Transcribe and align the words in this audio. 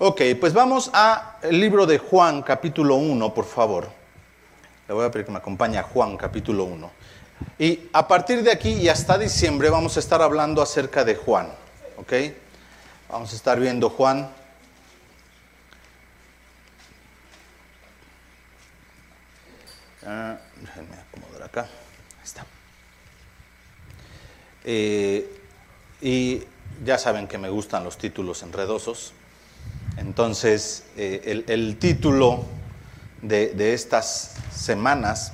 Ok, 0.00 0.22
pues 0.38 0.52
vamos 0.52 0.92
al 0.92 1.34
libro 1.50 1.84
de 1.84 1.98
Juan, 1.98 2.42
capítulo 2.42 2.94
1, 2.94 3.34
por 3.34 3.44
favor. 3.44 3.90
Le 4.86 4.94
voy 4.94 5.04
a 5.04 5.10
pedir 5.10 5.26
que 5.26 5.32
me 5.32 5.38
acompañe 5.38 5.76
a 5.76 5.82
Juan, 5.82 6.16
capítulo 6.16 6.62
1. 6.66 6.90
Y 7.58 7.88
a 7.92 8.06
partir 8.06 8.44
de 8.44 8.52
aquí 8.52 8.74
y 8.74 8.88
hasta 8.88 9.18
diciembre 9.18 9.70
vamos 9.70 9.96
a 9.96 10.00
estar 10.00 10.22
hablando 10.22 10.62
acerca 10.62 11.04
de 11.04 11.16
Juan. 11.16 11.48
¿Ok? 11.96 12.12
Vamos 13.10 13.32
a 13.32 13.34
estar 13.34 13.58
viendo 13.58 13.90
Juan. 13.90 14.30
Ah, 20.06 20.38
déjenme 20.60 20.94
acomodar 20.94 21.42
acá. 21.42 21.62
Ahí 21.62 22.22
está. 22.22 22.46
Eh, 24.62 25.42
y 26.00 26.44
ya 26.84 26.98
saben 26.98 27.26
que 27.26 27.36
me 27.36 27.48
gustan 27.48 27.82
los 27.82 27.98
títulos 27.98 28.44
enredosos. 28.44 29.12
Entonces, 29.98 30.84
eh, 30.96 31.44
el, 31.48 31.76
título 31.78 32.46
de, 33.20 33.74
estas 33.74 34.36
semanas 34.52 35.32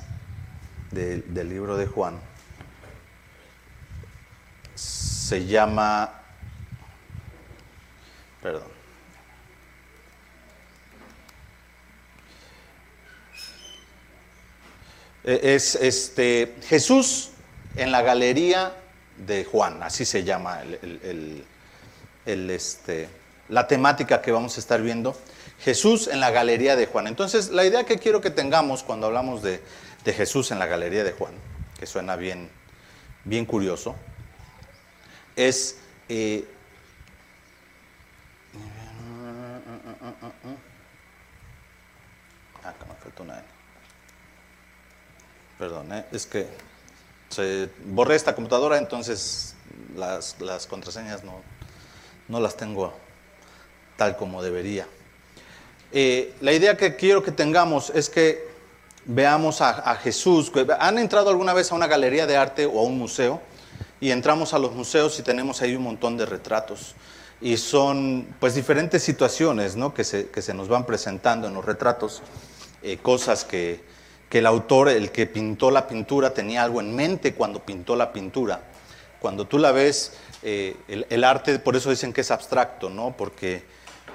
de, 0.91 1.21
del 1.21 1.49
libro 1.49 1.77
de 1.77 1.85
Juan 1.85 2.19
se 4.73 5.45
llama, 5.45 6.21
perdón, 8.41 8.75
es 15.23 15.75
este, 15.75 16.55
Jesús 16.67 17.31
en 17.75 17.91
la 17.91 18.01
galería 18.01 18.73
de 19.17 19.43
Juan, 19.45 19.81
así 19.81 20.05
se 20.05 20.23
llama 20.23 20.61
el, 20.61 21.45
el, 22.25 22.49
este, 22.49 23.09
la 23.49 23.67
temática 23.67 24.21
que 24.21 24.31
vamos 24.31 24.57
a 24.57 24.59
estar 24.59 24.81
viendo. 24.81 25.15
Jesús 25.59 26.07
en 26.07 26.19
la 26.19 26.31
galería 26.31 26.75
de 26.75 26.85
Juan. 26.85 27.07
Entonces, 27.07 27.49
la 27.49 27.65
idea 27.65 27.85
que 27.85 27.97
quiero 27.97 28.21
que 28.21 28.29
tengamos 28.29 28.83
cuando 28.83 29.07
hablamos 29.07 29.41
de, 29.41 29.61
Jesús 30.05 30.51
en 30.51 30.59
la 30.59 30.67
galería 30.67 31.03
de 31.03 31.13
Juan, 31.13 31.33
que 31.79 31.85
suena 31.85 32.15
bien, 32.15 32.49
bien 33.23 33.45
curioso, 33.45 33.95
es... 35.35 35.77
Eh, 36.07 36.45
ah, 42.63 42.73
me 42.87 42.95
faltó 43.01 43.23
una 43.23 43.43
Perdón, 45.57 45.93
¿eh? 45.93 46.05
es 46.11 46.25
que 46.25 46.47
se 47.29 47.69
borré 47.85 48.15
esta 48.15 48.35
computadora, 48.35 48.77
entonces 48.77 49.55
las, 49.95 50.39
las 50.41 50.67
contraseñas 50.67 51.23
no, 51.23 51.41
no, 52.27 52.39
las 52.41 52.57
tengo 52.57 52.93
tal 53.97 54.17
como 54.17 54.43
debería. 54.43 54.87
Eh, 55.91 56.33
la 56.41 56.51
idea 56.51 56.75
que 56.75 56.95
quiero 56.95 57.23
que 57.23 57.31
tengamos 57.31 57.91
es 57.95 58.09
que 58.09 58.47
veamos 59.05 59.61
a, 59.61 59.91
a, 59.91 59.95
Jesús. 59.95 60.51
¿Han 60.79 60.97
entrado 60.97 61.29
alguna 61.29 61.53
vez 61.53 61.71
a 61.71 61.75
una 61.75 61.87
galería 61.87 62.27
de 62.27 62.37
arte 62.37 62.65
o 62.65 62.79
a 62.79 62.83
un 62.83 62.97
museo? 62.97 63.41
Y 64.01 64.11
entramos 64.11 64.53
a 64.53 64.59
los 64.59 64.73
museos 64.73 65.17
y 65.19 65.23
tenemos 65.23 65.61
ahí 65.61 65.75
un 65.75 65.83
montón 65.83 66.17
de 66.17 66.25
retratos. 66.25 66.95
Y 67.41 67.57
son 67.57 68.27
pues 68.39 68.55
diferentes 68.55 69.03
situaciones 69.03 69.75
¿no? 69.75 69.93
que, 69.93 70.03
se, 70.03 70.29
que 70.29 70.41
se 70.41 70.53
nos 70.53 70.67
van 70.67 70.85
presentando 70.85 71.47
en 71.47 71.53
los 71.53 71.63
retratos, 71.63 72.21
eh, 72.81 72.97
cosas 73.01 73.45
que, 73.45 73.81
que 74.29 74.39
el 74.39 74.45
autor, 74.45 74.89
el 74.89 75.11
que 75.11 75.27
pintó 75.27 75.71
la 75.71 75.87
pintura, 75.87 76.33
tenía 76.33 76.63
algo 76.63 76.81
en 76.81 76.95
mente 76.95 77.35
cuando 77.35 77.59
pintó 77.63 77.95
la 77.95 78.11
pintura. 78.11 78.61
Cuando 79.19 79.47
tú 79.47 79.57
la 79.57 79.71
ves, 79.71 80.13
eh, 80.43 80.75
el, 80.87 81.05
el, 81.09 81.23
arte, 81.23 81.57
por 81.59 81.75
eso 81.75 81.89
dicen 81.89 82.13
que 82.13 82.21
es 82.21 82.31
abstracto, 82.31 82.89
¿no? 82.89 83.15
Porque 83.17 83.63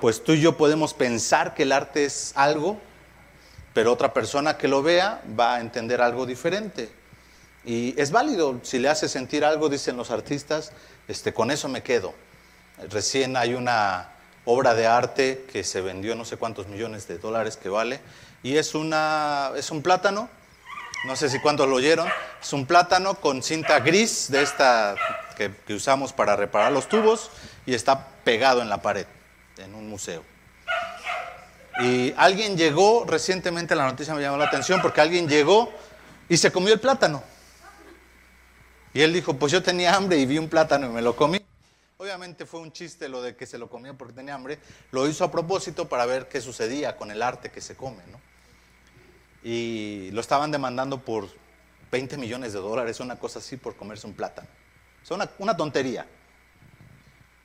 pues 0.01 0.25
tú 0.25 0.33
y 0.33 0.41
yo 0.41 0.57
podemos 0.57 0.95
pensar 0.95 1.55
que 1.55 1.65
el 1.65 1.73
arte 1.73 2.05
es 2.05 2.33
algo, 2.35 2.81
pero 3.75 3.93
otra 3.93 4.13
persona 4.13 4.57
que 4.57 4.69
lo 4.69 4.83
vea 4.83 5.23
va 5.39 5.57
a 5.57 5.61
entender 5.61 6.01
algo 6.01 6.27
diferente. 6.27 6.91
Y 7.65 8.01
es 8.01 8.11
válido, 8.11 8.59
si 8.63 8.79
le 8.79 8.89
hace 8.89 9.09
sentir 9.09 9.45
algo, 9.45 9.69
dicen 9.69 9.97
los 9.97 10.11
artistas, 10.11 10.73
este, 11.09 11.35
con 11.35 11.51
eso 11.51 11.69
me 11.69 11.83
quedo. 11.83 12.15
Recién 12.89 13.37
hay 13.37 13.55
una 13.55 14.09
obra 14.45 14.75
de 14.75 14.87
arte 14.87 15.45
que 15.53 15.63
se 15.63 15.83
vendió 15.83 16.15
no 16.15 16.25
sé 16.25 16.39
cuántos 16.39 16.67
millones 16.67 17.07
de 17.07 17.19
dólares 17.19 17.57
que 17.57 17.69
vale, 17.69 18.01
y 18.43 18.57
es, 18.57 18.75
una, 18.75 19.51
es 19.57 19.71
un 19.71 19.83
plátano, 19.83 20.31
no 21.05 21.15
sé 21.15 21.29
si 21.29 21.41
cuántos 21.41 21.69
lo 21.69 21.77
oyeron, 21.77 22.09
es 22.41 22.53
un 22.55 22.65
plátano 22.65 23.15
con 23.17 23.43
cinta 23.43 23.81
gris 23.81 24.31
de 24.31 24.43
esta 24.43 24.95
que, 25.37 25.53
que 25.67 25.75
usamos 25.75 26.15
para 26.15 26.37
reparar 26.37 26.73
los 26.73 26.89
tubos 26.89 27.31
y 27.67 27.75
está 27.75 28.09
pegado 28.25 28.63
en 28.63 28.71
la 28.71 28.81
pared, 28.81 29.07
en 29.61 29.75
un 29.75 29.89
museo. 29.89 30.25
Y 31.81 32.13
alguien 32.17 32.57
llegó, 32.57 33.05
recientemente 33.07 33.75
la 33.75 33.87
noticia 33.87 34.15
me 34.15 34.21
llamó 34.21 34.37
la 34.37 34.47
atención 34.47 34.83
porque 34.83 35.01
alguien 35.01 35.29
llegó 35.29 35.73
y 36.29 36.37
se 36.37 36.53
comió 36.53 36.75
el 36.75 36.81
plátano. 36.81 37.23
Y 38.93 39.01
él 39.03 39.13
dijo, 39.13 39.35
pues 39.35 39.53
yo 39.53 39.63
tenía 39.63 39.95
hambre 39.95 40.19
y 40.19 40.27
vi 40.27 40.39
un 40.39 40.49
plátano 40.49 40.87
y 40.87 40.91
me 40.91 41.01
lo 41.01 41.17
comí. 41.17 41.41
Obviamente 41.97 42.45
fue 42.45 42.61
un 42.61 42.73
chiste 42.73 43.09
lo 43.09 43.23
de 43.23 43.37
que 43.37 43.47
se 43.47 43.57
lo 43.57 43.69
comió 43.69 43.97
porque 43.97 44.15
tenía 44.15 44.35
hambre. 44.35 44.59
Lo 44.91 45.09
hizo 45.09 45.25
a 45.25 45.31
propósito 45.31 45.89
para 45.89 46.07
ver 46.07 46.29
qué 46.29 46.41
sucedía 46.41 46.97
con 46.97 47.11
el 47.11 47.23
arte 47.23 47.51
que 47.51 47.61
se 47.61 47.77
come, 47.77 48.03
¿no? 48.11 48.21
Y 49.43 50.11
lo 50.13 50.21
estaban 50.21 50.51
demandando 50.51 51.03
por 51.03 51.29
20 51.91 52.17
millones 52.19 52.53
de 52.53 52.59
dólares, 52.59 53.01
una 53.01 53.19
cosa 53.19 53.39
así, 53.39 53.57
por 53.57 53.77
comerse 53.77 54.07
un 54.07 54.15
plátano. 54.15 54.49
O 55.03 55.07
sea, 55.07 55.31
una 55.39 55.57
tontería. 55.57 56.07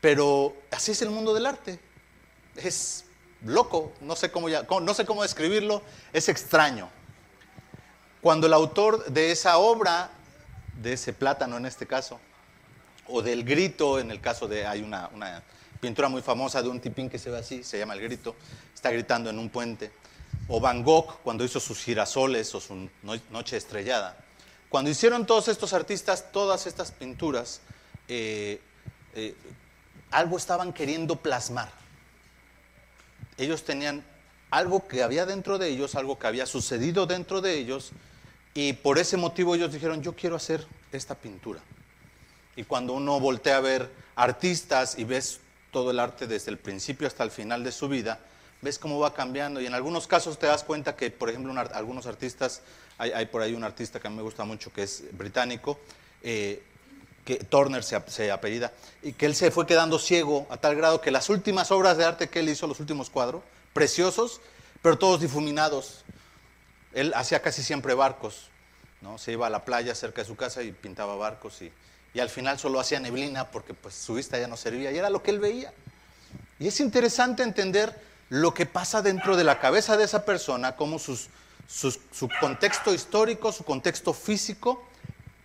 Pero 0.01 0.55
así 0.71 0.91
es 0.91 1.01
el 1.01 1.09
mundo 1.09 1.33
del 1.33 1.45
arte. 1.45 1.79
Es 2.55 3.05
loco, 3.43 3.93
no 4.01 4.15
sé 4.15 4.31
cómo, 4.31 4.47
no 4.49 4.93
sé 4.93 5.05
cómo 5.05 5.23
describirlo, 5.23 5.81
es 6.13 6.29
extraño. 6.29 6.89
Cuando 8.21 8.47
el 8.47 8.53
autor 8.53 9.05
de 9.05 9.31
esa 9.31 9.57
obra, 9.57 10.09
de 10.81 10.93
ese 10.93 11.13
plátano 11.13 11.57
en 11.57 11.65
este 11.65 11.85
caso, 11.85 12.19
o 13.07 13.21
del 13.21 13.43
grito, 13.43 13.99
en 13.99 14.09
el 14.09 14.19
caso 14.19 14.47
de, 14.47 14.65
hay 14.65 14.81
una, 14.81 15.09
una, 15.13 15.43
pintura 15.79 16.09
muy 16.09 16.23
famosa 16.23 16.63
de 16.63 16.69
un 16.69 16.79
tipín 16.79 17.09
que 17.09 17.19
se 17.19 17.29
ve 17.29 17.37
así, 17.37 17.63
se 17.63 17.77
llama 17.77 17.93
El 17.93 18.01
Grito, 18.01 18.35
está 18.73 18.89
gritando 18.89 19.29
en 19.29 19.37
un 19.37 19.49
puente, 19.49 19.91
o 20.47 20.59
Van 20.59 20.83
Gogh 20.83 21.19
cuando 21.23 21.43
hizo 21.43 21.59
sus 21.59 21.79
girasoles 21.79 22.55
o 22.55 22.59
su 22.59 22.89
Noche 23.29 23.57
Estrellada. 23.57 24.17
Cuando 24.69 24.89
hicieron 24.89 25.27
todos 25.27 25.47
estos 25.47 25.73
artistas 25.73 26.31
todas 26.31 26.65
estas 26.65 26.91
pinturas, 26.91 27.61
eh, 28.07 28.59
eh, 29.13 29.35
algo 30.09 30.37
estaban 30.37 30.73
queriendo 30.73 31.17
plasmar 31.17 31.84
ellos 33.37 33.63
tenían 33.63 34.03
algo 34.49 34.87
que 34.87 35.03
había 35.03 35.25
dentro 35.25 35.57
de 35.57 35.69
ellos, 35.69 35.95
algo 35.95 36.17
que 36.17 36.27
había 36.27 36.45
sucedido 36.45 37.05
dentro 37.05 37.41
de 37.41 37.57
ellos, 37.57 37.91
y 38.53 38.73
por 38.73 38.97
ese 38.99 39.17
motivo 39.17 39.55
ellos 39.55 39.73
dijeron, 39.73 40.01
yo 40.01 40.15
quiero 40.15 40.35
hacer 40.35 40.65
esta 40.91 41.15
pintura. 41.15 41.59
Y 42.55 42.63
cuando 42.63 42.93
uno 42.93 43.19
voltea 43.19 43.57
a 43.57 43.61
ver 43.61 43.91
artistas 44.15 44.97
y 44.97 45.03
ves 45.03 45.41
todo 45.71 45.91
el 45.91 45.99
arte 45.99 46.25
desde 46.25 46.51
el 46.51 46.57
principio 46.57 47.05
hasta 47.05 47.23
el 47.23 47.31
final 47.31 47.65
de 47.65 47.73
su 47.73 47.89
vida, 47.89 48.19
ves 48.61 48.79
cómo 48.79 48.97
va 48.97 49.13
cambiando. 49.13 49.59
Y 49.59 49.65
en 49.65 49.73
algunos 49.73 50.07
casos 50.07 50.39
te 50.39 50.47
das 50.47 50.63
cuenta 50.63 50.95
que, 50.95 51.11
por 51.11 51.29
ejemplo, 51.29 51.51
un, 51.51 51.57
algunos 51.57 52.05
artistas, 52.05 52.61
hay, 52.97 53.11
hay, 53.11 53.25
por 53.25 53.41
ahí 53.41 53.53
un 53.53 53.65
artista 53.65 53.99
que 53.99 54.07
a 54.07 54.09
mí 54.09 54.15
me 54.15 54.23
gusta 54.23 54.45
mucho 54.45 54.71
que 54.71 54.83
es 54.83 55.03
británico, 55.11 55.77
eh, 56.23 56.63
que 57.25 57.37
Turner 57.37 57.83
se, 57.83 57.99
se, 58.07 58.31
apellida, 58.31 58.71
y 59.01 59.13
que 59.13 59.25
él 59.25 59.35
se 59.35 59.49
fue 59.49 59.65
quedando 59.65 59.97
ciego 59.97 60.45
a 60.49 60.57
tal 60.57 60.75
grado 60.75 61.01
que 61.01 61.09
las 61.11 61.29
últimas 61.29 61.71
obras 61.71 61.97
de 61.97 62.05
arte 62.05 62.29
que 62.29 62.39
él 62.39 62.49
hizo, 62.49 62.67
los 62.67 62.79
últimos 62.79 63.09
cuadros, 63.09 63.41
preciosos, 63.73 64.39
pero 64.81 64.97
todos 64.97 65.19
difuminados. 65.19 66.05
Él 66.93 67.11
hacía 67.15 67.41
casi 67.41 67.63
siempre 67.63 67.95
barcos, 67.95 68.49
¿no? 69.01 69.17
Se 69.17 69.31
iba 69.31 69.47
a 69.47 69.49
la 69.49 69.65
playa 69.65 69.95
cerca 69.95 70.21
de 70.21 70.27
su 70.27 70.35
casa 70.35 70.61
y 70.61 70.71
pintaba 70.71 71.15
barcos 71.15 71.61
y, 71.63 71.73
y 72.13 72.19
al 72.19 72.29
final 72.29 72.59
solo 72.59 72.79
hacía 72.79 72.99
neblina 72.99 73.49
porque 73.51 73.73
pues, 73.73 73.95
su 73.95 74.13
vista 74.13 74.37
ya 74.37 74.47
no 74.47 74.55
servía 74.55 74.91
y 74.91 74.97
era 74.97 75.09
lo 75.09 75.23
que 75.23 75.31
él 75.31 75.39
veía. 75.39 75.73
Y 76.59 76.67
es 76.67 76.79
interesante 76.79 77.43
entender 77.43 77.99
lo 78.29 78.53
que 78.53 78.65
pasa 78.65 79.01
dentro 79.01 79.35
de 79.35 79.43
la 79.43 79.59
cabeza 79.59 79.97
de 79.97 80.05
esa 80.05 80.23
persona, 80.23 80.75
cómo 80.75 80.99
sus, 80.99 81.29
su 81.67 82.29
contexto 82.39 82.93
histórico, 82.93 83.51
su 83.51 83.63
contexto 83.63 84.13
físico, 84.13 84.81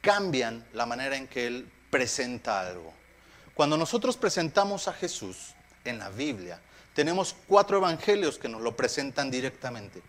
cambian 0.00 0.66
la 0.72 0.86
manera 0.86 1.16
en 1.16 1.28
que 1.28 1.46
Él 1.46 1.70
presenta 1.90 2.60
algo. 2.60 2.92
Cuando 3.54 3.76
nosotros 3.76 4.16
presentamos 4.16 4.88
a 4.88 4.92
Jesús 4.92 5.54
en 5.84 5.98
la 5.98 6.08
Biblia, 6.08 6.60
tenemos 6.94 7.34
cuatro 7.46 7.78
evangelios 7.78 8.38
que 8.38 8.48
nos 8.48 8.62
lo 8.62 8.76
presentan 8.76 9.30
directamente. 9.30 10.02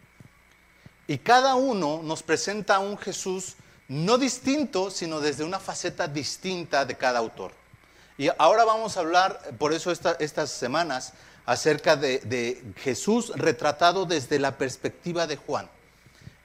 Y 1.07 1.17
cada 1.17 1.55
uno 1.55 2.01
nos 2.03 2.23
presenta 2.23 2.75
a 2.75 2.79
un 2.79 2.97
Jesús 2.97 3.55
no 3.87 4.17
distinto, 4.17 4.89
sino 4.89 5.19
desde 5.19 5.43
una 5.43 5.59
faceta 5.59 6.07
distinta 6.07 6.85
de 6.85 6.95
cada 6.95 7.19
autor. 7.19 7.51
Y 8.17 8.29
ahora 8.37 8.63
vamos 8.63 8.95
a 8.95 9.01
hablar, 9.01 9.41
por 9.57 9.73
eso 9.73 9.91
esta, 9.91 10.15
estas 10.19 10.51
semanas, 10.51 11.13
acerca 11.45 11.95
de 11.95 12.63
Jesús 12.77 13.33
retratado 13.35 14.05
desde 14.05 14.39
la 14.39 14.57
perspectiva 14.57 15.27
de 15.27 15.35
Juan. 15.35 15.69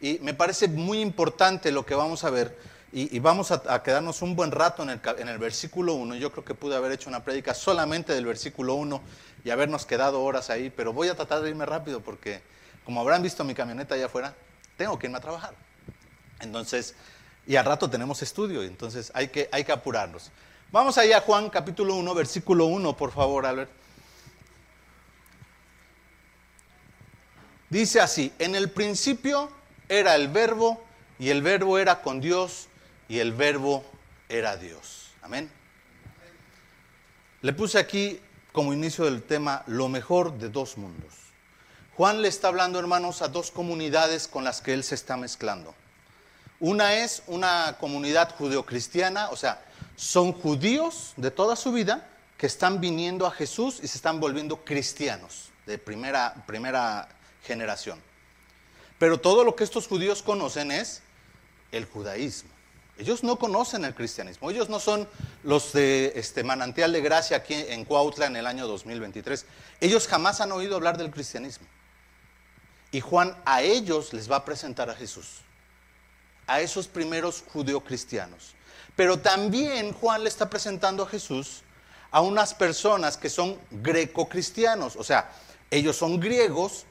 Y 0.00 0.18
me 0.20 0.34
parece 0.34 0.68
muy 0.68 1.00
importante 1.00 1.70
lo 1.70 1.86
que 1.86 1.94
vamos 1.94 2.24
a 2.24 2.30
ver, 2.30 2.58
y, 2.92 3.18
vamos 3.18 3.50
a, 3.50 3.82
quedarnos 3.82 4.22
un 4.22 4.36
buen 4.36 4.52
rato 4.52 4.82
en 4.82 4.90
el, 4.90 5.00
en 5.18 5.28
el 5.28 5.38
versículo 5.38 5.94
1. 5.94 6.14
Yo 6.14 6.30
creo 6.32 6.44
que 6.44 6.54
pude 6.54 6.76
haber 6.76 6.92
hecho 6.92 7.10
una 7.10 7.24
prédica 7.24 7.52
solamente 7.52 8.14
del 8.14 8.24
versículo 8.24 8.74
1 8.74 9.02
y 9.44 9.50
habernos 9.50 9.84
quedado 9.84 10.22
horas 10.22 10.50
ahí, 10.50 10.70
pero 10.70 10.92
voy 10.92 11.08
a 11.08 11.14
tratar 11.14 11.42
de 11.42 11.50
irme 11.50 11.66
rápido 11.66 12.00
porque, 12.00 12.40
como 12.84 13.00
habrán 13.00 13.22
visto 13.22 13.44
mi 13.44 13.54
camioneta 13.54 13.96
allá 13.96 14.06
afuera, 14.06 14.34
tengo 14.76 14.98
que 14.98 15.08
irme 15.08 15.18
a 15.18 15.20
trabajar. 15.20 15.54
Entonces, 16.40 16.94
y 17.46 17.56
al 17.56 17.64
rato 17.64 17.90
tenemos 17.90 18.22
estudio, 18.22 18.62
entonces 18.62 19.10
hay 19.14 19.28
que, 19.28 19.48
hay 19.52 19.64
que 19.64 19.72
apurarnos. 19.72 20.30
Vamos 20.72 20.96
allá 20.96 21.18
a 21.18 21.20
Juan 21.20 21.50
capítulo 21.50 21.96
1, 21.96 22.14
versículo 22.14 22.66
1, 22.66 22.96
por 22.96 23.12
favor, 23.12 23.46
Albert. 23.46 23.70
Dice 27.68 28.00
así, 28.00 28.32
en 28.38 28.54
el 28.54 28.70
principio 28.70 29.50
era 29.88 30.14
el 30.14 30.28
verbo 30.28 30.82
y 31.18 31.30
el 31.30 31.42
verbo 31.42 31.78
era 31.78 32.00
con 32.00 32.20
Dios 32.20 32.68
y 33.08 33.18
el 33.18 33.32
verbo 33.32 33.84
era 34.28 34.56
Dios. 34.56 35.10
Amén. 35.22 35.50
Le 37.42 37.52
puse 37.52 37.78
aquí 37.78 38.20
como 38.52 38.72
inicio 38.72 39.04
del 39.04 39.22
tema 39.22 39.62
lo 39.66 39.88
mejor 39.88 40.38
de 40.38 40.48
dos 40.48 40.78
mundos. 40.78 41.14
Juan 41.96 42.22
le 42.22 42.28
está 42.28 42.48
hablando, 42.48 42.78
hermanos, 42.78 43.22
a 43.22 43.28
dos 43.28 43.50
comunidades 43.50 44.28
con 44.28 44.44
las 44.44 44.60
que 44.60 44.74
él 44.74 44.84
se 44.84 44.94
está 44.94 45.16
mezclando. 45.16 45.74
Una 46.58 46.94
es 46.94 47.22
una 47.26 47.76
comunidad 47.78 48.34
judeocristiana, 48.34 49.28
o 49.30 49.36
sea, 49.36 49.62
son 49.94 50.32
judíos 50.32 51.12
de 51.16 51.30
toda 51.30 51.56
su 51.56 51.72
vida 51.72 52.08
que 52.38 52.46
están 52.46 52.80
viniendo 52.80 53.26
a 53.26 53.30
Jesús 53.30 53.80
y 53.82 53.88
se 53.88 53.96
están 53.96 54.20
volviendo 54.20 54.64
cristianos 54.64 55.50
de 55.66 55.78
primera, 55.78 56.34
primera 56.46 57.08
generación. 57.44 58.00
Pero 58.98 59.20
todo 59.20 59.44
lo 59.44 59.54
que 59.54 59.64
estos 59.64 59.86
judíos 59.86 60.22
conocen 60.22 60.70
es 60.70 61.02
el 61.72 61.84
judaísmo. 61.84 62.55
Ellos 62.98 63.22
no 63.22 63.38
conocen 63.38 63.84
el 63.84 63.94
cristianismo. 63.94 64.50
Ellos 64.50 64.68
no 64.68 64.80
son 64.80 65.08
los 65.42 65.72
de 65.72 66.12
este 66.16 66.42
manantial 66.44 66.92
de 66.92 67.00
gracia 67.00 67.36
aquí 67.36 67.54
en 67.54 67.84
Cuautla 67.84 68.26
en 68.26 68.36
el 68.36 68.46
año 68.46 68.66
2023. 68.66 69.44
Ellos 69.80 70.06
jamás 70.08 70.40
han 70.40 70.52
oído 70.52 70.76
hablar 70.76 70.96
del 70.96 71.10
cristianismo. 71.10 71.66
Y 72.90 73.00
Juan 73.00 73.36
a 73.44 73.62
ellos 73.62 74.12
les 74.12 74.30
va 74.30 74.36
a 74.36 74.44
presentar 74.44 74.88
a 74.88 74.94
Jesús. 74.94 75.42
A 76.46 76.60
esos 76.60 76.88
primeros 76.88 77.44
judeocristianos. 77.52 78.54
Pero 78.94 79.18
también 79.18 79.92
Juan 79.92 80.22
le 80.22 80.28
está 80.28 80.48
presentando 80.48 81.02
a 81.02 81.08
Jesús 81.08 81.62
a 82.10 82.22
unas 82.22 82.54
personas 82.54 83.18
que 83.18 83.28
son 83.28 83.58
greco-cristianos. 83.70 84.96
O 84.96 85.04
sea, 85.04 85.30
ellos 85.70 85.96
son 85.96 86.18
griegos, 86.18 86.86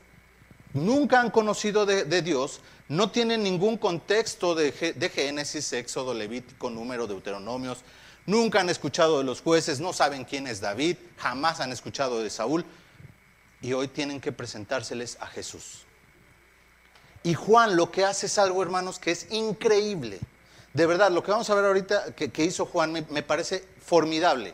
nunca 0.73 1.19
han 1.19 1.31
conocido 1.31 1.85
de, 1.85 2.21
Dios, 2.21 2.61
no 2.87 3.09
tienen 3.09 3.43
ningún 3.43 3.77
contexto 3.77 4.53
de, 4.53 4.71
de, 4.71 5.09
Génesis, 5.09 5.73
Éxodo, 5.73 6.13
Levítico, 6.13 6.69
Número, 6.69 7.07
Deuteronomios, 7.07 7.79
nunca 8.25 8.59
han 8.59 8.69
escuchado 8.69 9.17
de 9.17 9.23
los 9.23 9.41
jueces, 9.41 9.79
no 9.79 9.91
saben 9.91 10.23
quién 10.23 10.45
es 10.45 10.61
David, 10.61 10.97
jamás 11.17 11.59
han 11.59 11.71
escuchado 11.71 12.21
de 12.21 12.29
Saúl, 12.29 12.63
y 13.61 13.73
hoy 13.73 13.87
tienen 13.87 14.21
que 14.21 14.31
presentárseles 14.31 15.17
a 15.19 15.27
Jesús. 15.27 15.85
Y 17.23 17.33
Juan 17.33 17.75
lo 17.75 17.89
que 17.89 18.05
hace 18.05 18.27
es 18.27 18.37
algo, 18.37 18.61
hermanos, 18.61 18.99
que 18.99 19.09
es 19.09 19.31
increíble. 19.31 20.19
De 20.73 20.85
verdad, 20.85 21.09
lo 21.09 21.23
que 21.23 21.31
vamos 21.31 21.49
a 21.49 21.55
ver 21.55 21.65
ahorita 21.65 22.13
que, 22.13 22.43
hizo 22.43 22.67
Juan 22.67 22.91
me, 22.91 23.23
parece 23.23 23.67
formidable. 23.83 24.53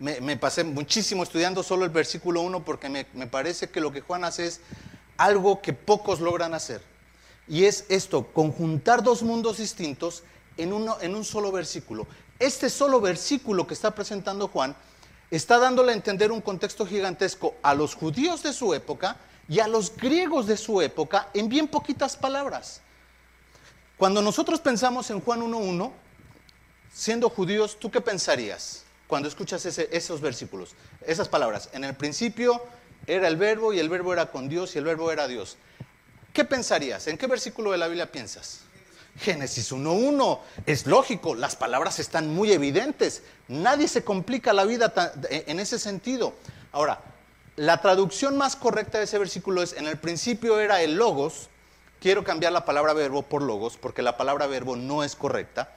Me, 0.00 0.36
pasé 0.36 0.64
muchísimo 0.64 1.22
estudiando 1.22 1.62
solo 1.62 1.84
el 1.84 1.90
versículo 1.90 2.40
1 2.40 2.64
porque 2.64 2.88
me 2.88 3.26
parece 3.28 3.70
que 3.70 3.80
lo 3.80 3.92
que 3.92 4.00
Juan 4.00 4.24
hace 4.24 4.46
es 4.46 4.60
algo 5.16 5.62
que 5.62 5.72
pocos 5.72 6.20
logran 6.20 6.54
hacer. 6.54 6.95
Y 7.48 7.64
es 7.64 7.84
esto, 7.88 8.26
conjuntar 8.32 9.02
dos 9.02 9.22
mundos 9.22 9.58
distintos 9.58 10.24
en, 10.56 10.72
uno, 10.72 10.98
en 11.00 11.14
un 11.14 11.24
solo 11.24 11.52
versículo. 11.52 12.06
Este 12.38 12.68
solo 12.70 13.00
versículo 13.00 13.66
que 13.66 13.74
está 13.74 13.94
presentando 13.94 14.48
Juan 14.48 14.76
está 15.30 15.58
dándole 15.58 15.92
a 15.92 15.94
entender 15.94 16.32
un 16.32 16.40
contexto 16.40 16.86
gigantesco 16.86 17.54
a 17.62 17.74
los 17.74 17.94
judíos 17.94 18.42
de 18.42 18.52
su 18.52 18.74
época 18.74 19.16
y 19.48 19.60
a 19.60 19.68
los 19.68 19.96
griegos 19.96 20.46
de 20.46 20.56
su 20.56 20.80
época 20.80 21.28
en 21.34 21.48
bien 21.48 21.68
poquitas 21.68 22.16
palabras. 22.16 22.80
Cuando 23.96 24.20
nosotros 24.20 24.60
pensamos 24.60 25.10
en 25.10 25.20
Juan 25.20 25.40
1.1, 25.40 25.90
siendo 26.92 27.30
judíos, 27.30 27.78
¿tú 27.78 27.90
qué 27.90 28.00
pensarías 28.00 28.84
cuando 29.06 29.28
escuchas 29.28 29.64
esos 29.64 30.20
versículos? 30.20 30.74
Esas 31.06 31.28
palabras. 31.28 31.70
En 31.72 31.84
el 31.84 31.94
principio 31.94 32.62
era 33.06 33.28
el 33.28 33.36
verbo 33.36 33.72
y 33.72 33.78
el 33.78 33.88
verbo 33.88 34.12
era 34.12 34.30
con 34.30 34.48
Dios 34.48 34.74
y 34.74 34.78
el 34.78 34.84
verbo 34.84 35.10
era 35.12 35.28
Dios. 35.28 35.56
¿Qué 36.36 36.44
pensarías? 36.44 37.06
¿En 37.06 37.16
qué 37.16 37.26
versículo 37.26 37.72
de 37.72 37.78
la 37.78 37.86
Biblia 37.86 38.12
piensas? 38.12 38.60
Génesis 39.18 39.72
1.1. 39.72 40.38
Es 40.66 40.84
lógico, 40.84 41.34
las 41.34 41.56
palabras 41.56 41.98
están 41.98 42.28
muy 42.28 42.52
evidentes. 42.52 43.22
Nadie 43.48 43.88
se 43.88 44.04
complica 44.04 44.52
la 44.52 44.66
vida 44.66 44.92
en 45.30 45.58
ese 45.60 45.78
sentido. 45.78 46.34
Ahora, 46.72 47.00
la 47.56 47.80
traducción 47.80 48.36
más 48.36 48.54
correcta 48.54 48.98
de 48.98 49.04
ese 49.04 49.18
versículo 49.18 49.62
es, 49.62 49.72
en 49.78 49.86
el 49.86 49.96
principio 49.96 50.60
era 50.60 50.82
el 50.82 50.96
logos. 50.96 51.48
Quiero 52.02 52.22
cambiar 52.22 52.52
la 52.52 52.66
palabra 52.66 52.92
verbo 52.92 53.22
por 53.22 53.40
logos 53.40 53.78
porque 53.78 54.02
la 54.02 54.18
palabra 54.18 54.46
verbo 54.46 54.76
no 54.76 55.04
es 55.04 55.16
correcta. 55.16 55.70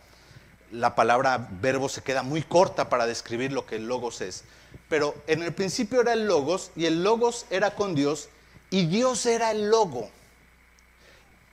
La 0.74 0.94
palabra 0.94 1.48
verbo 1.62 1.88
se 1.88 2.04
queda 2.04 2.22
muy 2.22 2.42
corta 2.42 2.90
para 2.90 3.08
describir 3.08 3.54
lo 3.54 3.66
que 3.66 3.78
el 3.78 3.88
logos 3.88 4.20
es. 4.20 4.44
Pero 4.90 5.16
en 5.28 5.42
el 5.42 5.54
principio 5.54 6.02
era 6.02 6.12
el 6.12 6.28
logos 6.28 6.72
y 6.76 6.86
el 6.86 7.02
logos 7.02 7.46
era 7.50 7.76
con 7.76 7.96
Dios 7.96 8.28
y 8.70 8.88
Dios 8.88 9.26
era 9.26 9.52
el 9.52 9.70
logo. 9.70 10.10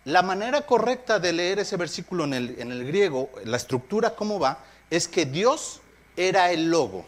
La 0.06 0.22
manera 0.22 0.62
correcta 0.62 1.18
de 1.18 1.32
leer 1.32 1.58
ese 1.58 1.76
versículo 1.76 2.22
en 2.22 2.32
el, 2.32 2.60
en 2.60 2.70
el 2.70 2.86
griego, 2.86 3.28
la 3.44 3.56
estructura 3.56 4.14
cómo 4.14 4.38
va, 4.38 4.60
es 4.88 5.08
que 5.08 5.26
Dios 5.26 5.80
era 6.16 6.52
el 6.52 6.70
logo. 6.70 7.04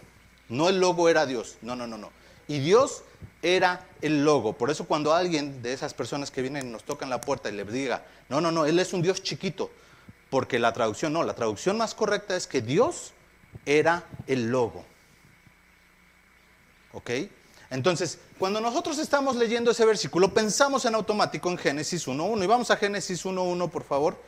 No 0.48 0.68
el 0.68 0.80
logo 0.80 1.08
era 1.08 1.24
Dios. 1.24 1.58
No, 1.62 1.76
no, 1.76 1.86
no, 1.86 1.96
no. 1.96 2.10
Y 2.48 2.58
Dios 2.58 3.04
era 3.40 3.86
el 4.02 4.24
logo. 4.24 4.54
Por 4.54 4.68
eso 4.68 4.84
cuando 4.84 5.14
alguien 5.14 5.62
de 5.62 5.74
esas 5.74 5.94
personas 5.94 6.32
que 6.32 6.42
vienen 6.42 6.66
y 6.66 6.72
nos 6.72 6.82
tocan 6.82 7.08
la 7.08 7.20
puerta 7.20 7.48
y 7.48 7.52
le 7.52 7.64
diga, 7.64 8.04
no, 8.28 8.40
no, 8.40 8.50
no, 8.50 8.66
Él 8.66 8.80
es 8.80 8.92
un 8.92 9.00
Dios 9.00 9.22
chiquito. 9.22 9.70
Porque 10.28 10.58
la 10.58 10.72
traducción, 10.72 11.12
no, 11.12 11.22
la 11.22 11.34
traducción 11.34 11.78
más 11.78 11.94
correcta 11.94 12.34
es 12.34 12.48
que 12.48 12.62
Dios 12.62 13.12
era 13.64 14.02
el 14.26 14.50
logo. 14.50 14.84
¿Ok? 16.92 17.10
Entonces, 17.70 18.18
cuando 18.38 18.60
nosotros 18.60 18.98
estamos 18.98 19.36
leyendo 19.36 19.70
ese 19.70 19.84
versículo, 19.84 20.32
pensamos 20.32 20.84
en 20.86 20.94
automático 20.94 21.50
en 21.50 21.58
Génesis 21.58 22.06
1.1. 22.06 22.44
Y 22.44 22.46
vamos 22.46 22.70
a 22.70 22.76
Génesis 22.76 23.24
1.1, 23.24 23.70
por 23.70 23.84
favor. 23.84 24.22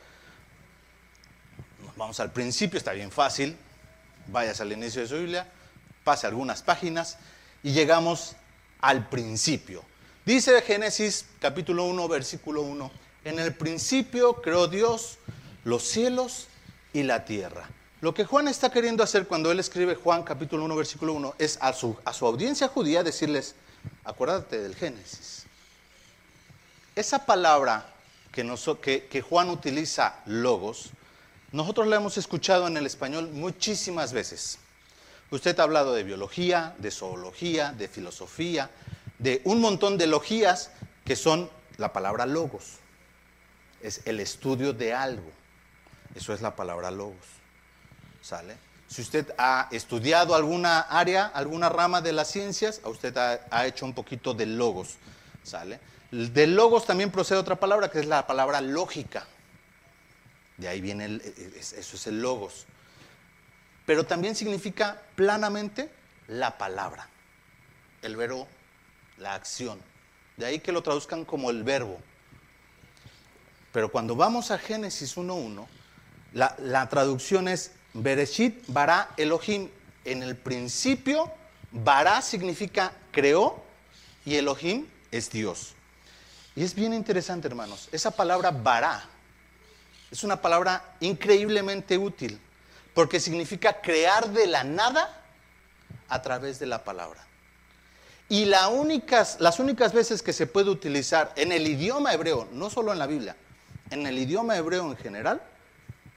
Vamos 1.97 2.19
al 2.19 2.31
principio, 2.31 2.77
está 2.77 2.93
bien 2.93 3.11
fácil. 3.11 3.57
Vayas 4.27 4.61
al 4.61 4.71
inicio 4.71 5.01
de 5.01 5.07
su 5.07 5.15
Biblia, 5.15 5.47
pase 6.03 6.27
algunas 6.27 6.61
páginas 6.61 7.17
y 7.63 7.71
llegamos 7.71 8.35
al 8.79 9.09
principio. 9.09 9.83
Dice 10.25 10.61
Génesis 10.61 11.25
capítulo 11.39 11.85
1, 11.85 12.07
versículo 12.07 12.61
1, 12.61 12.91
en 13.25 13.39
el 13.39 13.53
principio 13.55 14.41
creó 14.41 14.67
Dios 14.67 15.17
los 15.63 15.83
cielos 15.83 16.47
y 16.93 17.03
la 17.03 17.25
tierra. 17.25 17.69
Lo 18.01 18.15
que 18.15 18.25
Juan 18.25 18.47
está 18.47 18.71
queriendo 18.71 19.03
hacer 19.03 19.27
cuando 19.27 19.51
él 19.51 19.59
escribe 19.59 19.93
Juan 19.93 20.23
capítulo 20.23 20.65
1, 20.65 20.75
versículo 20.75 21.13
1, 21.13 21.35
es 21.37 21.59
a 21.61 21.71
su, 21.71 21.95
a 22.03 22.11
su 22.13 22.25
audiencia 22.25 22.67
judía 22.67 23.03
decirles, 23.03 23.53
acuérdate 24.03 24.59
del 24.59 24.75
Génesis. 24.75 25.45
Esa 26.95 27.27
palabra 27.27 27.93
que, 28.31 29.07
que 29.07 29.21
Juan 29.21 29.51
utiliza, 29.51 30.15
logos, 30.25 30.89
nosotros 31.51 31.85
la 31.85 31.97
hemos 31.97 32.17
escuchado 32.17 32.65
en 32.65 32.75
el 32.75 32.87
español 32.87 33.29
muchísimas 33.29 34.13
veces. 34.13 34.57
Usted 35.29 35.59
ha 35.59 35.63
hablado 35.63 35.93
de 35.93 36.01
biología, 36.01 36.73
de 36.79 36.89
zoología, 36.89 37.71
de 37.71 37.87
filosofía, 37.87 38.71
de 39.19 39.43
un 39.45 39.61
montón 39.61 39.99
de 39.99 40.07
logías 40.07 40.71
que 41.05 41.15
son 41.15 41.51
la 41.77 41.93
palabra 41.93 42.25
logos. 42.25 42.79
Es 43.83 44.01
el 44.05 44.19
estudio 44.19 44.73
de 44.73 44.95
algo. 44.95 45.31
Eso 46.15 46.33
es 46.33 46.41
la 46.41 46.55
palabra 46.55 46.89
logos. 46.89 47.40
¿Sale? 48.21 48.57
Si 48.91 49.01
usted 49.01 49.33
ha 49.37 49.69
estudiado 49.71 50.35
alguna 50.35 50.81
área, 50.81 51.27
alguna 51.27 51.69
rama 51.69 52.01
de 52.01 52.11
las 52.11 52.29
ciencias, 52.29 52.81
a 52.83 52.89
usted 52.89 53.15
ha, 53.17 53.65
hecho 53.65 53.85
un 53.85 53.93
poquito 53.93 54.33
de 54.33 54.45
logos. 54.45 54.97
¿Sale? 55.43 55.79
De 56.11 56.45
logos 56.45 56.85
también 56.85 57.09
procede 57.09 57.39
otra 57.39 57.55
palabra 57.55 57.89
que 57.89 57.99
es 57.99 58.05
la 58.05 58.27
palabra 58.27 58.59
lógica. 58.59 59.25
De 60.57 60.67
ahí 60.67 60.81
viene, 60.81 61.05
el, 61.05 61.21
e, 61.21 61.53
e, 61.55 61.59
eso 61.59 61.95
es 61.95 62.07
el 62.07 62.21
logos. 62.21 62.65
Pero 63.85 64.05
también 64.05 64.35
significa 64.35 65.01
planamente 65.15 65.89
la 66.27 66.57
palabra, 66.57 67.07
el 68.01 68.17
verbo, 68.17 68.45
la 69.17 69.35
acción. 69.35 69.79
De 70.35 70.45
ahí 70.45 70.59
que 70.59 70.73
lo 70.73 70.83
traduzcan 70.83 71.23
como 71.23 71.49
el 71.49 71.63
verbo. 71.63 71.97
Pero 73.71 73.89
cuando 73.89 74.17
vamos 74.17 74.51
a 74.51 74.57
Génesis 74.57 75.15
1.1, 75.15 75.65
la, 76.33 76.57
la 76.59 76.89
traducción 76.89 77.47
es 77.47 77.71
Bereshit 77.93 78.63
bara 78.67 79.09
Elohim. 79.17 79.69
En 80.03 80.23
el 80.23 80.35
principio, 80.35 81.31
bara 81.71 82.21
significa 82.21 82.91
creó 83.11 83.63
y 84.25 84.35
Elohim 84.35 84.87
es 85.11 85.29
Dios. 85.29 85.75
Y 86.55 86.63
es 86.63 86.73
bien 86.73 86.93
interesante, 86.93 87.47
hermanos. 87.47 87.87
Esa 87.91 88.11
palabra 88.11 88.51
bara 88.51 89.07
Es 90.11 90.23
una 90.23 90.41
palabra 90.41 90.95
increíblemente 90.99 91.97
útil 91.97 92.39
porque 92.93 93.19
significa 93.19 93.79
crear 93.79 94.29
de 94.29 94.47
la 94.47 94.63
nada 94.63 95.23
a 96.09 96.21
través 96.21 96.59
de 96.59 96.65
la 96.65 96.83
palabra. 96.83 97.25
Y 98.27 98.45
las 98.45 98.69
únicas 98.69 99.93
veces 99.93 100.21
que 100.21 100.33
se 100.33 100.47
puede 100.47 100.69
utilizar 100.69 101.31
en 101.35 101.51
el 101.51 101.67
idioma 101.67 102.13
hebreo, 102.13 102.47
no 102.51 102.69
solo 102.69 102.91
en 102.91 102.99
la 102.99 103.07
Biblia, 103.07 103.35
en 103.89 104.05
el 104.07 104.17
idioma 104.17 104.57
hebreo 104.57 104.89
en 104.89 104.97
general, 104.97 105.41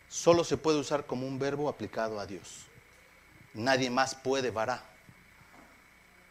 solo 0.09 0.45
se 0.45 0.57
puede 0.57 0.79
usar 0.79 1.07
como 1.07 1.27
un 1.27 1.39
verbo 1.39 1.69
aplicado 1.69 2.21
a 2.21 2.27
Dios. 2.27 2.67
Nadie 3.55 3.91
más 3.91 4.15
puede 4.15 4.51
vará 4.51 4.85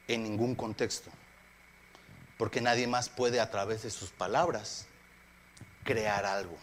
en 0.07 0.23
ningún 0.23 0.55
contexto, 0.55 1.09
porque 2.37 2.61
nadie 2.61 2.87
más 2.87 3.09
puede 3.09 3.39
a 3.39 3.49
través 3.49 3.83
de 3.83 3.89
sus 3.89 4.09
palabras 4.09 4.87
crear 5.83 6.25
algo. 6.25 6.57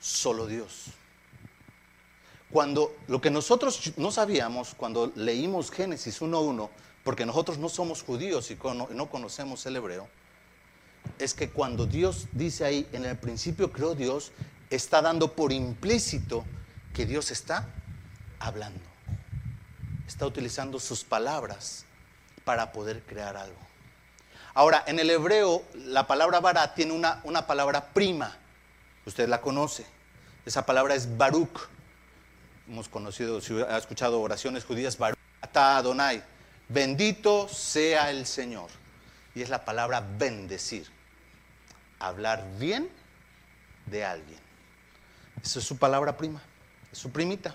Solo 0.00 0.46
Dios. 0.46 0.86
Cuando 2.50 2.96
lo 3.06 3.20
que 3.20 3.30
nosotros 3.30 3.92
no 3.96 4.10
sabíamos 4.10 4.74
cuando 4.74 5.12
leímos 5.14 5.70
Génesis 5.70 6.20
1.1, 6.20 6.68
porque 7.04 7.24
nosotros 7.24 7.58
no 7.58 7.68
somos 7.68 8.02
judíos 8.02 8.50
y 8.50 8.58
no 8.64 9.10
conocemos 9.10 9.64
el 9.66 9.76
hebreo, 9.76 10.08
es 11.18 11.34
que 11.34 11.50
cuando 11.50 11.86
Dios 11.86 12.26
dice 12.32 12.64
ahí, 12.64 12.88
en 12.92 13.04
el 13.04 13.16
principio 13.16 13.70
creó 13.70 13.94
Dios, 13.94 14.32
está 14.70 15.02
dando 15.02 15.34
por 15.34 15.52
implícito 15.52 16.44
que 16.94 17.06
Dios 17.06 17.30
está 17.30 17.68
hablando. 18.38 18.80
Está 20.06 20.26
utilizando 20.26 20.80
sus 20.80 21.04
palabras 21.04 21.84
para 22.44 22.72
poder 22.72 23.02
crear 23.02 23.36
algo. 23.36 23.58
Ahora, 24.54 24.82
en 24.86 24.98
el 24.98 25.10
hebreo, 25.10 25.62
la 25.74 26.06
palabra 26.06 26.40
bara 26.40 26.74
tiene 26.74 26.92
una, 26.92 27.20
una 27.24 27.46
palabra 27.46 27.92
prima. 27.92 28.36
Usted 29.06 29.28
la 29.28 29.40
conoce. 29.40 29.86
Esa 30.44 30.66
palabra 30.66 30.94
es 30.94 31.16
Baruch 31.16 31.68
hemos 32.70 32.88
conocido, 32.88 33.40
si 33.40 33.60
ha 33.60 33.76
escuchado 33.76 34.20
oraciones 34.20 34.64
judías, 34.64 34.96
Ata 35.40 35.76
Adonai, 35.76 36.22
bendito 36.68 37.48
sea 37.48 38.10
el 38.10 38.26
Señor. 38.26 38.70
Y 39.34 39.42
es 39.42 39.48
la 39.48 39.64
palabra 39.64 40.00
bendecir, 40.18 40.86
hablar 41.98 42.44
bien 42.58 42.88
de 43.86 44.04
alguien. 44.04 44.38
Esa 45.42 45.58
es 45.58 45.64
su 45.64 45.76
palabra 45.76 46.16
prima, 46.16 46.42
es 46.92 46.98
su 46.98 47.10
primita, 47.10 47.54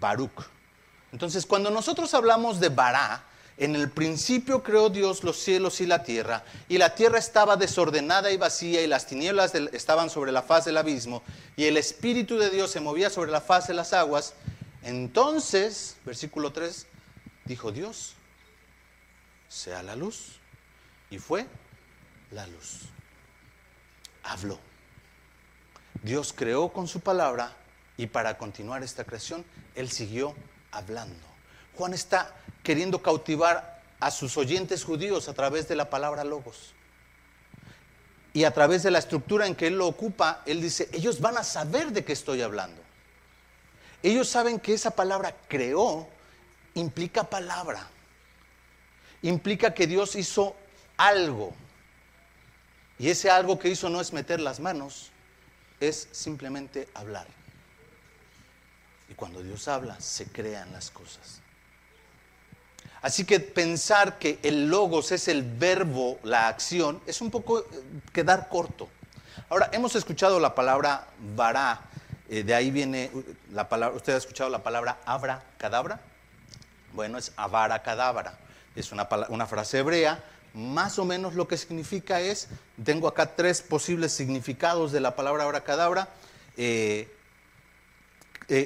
Baruch. 0.00 0.46
Entonces, 1.12 1.46
cuando 1.46 1.70
nosotros 1.70 2.12
hablamos 2.14 2.60
de 2.60 2.68
Bará, 2.68 3.24
en 3.56 3.76
el 3.76 3.90
principio 3.90 4.62
creó 4.62 4.90
Dios 4.90 5.22
los 5.22 5.38
cielos 5.38 5.80
y 5.80 5.86
la 5.86 6.02
tierra, 6.02 6.44
y 6.68 6.78
la 6.78 6.94
tierra 6.94 7.18
estaba 7.18 7.56
desordenada 7.56 8.32
y 8.32 8.36
vacía, 8.36 8.82
y 8.82 8.86
las 8.86 9.06
tinieblas 9.06 9.54
estaban 9.54 10.10
sobre 10.10 10.32
la 10.32 10.42
faz 10.42 10.64
del 10.64 10.76
abismo, 10.76 11.22
y 11.56 11.64
el 11.64 11.76
Espíritu 11.76 12.36
de 12.36 12.50
Dios 12.50 12.70
se 12.70 12.80
movía 12.80 13.10
sobre 13.10 13.30
la 13.30 13.40
faz 13.40 13.68
de 13.68 13.74
las 13.74 13.92
aguas. 13.92 14.34
Entonces, 14.82 15.96
versículo 16.04 16.52
3, 16.52 16.86
dijo 17.44 17.72
Dios, 17.72 18.14
sea 19.48 19.82
la 19.82 19.96
luz. 19.96 20.40
Y 21.10 21.18
fue 21.18 21.46
la 22.32 22.46
luz. 22.46 22.80
Habló. 24.24 24.58
Dios 26.02 26.32
creó 26.32 26.72
con 26.72 26.88
su 26.88 27.00
palabra 27.00 27.52
y 27.96 28.06
para 28.06 28.36
continuar 28.38 28.82
esta 28.82 29.04
creación, 29.04 29.44
Él 29.74 29.90
siguió 29.90 30.34
hablando. 30.70 31.26
Juan 31.76 31.94
está 31.94 32.34
queriendo 32.62 33.02
cautivar 33.02 33.82
a 34.00 34.10
sus 34.10 34.36
oyentes 34.36 34.84
judíos 34.84 35.28
a 35.28 35.34
través 35.34 35.68
de 35.68 35.76
la 35.76 35.90
palabra 35.90 36.24
logos. 36.24 36.74
Y 38.32 38.44
a 38.44 38.52
través 38.52 38.82
de 38.82 38.90
la 38.90 38.98
estructura 38.98 39.46
en 39.46 39.54
que 39.54 39.68
él 39.68 39.78
lo 39.78 39.86
ocupa, 39.86 40.42
él 40.44 40.60
dice, 40.60 40.88
ellos 40.92 41.20
van 41.20 41.38
a 41.38 41.44
saber 41.44 41.92
de 41.92 42.04
qué 42.04 42.12
estoy 42.12 42.42
hablando. 42.42 42.82
Ellos 44.02 44.28
saben 44.28 44.58
que 44.58 44.74
esa 44.74 44.90
palabra 44.90 45.36
creó 45.48 46.08
implica 46.74 47.24
palabra. 47.24 47.88
Implica 49.22 49.72
que 49.72 49.86
Dios 49.86 50.16
hizo 50.16 50.56
algo. 50.96 51.54
Y 52.98 53.08
ese 53.08 53.30
algo 53.30 53.58
que 53.58 53.68
hizo 53.68 53.88
no 53.88 54.00
es 54.00 54.12
meter 54.12 54.40
las 54.40 54.60
manos, 54.60 55.10
es 55.88 56.08
simplemente 56.12 56.88
hablar. 56.94 57.26
Y 59.08 59.14
cuando 59.14 59.42
Dios 59.42 59.68
habla, 59.68 60.00
se 60.00 60.26
crean 60.26 60.72
las 60.72 60.90
cosas. 60.90 61.40
Así 63.02 63.26
que 63.26 63.38
pensar 63.38 64.18
que 64.18 64.38
el 64.42 64.68
logos 64.68 65.12
es 65.12 65.28
el 65.28 65.42
verbo, 65.42 66.18
la 66.22 66.48
acción, 66.48 67.02
es 67.06 67.20
un 67.20 67.30
poco 67.30 67.60
eh, 67.60 67.64
quedar 68.14 68.48
corto. 68.48 68.88
Ahora, 69.50 69.68
hemos 69.72 69.94
escuchado 69.94 70.40
la 70.40 70.54
palabra 70.54 71.06
vará, 71.36 71.82
eh, 72.30 72.42
de 72.42 72.54
ahí 72.54 72.70
viene 72.70 73.10
la 73.52 73.68
palabra, 73.68 73.94
¿usted 73.94 74.14
ha 74.14 74.16
escuchado 74.16 74.48
la 74.48 74.62
palabra 74.62 75.00
abra 75.04 75.44
cadabra? 75.58 76.00
Bueno, 76.94 77.18
es 77.18 77.32
avara 77.36 77.82
cadabra, 77.82 78.38
es 78.74 78.90
una, 78.90 79.06
una 79.28 79.46
frase 79.46 79.80
hebrea, 79.80 80.24
más 80.54 80.98
o 80.98 81.04
menos 81.04 81.34
lo 81.34 81.48
que 81.48 81.56
significa 81.56 82.20
es, 82.20 82.48
tengo 82.82 83.08
acá 83.08 83.34
tres 83.34 83.60
posibles 83.60 84.12
significados 84.12 84.92
de 84.92 85.00
la 85.00 85.16
palabra 85.16 85.44
abra 85.44 85.64
cadabra, 85.64 86.08
eh, 86.56 87.08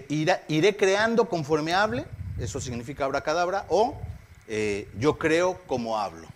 iré, 0.09 0.77
creando 0.77 1.29
conforme 1.29 1.73
hable, 1.73 2.05
eso 2.39 2.61
significa 2.61 3.07
abra 3.07 3.23
cadabra, 3.23 3.65
o 3.69 3.99
eh, 4.47 4.89
yo 4.99 5.19
creo 5.19 5.61
como 5.67 5.99
hablo. 5.99 6.29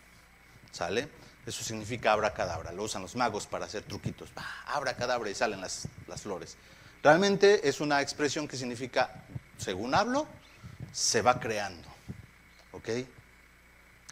¿Sale? 0.71 1.09
Eso 1.45 1.63
significa 1.63 2.13
abracadabra. 2.13 2.73
Lo 2.73 2.85
usan 2.85 3.03
los 3.03 3.15
magos 3.15 3.47
para 3.47 3.67
hacer 3.67 3.83
truquitos. 3.83 4.31
Abracadabra 4.67 5.29
y 5.29 5.35
salen 5.35 5.61
las, 5.61 5.87
las 6.07 6.23
flores. 6.23 6.57
Realmente 7.03 7.69
es 7.69 7.81
una 7.81 8.01
expresión 8.01 8.49
que 8.49 8.57
significa, 8.57 9.25
según 9.59 9.95
hablo, 9.95 10.27
se 10.93 11.21
va 11.21 11.39
creando. 11.39 11.89
¿Ok? 12.71 12.89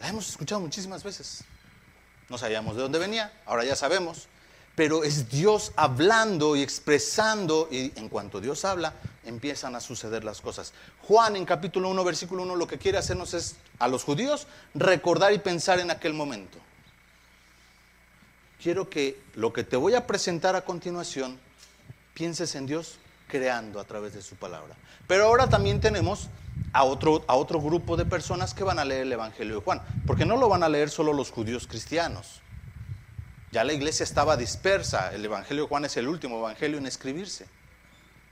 La 0.01 0.09
hemos 0.09 0.29
escuchado 0.29 0.61
muchísimas 0.61 1.05
veces. 1.05 1.45
No 2.29 2.39
sabíamos 2.39 2.75
de 2.75 2.83
dónde 2.83 2.99
venía, 2.99 3.33
ahora 3.47 3.65
ya 3.65 3.77
sabemos 3.77 4.29
pero 4.81 5.05
es 5.05 5.29
Dios 5.29 5.73
hablando 5.77 6.57
y 6.57 6.63
expresando, 6.63 7.69
y 7.71 7.93
en 7.97 8.09
cuanto 8.09 8.41
Dios 8.41 8.65
habla, 8.65 8.95
empiezan 9.25 9.75
a 9.77 9.81
suceder 9.81 10.25
las 10.25 10.41
cosas. 10.41 10.73
Juan 11.03 11.37
en 11.37 11.45
capítulo 11.45 11.91
1, 11.91 12.03
versículo 12.03 12.45
1, 12.45 12.57
lo 12.57 12.67
que 12.67 12.79
quiere 12.79 12.97
hacernos 12.97 13.35
es 13.35 13.57
a 13.79 13.89
los 13.89 14.05
judíos 14.05 14.47
recordar 14.75 15.35
y 15.35 15.39
pensar 15.39 15.81
en 15.81 15.91
aquel 15.91 16.15
momento. 16.15 16.57
Quiero 18.63 18.89
que 18.89 19.21
lo 19.35 19.53
que 19.53 19.65
te 19.65 19.77
voy 19.77 19.95
a 19.95 20.07
presentar 20.07 20.57
a 20.57 20.65
continuación, 20.65 21.39
pienses 22.15 22.55
en 22.55 22.65
Dios 22.65 22.99
creando 23.29 23.81
a 23.81 23.85
través 23.85 24.15
de 24.15 24.23
su 24.23 24.37
palabra. 24.37 24.77
Pero 25.07 25.27
ahora 25.27 25.49
también 25.49 25.83
tenemos 25.83 26.29
a 26.73 26.85
otro, 26.85 27.25
a 27.27 27.35
otro 27.35 27.61
grupo 27.61 27.97
de 27.97 28.05
personas 28.05 28.55
que 28.55 28.65
van 28.65 28.79
a 28.79 28.85
leer 28.85 29.03
el 29.03 29.13
Evangelio 29.13 29.57
de 29.57 29.61
Juan, 29.61 29.83
porque 30.07 30.25
no 30.25 30.37
lo 30.37 30.49
van 30.49 30.63
a 30.63 30.69
leer 30.69 30.91
solo 30.91 31.13
los 31.13 31.31
judíos 31.31 31.67
cristianos. 31.67 32.43
Ya 33.53 33.65
la 33.65 33.73
iglesia 33.73 34.05
estaba 34.05 34.37
dispersa. 34.37 35.13
El 35.13 35.25
Evangelio 35.25 35.65
de 35.65 35.69
Juan 35.69 35.85
es 35.85 35.97
el 35.97 36.07
último 36.07 36.39
evangelio 36.39 36.79
en 36.79 36.87
escribirse. 36.87 37.49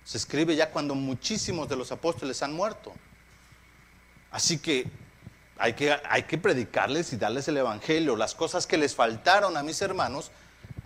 Se 0.04 0.16
escribe 0.16 0.54
ya 0.54 0.70
cuando 0.70 0.94
muchísimos 0.94 1.68
de 1.68 1.76
los 1.76 1.90
apóstoles 1.90 2.42
han 2.42 2.52
muerto. 2.52 2.94
Así 4.30 4.58
que 4.58 4.86
hay 5.58 5.72
que, 5.72 5.96
hay 6.08 6.22
que 6.22 6.38
predicarles 6.38 7.12
y 7.12 7.16
darles 7.16 7.48
el 7.48 7.56
Evangelio. 7.56 8.16
Las 8.16 8.34
cosas 8.34 8.66
que 8.66 8.78
les 8.78 8.94
faltaron 8.94 9.56
a 9.56 9.62
mis 9.62 9.82
hermanos, 9.82 10.30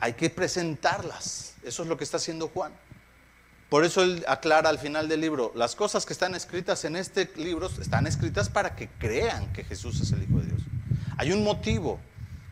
hay 0.01 0.15
que 0.15 0.31
presentarlas. 0.31 1.55
Eso 1.63 1.83
es 1.83 1.89
lo 1.89 1.97
que 1.97 2.05
está 2.05 2.17
haciendo 2.17 2.49
Juan. 2.49 2.73
Por 3.73 3.87
eso 3.87 4.03
él 4.03 4.23
aclara 4.29 4.69
al 4.69 4.79
final 4.79 5.09
del 5.09 5.23
libro, 5.23 5.51
las 5.55 5.75
cosas 5.75 6.05
que 6.05 6.13
están 6.13 6.35
escritas 6.35 6.85
en 6.85 6.95
este 6.95 7.33
libro 7.37 7.71
están 7.81 8.07
escritas 8.07 8.51
para 8.51 8.77
que 8.77 8.91
crean 8.99 9.51
que 9.55 9.65
Jesús 9.65 9.99
es 10.03 10.13
el 10.13 10.25
Hijo 10.25 10.41
de 10.41 10.49
Dios. 10.49 10.61
Hay 11.17 11.33
un 11.33 11.43
motivo 11.43 11.99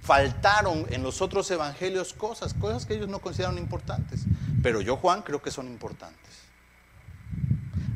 faltaron 0.01 0.87
en 0.89 1.03
los 1.03 1.21
otros 1.21 1.51
evangelios 1.51 2.15
cosas, 2.15 2.55
cosas 2.55 2.87
que 2.87 2.95
ellos 2.95 3.11
no 3.11 3.19
consideraron 3.19 3.59
importantes. 3.59 4.23
Pero 4.63 4.81
yo, 4.81 4.97
Juan, 4.97 5.21
creo 5.21 5.43
que 5.43 5.51
son 5.51 5.67
importantes. 5.67 6.39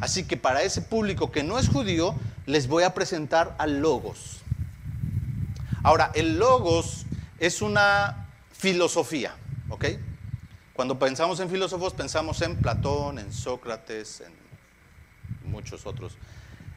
Así 0.00 0.24
que 0.24 0.36
para 0.36 0.60
ese 0.60 0.82
público 0.82 1.32
que 1.32 1.42
no 1.42 1.58
es 1.58 1.70
judío, 1.70 2.14
les 2.44 2.68
voy 2.68 2.82
a 2.82 2.92
presentar 2.92 3.54
al 3.56 3.80
logos. 3.80 4.42
Ahora, 5.82 6.10
el 6.14 6.38
logos 6.38 7.06
es 7.38 7.62
una 7.62 8.28
filosofía, 8.52 9.34
¿ok? 9.70 9.86
Cuando 10.74 10.98
pensamos 10.98 11.38
en 11.38 11.48
filósofos, 11.48 11.94
pensamos 11.94 12.42
en 12.42 12.56
Platón, 12.56 13.20
en 13.20 13.32
Sócrates, 13.32 14.22
en 14.22 14.34
muchos 15.48 15.86
otros. 15.86 16.16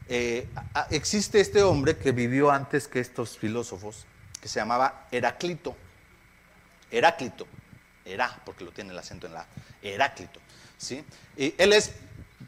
Eh, 0.07 0.47
existe 0.91 1.39
este 1.39 1.63
hombre 1.63 1.97
que 1.97 2.11
vivió 2.11 2.51
antes 2.51 2.87
que 2.87 2.99
estos 2.99 3.39
filósofos, 3.39 4.05
que 4.39 4.47
se 4.47 4.59
llamaba 4.59 5.07
Heráclito. 5.11 5.75
Heráclito. 6.91 7.47
Herá, 8.05 8.39
porque 8.45 8.63
lo 8.63 8.71
tiene 8.71 8.91
el 8.91 8.99
acento 8.99 9.25
en 9.25 9.33
la 9.33 9.47
Heráclito. 9.81 10.39
¿sí? 10.77 11.03
Y 11.35 11.55
él 11.57 11.73
es 11.73 11.93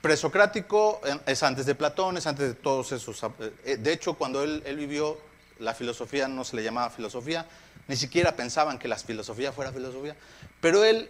presocrático, 0.02 1.02
es 1.26 1.42
antes 1.42 1.66
de 1.66 1.74
Platón, 1.74 2.18
es 2.18 2.28
antes 2.28 2.48
de 2.48 2.54
todos 2.54 2.92
esos. 2.92 3.20
Eh, 3.66 3.78
de 3.78 3.92
hecho, 3.92 4.14
cuando 4.14 4.44
él, 4.44 4.62
él 4.68 4.78
vivió, 4.78 5.20
la 5.58 5.74
filosofía 5.74 6.28
no 6.28 6.44
se 6.44 6.56
le 6.56 6.64
llamaba 6.64 6.92
filosofía, 6.92 7.48
ni 7.88 7.96
siquiera 7.96 8.36
pensaban 8.36 8.78
que 8.78 8.88
la 8.88 8.98
filosofía 8.98 9.52
fuera 9.52 9.72
filosofía, 9.74 10.16
pero 10.62 10.84
él 10.84 11.10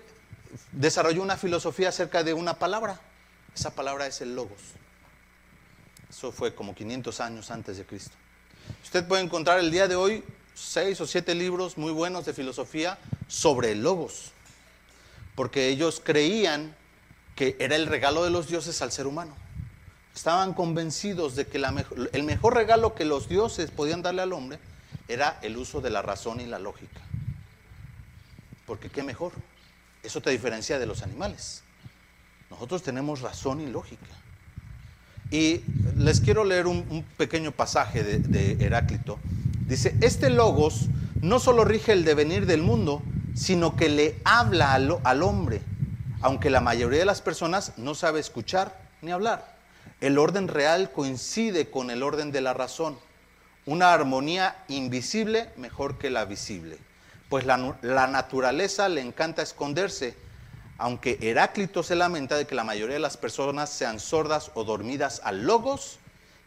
desarrolló 0.72 1.22
una 1.22 1.38
filosofía 1.38 1.90
acerca 1.90 2.24
de 2.24 2.34
una 2.34 2.56
palabra. 2.60 3.00
Esa 3.56 3.72
palabra 3.72 4.08
es 4.08 4.22
el 4.22 4.36
logos. 4.36 4.60
Eso 6.10 6.32
fue 6.32 6.56
como 6.56 6.74
500 6.74 7.20
años 7.20 7.52
antes 7.52 7.78
de 7.78 7.86
Cristo. 7.86 8.16
Usted 8.84 9.08
puede 9.08 9.24
encontrar 9.24 9.60
el 9.60 9.72
día 9.72 9.88
de 9.88 9.96
hoy 9.96 10.24
seis 10.56 11.00
o 11.02 11.08
siete 11.08 11.36
libros 11.36 11.78
muy 11.78 11.92
buenos 11.92 12.26
de 12.26 12.34
filosofía 12.34 12.98
sobre 13.28 13.72
el 13.72 13.84
logos, 13.84 14.32
porque 15.36 15.70
ellos 15.70 16.02
creían 16.04 16.76
que 17.36 17.56
era 17.60 17.76
el 17.76 17.88
regalo 17.88 18.24
de 18.24 18.30
los 18.30 18.48
dioses 18.48 18.82
al 18.82 18.92
ser 18.92 19.08
humano. 19.08 19.36
Estaban 20.14 20.54
convencidos 20.54 21.36
de 21.36 21.48
que 21.48 21.58
el 21.58 22.24
mejor 22.24 22.56
regalo 22.56 22.94
que 22.96 23.06
los 23.06 23.30
dioses 23.30 23.72
podían 23.72 24.02
darle 24.02 24.22
al 24.22 24.34
hombre 24.34 24.60
era 25.08 25.40
el 25.42 25.56
uso 25.56 25.80
de 25.80 25.90
la 25.90 26.02
razón 26.02 26.42
y 26.42 26.46
la 26.46 26.60
lógica. 26.60 27.00
Porque 28.66 28.90
qué 28.90 29.02
mejor. 29.02 29.32
Eso 30.04 30.22
te 30.22 30.30
diferencia 30.30 30.80
de 30.80 30.86
los 30.86 31.04
animales. 31.04 31.64
Nosotros 32.50 32.84
tenemos 32.84 33.22
razón 33.22 33.62
y 33.62 33.68
lógica. 33.68 34.08
Y 35.32 35.62
les 35.96 36.22
quiero 36.22 36.44
leer 36.44 36.66
un, 36.66 37.06
pequeño 37.18 37.52
pasaje 37.52 38.04
de, 38.04 38.64
Heráclito. 38.64 39.20
Dice, 39.68 39.96
este 40.02 40.30
logos 40.30 40.88
no 41.22 41.40
solo 41.40 41.64
rige 41.64 41.92
el 41.92 42.04
devenir 42.04 42.46
del 42.46 42.64
mundo, 42.64 43.04
sino 43.36 43.76
que 43.76 43.90
le 43.90 44.18
habla 44.24 44.74
al, 44.74 44.98
al 45.04 45.24
hombre, 45.24 45.62
aunque 46.22 46.50
la 46.50 46.62
mayoría 46.62 47.00
de 47.00 47.06
las 47.06 47.22
personas 47.22 47.74
no 47.78 47.94
sabe 47.94 48.20
escuchar 48.20 48.80
ni 49.02 49.12
hablar. 49.12 49.56
El 50.02 50.18
orden 50.18 50.48
real 50.48 50.92
coincide 50.92 51.70
con 51.70 51.92
el 51.92 52.02
orden 52.02 52.32
de 52.32 52.42
la 52.42 52.54
razón, 52.54 52.98
una 53.66 53.94
armonía 53.94 54.56
invisible 54.68 55.50
mejor 55.58 56.00
que 56.00 56.10
la 56.10 56.26
visible, 56.26 56.78
pues 57.30 57.46
la, 57.46 57.58
naturaleza 58.08 58.90
le 58.90 59.02
encanta 59.02 59.42
esconderse 59.42 60.16
aunque 60.80 61.20
Heráclito 61.22 61.84
se 61.84 61.96
lamenta 61.96 62.38
de 62.38 62.48
que 62.48 62.56
la 62.56 62.64
mayoría 62.64 62.94
de 62.94 63.02
las 63.02 63.18
personas 63.18 63.70
sean 63.70 64.00
sordas 64.00 64.50
o 64.54 64.64
dormidas 64.64 65.20
a 65.26 65.34
logos, 65.34 66.00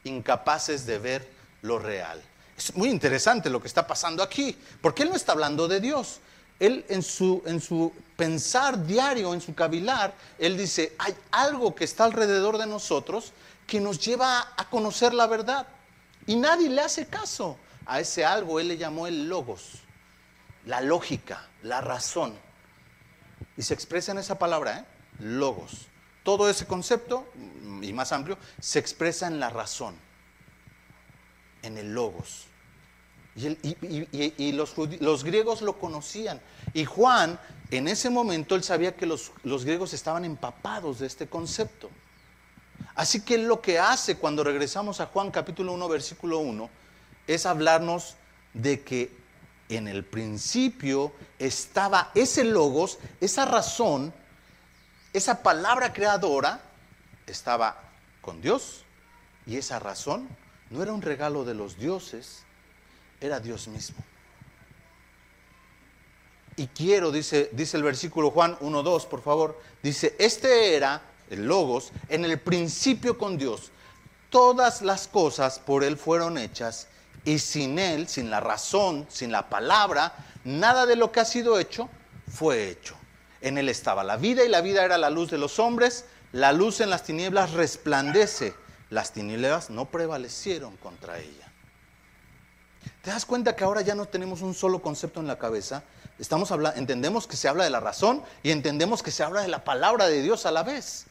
incapaces 0.05 0.87
de 0.87 0.99
ver 0.99 1.29
lo 1.61 1.79
real. 1.79 2.21
Es 2.57 2.75
muy 2.75 2.89
interesante 2.89 3.51
lo 3.51 3.61
que 3.61 3.69
está 3.69 3.87
pasando 3.87 4.23
aquí, 4.23 4.57
porque 4.81 5.03
él 5.03 5.11
no 5.11 5.17
está 5.17 5.33
hablando 5.33 5.69
de 5.69 5.81
Dios. 5.81 6.21
Él 6.59 6.85
en 6.89 7.03
su, 7.03 7.43
en 7.45 7.61
su 7.61 7.93
pensar 8.17 8.87
diario, 8.87 9.35
en 9.35 9.43
su 9.43 9.55
cavilar, 9.55 10.15
él 10.39 10.57
dice, 10.57 10.95
hay 10.99 11.15
algo 11.31 11.75
que 11.75 11.85
está 11.85 12.05
alrededor 12.05 12.57
de 12.57 12.67
nosotros 12.67 13.35
que 13.67 13.81
nos 13.81 13.99
lleva 13.99 14.55
a 14.57 14.71
conocer 14.71 15.13
la 15.13 15.27
verdad. 15.27 15.67
Y 16.27 16.37
nadie 16.37 16.71
le 16.71 16.81
hace 16.81 17.07
caso. 17.07 17.59
A 17.85 18.01
ese 18.01 18.25
algo 18.25 18.61
él 18.61 18.69
le 18.69 18.79
llamó 18.79 19.09
el 19.09 19.29
logos, 19.29 19.83
la 20.67 20.81
lógica, 20.81 21.49
la 21.63 21.81
razón. 21.81 22.35
Y 23.57 23.63
se 23.63 23.75
expresa 23.75 24.13
en 24.13 24.19
esa 24.19 24.39
palabra, 24.39 24.79
¿eh? 24.79 24.85
logos. 25.21 25.87
Todo 26.23 26.49
ese 26.49 26.67
concepto, 26.67 27.27
y 27.83 27.93
más 27.93 28.13
amplio, 28.13 28.39
se 28.61 28.79
expresa 28.79 29.27
en 29.27 29.41
la 29.41 29.51
razón, 29.51 29.95
en 31.63 31.79
el 31.79 31.93
logos. 31.93 32.47
Y, 33.35 34.53
los, 34.53 35.25
griegos 35.25 35.63
lo 35.63 35.79
conocían. 35.79 36.41
Y 36.75 36.85
Juan, 36.85 37.41
en 37.71 37.89
ese 37.89 38.11
momento, 38.11 38.55
él 38.55 38.63
sabía 38.63 38.95
que 38.95 39.07
los, 39.07 39.33
los 39.43 39.65
griegos 39.65 39.95
estaban 39.95 40.25
empapados 40.25 40.99
de 41.01 41.07
este 41.07 41.27
concepto. 41.27 41.91
Así 42.95 43.23
que 43.23 43.39
lo 43.39 43.61
que 43.61 43.79
hace 43.79 44.17
cuando 44.17 44.45
regresamos 44.45 45.01
a 45.01 45.07
Juan 45.07 45.31
capítulo 45.31 45.73
1, 45.73 45.89
versículo 45.89 46.39
1, 46.39 46.69
es 47.27 47.47
hablarnos 47.47 48.17
de 48.53 48.83
que 48.83 49.22
en 49.69 49.89
el 49.89 50.05
principio 50.05 51.13
estaba 51.39 52.11
ese 52.15 52.45
logos, 52.45 52.99
esa 53.21 53.45
razón, 53.45 54.13
esa 55.13 55.43
palabra 55.43 55.93
creadora, 55.93 56.61
estaba 57.27 57.81
con 58.21 58.41
Dios. 58.41 58.85
Y 59.47 59.57
esa 59.57 59.79
razón 59.79 60.29
no 60.71 60.83
era 60.83 60.93
un 60.93 61.03
regalo 61.03 61.45
de 61.45 61.55
los 61.55 61.77
dioses, 61.77 62.45
era 63.21 63.41
Dios 63.41 63.69
mismo. 63.69 64.03
Y 66.57 66.67
quiero, 66.69 67.11
dice, 67.11 67.51
dice 67.53 67.77
el 67.77 67.83
versículo 67.83 68.31
Juan 68.31 68.59
1.2, 68.59 69.07
por 69.07 69.23
favor, 69.23 69.61
dice, 69.83 70.15
este 70.19 70.77
era 70.77 71.03
el 71.31 71.47
logos 71.47 71.93
en 72.09 72.25
el 72.25 72.39
principio 72.39 73.17
con 73.17 73.39
Dios. 73.39 73.71
Todas 74.29 74.83
las 74.83 75.09
cosas 75.09 75.59
por 75.59 75.83
Él 75.83 75.97
fueron 75.97 76.39
hechas 76.39 76.89
y 77.25 77.39
sin 77.39 77.79
Él, 77.79 78.09
sin 78.09 78.31
la 78.31 78.41
razón, 78.41 79.07
sin 79.09 79.31
la 79.33 79.49
palabra, 79.49 80.15
nada 80.45 80.87
de 80.87 80.97
lo 80.97 81.13
que 81.13 81.21
ha 81.21 81.25
sido 81.25 81.59
hecho 81.59 81.89
fue 82.29 82.69
hecho. 82.69 82.97
En 83.41 83.59
Él 83.59 83.69
estaba 83.69 84.05
la 84.05 84.17
vida 84.17 84.45
y 84.45 84.49
la 84.49 84.61
vida 84.61 84.85
era 84.85 84.99
la 84.99 85.11
luz 85.11 85.31
de 85.31 85.39
los 85.39 85.59
hombres. 85.59 86.05
La 86.33 86.53
luz 86.53 86.81
en 86.81 86.91
las 86.91 87.03
tinieblas 87.03 87.53
resplandece. 87.53 88.55
Las 88.91 89.13
tinieblas 89.13 89.71
no 89.71 89.87
prevalecieron 89.87 90.77
contra 90.77 91.19
ella. 91.19 91.53
¿Te 93.03 93.11
das 93.11 93.27
cuenta 93.27 93.57
que 93.57 93.65
ahora 93.65 93.81
ya 93.81 93.95
no 93.95 94.07
tenemos 94.07 94.43
un 94.43 94.55
solo 94.55 94.81
concepto 94.81 95.21
en 95.21 95.27
la 95.27 95.39
cabeza? 95.39 95.83
Estamos 96.19 96.51
hablando, 96.53 96.79
entendemos 96.79 97.27
que 97.27 97.37
se 97.37 97.49
habla 97.49 97.65
de 97.65 97.71
la 97.71 97.81
razón 97.81 98.23
y 98.43 98.51
entendemos 98.51 99.03
que 99.03 99.11
se 99.11 99.23
habla 99.23 99.43
de 99.43 99.49
la 99.49 99.65
palabra 99.65 100.07
de 100.07 100.23
Dios 100.23 100.47
a 100.47 100.51
la 100.51 100.63
vez. 100.63 101.07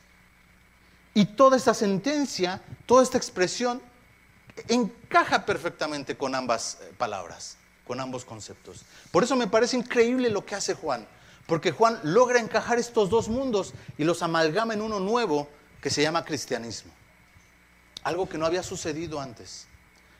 Y 1.14 1.26
toda 1.26 1.58
esta 1.58 1.74
sentencia, 1.74 2.62
toda 2.86 3.04
esta 3.04 3.18
expresión 3.18 3.82
encaja 4.68 5.46
perfectamente 5.46 6.18
con 6.18 6.36
ambas 6.36 6.80
eh, 6.82 6.94
palabras, 6.98 7.58
con 7.86 8.00
ambos 8.00 8.26
conceptos. 8.26 8.86
Por 9.12 9.24
eso 9.24 9.36
me 9.36 9.48
parece 9.48 9.78
increíble 9.78 10.30
lo 10.30 10.46
que 10.46 10.56
hace 10.56 10.74
Juan, 10.74 11.08
porque 11.48 11.72
Juan 11.72 12.00
logra 12.04 12.40
encajar 12.40 12.80
estos 12.80 13.10
dos 13.10 13.28
mundos 13.30 13.74
y 13.98 14.04
los 14.04 14.22
amalgama 14.22 14.74
en 14.74 14.82
uno 14.82 15.00
nuevo 15.00 15.50
que 15.82 15.90
se 15.90 16.02
llama 16.02 16.26
cristianismo. 16.26 16.92
Algo 18.04 18.28
que 18.28 18.38
no 18.38 18.46
había 18.46 18.64
sucedido 18.64 19.20
antes. 19.20 19.68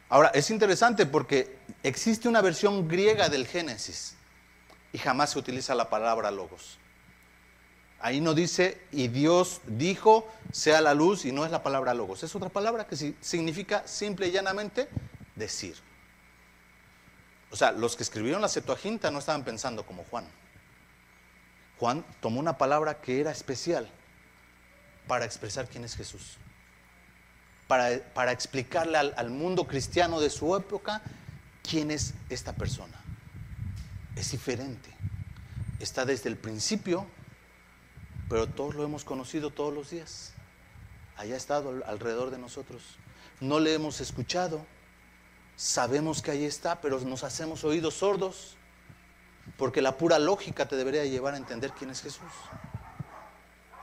Ahora, 0.10 0.30
es 0.34 0.52
interesante 0.52 1.06
porque 1.06 1.58
existe 1.84 2.28
una 2.28 2.42
versión 2.42 2.88
griega 2.88 3.30
del 3.30 3.48
Génesis 3.48 4.16
y 4.92 4.98
jamás 4.98 5.32
se 5.32 5.40
utiliza 5.40 5.74
la 5.74 5.90
palabra 5.90 6.32
logos. 6.32 6.81
Ahí 8.04 8.20
no 8.20 8.34
dice, 8.34 8.82
y 8.92 9.10
Dios 9.10 9.62
dijo, 9.68 10.28
sea 10.52 10.82
la 10.82 10.96
luz, 10.96 11.24
y 11.26 11.32
no 11.32 11.46
es 11.46 11.52
la 11.52 11.62
palabra 11.62 11.94
logos. 11.94 12.24
Es 12.24 12.36
otra 12.36 12.50
palabra 12.50 12.88
que 12.88 13.16
significa 13.22 13.88
simple 13.88 14.28
y 14.28 14.32
llanamente 14.32 14.90
decir. 15.36 15.76
O 17.52 17.56
sea, 17.56 17.72
los 17.72 17.96
que 17.96 18.02
escribieron 18.02 18.42
la 18.42 18.48
Septuaginta 18.48 19.12
no 19.12 19.20
estaban 19.20 19.44
pensando 19.44 19.86
como 19.86 20.04
Juan. 20.06 20.26
Juan 21.78 22.04
tomó 22.22 22.40
una 22.40 22.58
palabra 22.58 23.02
que 23.02 23.20
era 23.20 23.30
especial 23.30 23.88
para 25.08 25.26
expresar 25.26 25.68
quién 25.68 25.84
es 25.84 25.96
Jesús. 25.96 26.38
Para, 27.68 28.00
para 28.14 28.32
explicarle 28.32 28.98
al, 28.98 29.14
al 29.16 29.30
mundo 29.30 29.68
cristiano 29.68 30.20
de 30.20 30.30
su 30.32 30.56
época 30.56 31.04
quién 31.62 31.92
es 31.92 32.16
esta 32.30 32.54
persona. 32.54 33.00
Es 34.16 34.32
diferente. 34.32 34.90
Está 35.80 36.06
desde 36.06 36.30
el 36.30 36.38
principio 36.38 37.06
pero 38.32 38.48
todos 38.48 38.76
lo 38.76 38.86
hemos 38.86 39.04
conocido 39.04 39.50
todos 39.50 39.74
los 39.74 39.90
días. 39.90 40.32
Haya 41.18 41.36
estado 41.36 41.84
alrededor 41.86 42.32
de 42.32 42.38
nosotros. 42.38 42.82
No 43.42 43.60
le 43.60 43.74
hemos 43.74 44.00
escuchado. 44.00 44.66
Sabemos 45.58 46.22
que 46.22 46.32
ahí 46.32 46.46
está, 46.46 46.80
pero 46.80 46.98
nos 47.02 47.26
hacemos 47.26 47.66
oídos 47.66 47.96
sordos. 47.96 48.56
Porque 49.58 49.82
la 49.82 49.98
pura 49.98 50.18
lógica 50.18 50.66
te 50.66 50.78
debería 50.78 51.04
llevar 51.04 51.34
a 51.34 51.38
entender 51.38 51.74
quién 51.78 51.90
es 51.90 52.02
Jesús. 52.02 52.32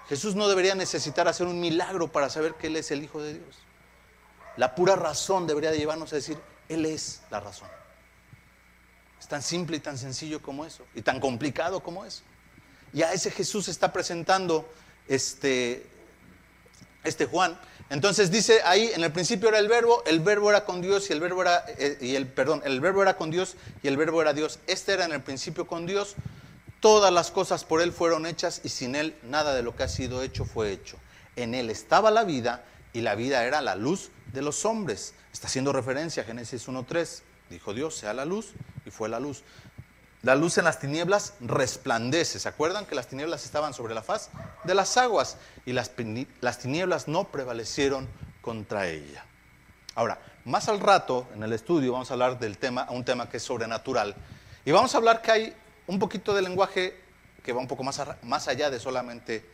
Jesús 0.08 0.34
no 0.34 0.48
debería 0.48 0.74
necesitar 0.74 1.28
hacer 1.28 1.46
un 1.46 1.60
milagro 1.60 2.10
para 2.10 2.30
saber 2.30 2.54
que 2.54 2.68
Él 2.68 2.76
es 2.76 2.90
el 2.90 3.02
Hijo 3.02 3.20
de 3.20 3.34
Dios. 3.34 3.58
La 4.56 4.74
pura 4.74 4.96
razón 4.96 5.46
debería 5.46 5.74
llevarnos 5.74 6.10
a 6.14 6.16
decir, 6.16 6.40
Él 6.70 6.86
es 6.86 7.20
la 7.30 7.40
razón. 7.40 7.68
Es 9.20 9.28
tan 9.28 9.42
simple 9.42 9.76
y 9.76 9.80
tan 9.80 9.98
sencillo 9.98 10.40
como 10.40 10.64
eso, 10.64 10.86
y 10.94 11.02
tan 11.02 11.20
complicado 11.20 11.80
como 11.80 12.06
eso. 12.06 12.22
Y 12.92 13.02
a 13.02 13.12
ese 13.12 13.30
Jesús 13.30 13.68
está 13.68 13.92
presentando 13.92 14.68
este, 15.08 15.86
este 17.04 17.26
Juan. 17.26 17.58
Entonces 17.90 18.30
dice 18.30 18.60
ahí, 18.64 18.90
en 18.94 19.02
el 19.02 19.12
principio 19.12 19.48
era 19.48 19.58
el 19.58 19.68
verbo, 19.68 20.02
el 20.04 20.20
verbo 20.20 20.50
era 20.50 20.64
con 20.64 20.82
Dios 20.82 21.08
y 21.08 21.14
el 21.14 21.20
verbo 21.20 21.42
era, 21.42 21.64
eh, 21.78 21.96
y 22.00 22.16
el, 22.16 22.26
perdón, 22.26 22.60
el 22.64 22.80
verbo 22.80 23.00
era 23.00 23.16
con 23.16 23.30
Dios 23.30 23.56
y 23.82 23.88
el 23.88 23.96
verbo 23.96 24.20
era 24.20 24.34
Dios. 24.34 24.58
Este 24.66 24.92
era 24.92 25.06
en 25.06 25.12
el 25.12 25.22
principio 25.22 25.66
con 25.66 25.86
Dios. 25.86 26.14
Todas 26.80 27.12
las 27.12 27.30
cosas 27.30 27.64
por 27.64 27.80
Él 27.80 27.92
fueron 27.92 28.26
hechas 28.26 28.60
y 28.62 28.68
sin 28.68 28.94
Él 28.94 29.16
nada 29.22 29.54
de 29.54 29.62
lo 29.62 29.74
que 29.74 29.84
ha 29.84 29.88
sido 29.88 30.22
hecho 30.22 30.44
fue 30.44 30.70
hecho. 30.70 30.98
En 31.34 31.54
Él 31.54 31.70
estaba 31.70 32.10
la 32.10 32.24
vida 32.24 32.64
y 32.92 33.00
la 33.00 33.14
vida 33.14 33.44
era 33.44 33.62
la 33.62 33.74
luz 33.74 34.10
de 34.32 34.42
los 34.42 34.64
hombres. 34.66 35.14
Está 35.32 35.46
haciendo 35.46 35.72
referencia 35.72 36.22
a 36.22 36.26
Génesis 36.26 36.68
1.3. 36.68 37.22
Dijo 37.48 37.72
Dios, 37.72 37.96
sea 37.96 38.12
la 38.12 38.26
luz 38.26 38.52
y 38.84 38.90
fue 38.90 39.08
la 39.08 39.18
luz. 39.18 39.42
La 40.22 40.34
luz 40.34 40.58
en 40.58 40.64
las 40.64 40.80
tinieblas 40.80 41.34
resplandece. 41.40 42.40
¿Se 42.40 42.48
acuerdan 42.48 42.86
que 42.86 42.94
las 42.94 43.06
tinieblas 43.06 43.44
estaban 43.44 43.72
sobre 43.72 43.94
la 43.94 44.02
faz 44.02 44.30
de 44.64 44.74
las 44.74 44.96
aguas 44.96 45.36
y 45.64 45.72
las, 45.72 45.90
tinieblas 45.94 47.06
no 47.06 47.24
prevalecieron 47.24 48.08
contra 48.40 48.88
ella? 48.88 49.24
Ahora, 49.94 50.18
más 50.44 50.68
al 50.68 50.80
rato 50.80 51.28
en 51.34 51.42
el 51.42 51.52
estudio 51.52 51.92
vamos 51.92 52.10
a 52.10 52.14
hablar 52.14 52.38
del 52.38 52.58
tema, 52.58 52.88
un 52.90 53.04
tema 53.04 53.28
que 53.28 53.36
es 53.36 53.42
sobrenatural. 53.44 54.16
Y 54.64 54.72
vamos 54.72 54.92
a 54.94 54.98
hablar 54.98 55.22
que 55.22 55.30
hay 55.30 55.56
un 55.86 56.00
poquito 56.00 56.34
de 56.34 56.42
lenguaje 56.42 57.00
que 57.44 57.52
va 57.52 57.60
un 57.60 57.68
poco 57.68 57.84
más, 57.84 58.00
más 58.22 58.48
allá 58.48 58.70
de 58.70 58.80
solamente 58.80 59.48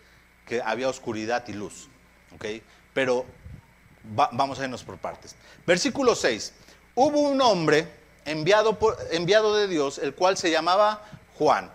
que 0.47 0.63
había 0.63 0.89
oscuridad 0.89 1.47
y 1.47 1.53
luz. 1.53 1.89
¿ok? 2.35 2.45
Pero 2.95 3.27
vamos 4.33 4.59
a 4.59 4.65
irnos 4.65 4.83
por 4.83 4.97
partes. 4.97 5.37
Versículo 5.67 6.15
6. 6.15 6.53
Hubo 6.95 7.21
un 7.21 7.41
hombre 7.43 8.04
enviado, 8.25 8.79
por, 8.79 8.97
enviado 9.11 9.55
de 9.55 9.69
Dios, 9.69 9.99
el 9.99 10.15
cual 10.15 10.37
se 10.37 10.51
llamaba 10.51 11.05
Juan. 11.39 11.71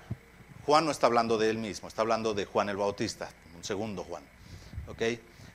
Juan 0.65 0.85
no 0.85 0.91
está 0.91 1.07
hablando 1.07 1.38
de 1.38 1.49
él 1.49 1.57
mismo, 1.57 1.88
está 1.88 2.01
hablando 2.01 2.33
de 2.33 2.45
Juan 2.45 2.69
el 2.69 2.77
Bautista, 2.77 3.29
un 3.55 3.63
segundo 3.63 4.03
Juan. 4.03 4.23
¿ok? 4.88 5.01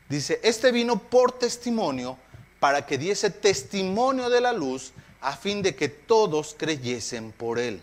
Dice, 0.09 0.41
este 0.43 0.73
vino 0.73 0.99
por 0.99 1.33
testimonio 1.33 2.19
para 2.61 2.87
que 2.87 2.99
diese 2.99 3.31
testimonio 3.31 4.31
de 4.31 4.41
la 4.41 4.53
luz 4.53 4.93
a 5.21 5.37
fin 5.37 5.63
de 5.63 5.75
que 5.75 5.89
todos 5.89 6.55
creyesen 6.59 7.33
por 7.33 7.59
él. 7.59 7.83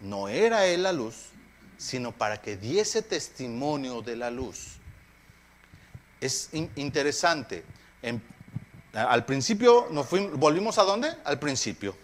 No 0.00 0.28
era 0.28 0.66
él 0.66 0.82
la 0.82 0.92
luz, 0.92 1.26
sino 1.78 2.12
para 2.12 2.40
que 2.40 2.56
diese 2.56 3.02
testimonio 3.02 4.02
de 4.02 4.16
la 4.16 4.30
luz. 4.30 4.78
Es 6.20 6.50
interesante. 6.52 7.64
al 8.92 9.24
principio 9.24 9.88
nos 9.90 10.06
fuimos, 10.06 10.38
volvimos 10.38 10.78
a 10.78 10.82
dónde? 10.82 11.14
Al 11.24 11.38
principio. 11.38 11.96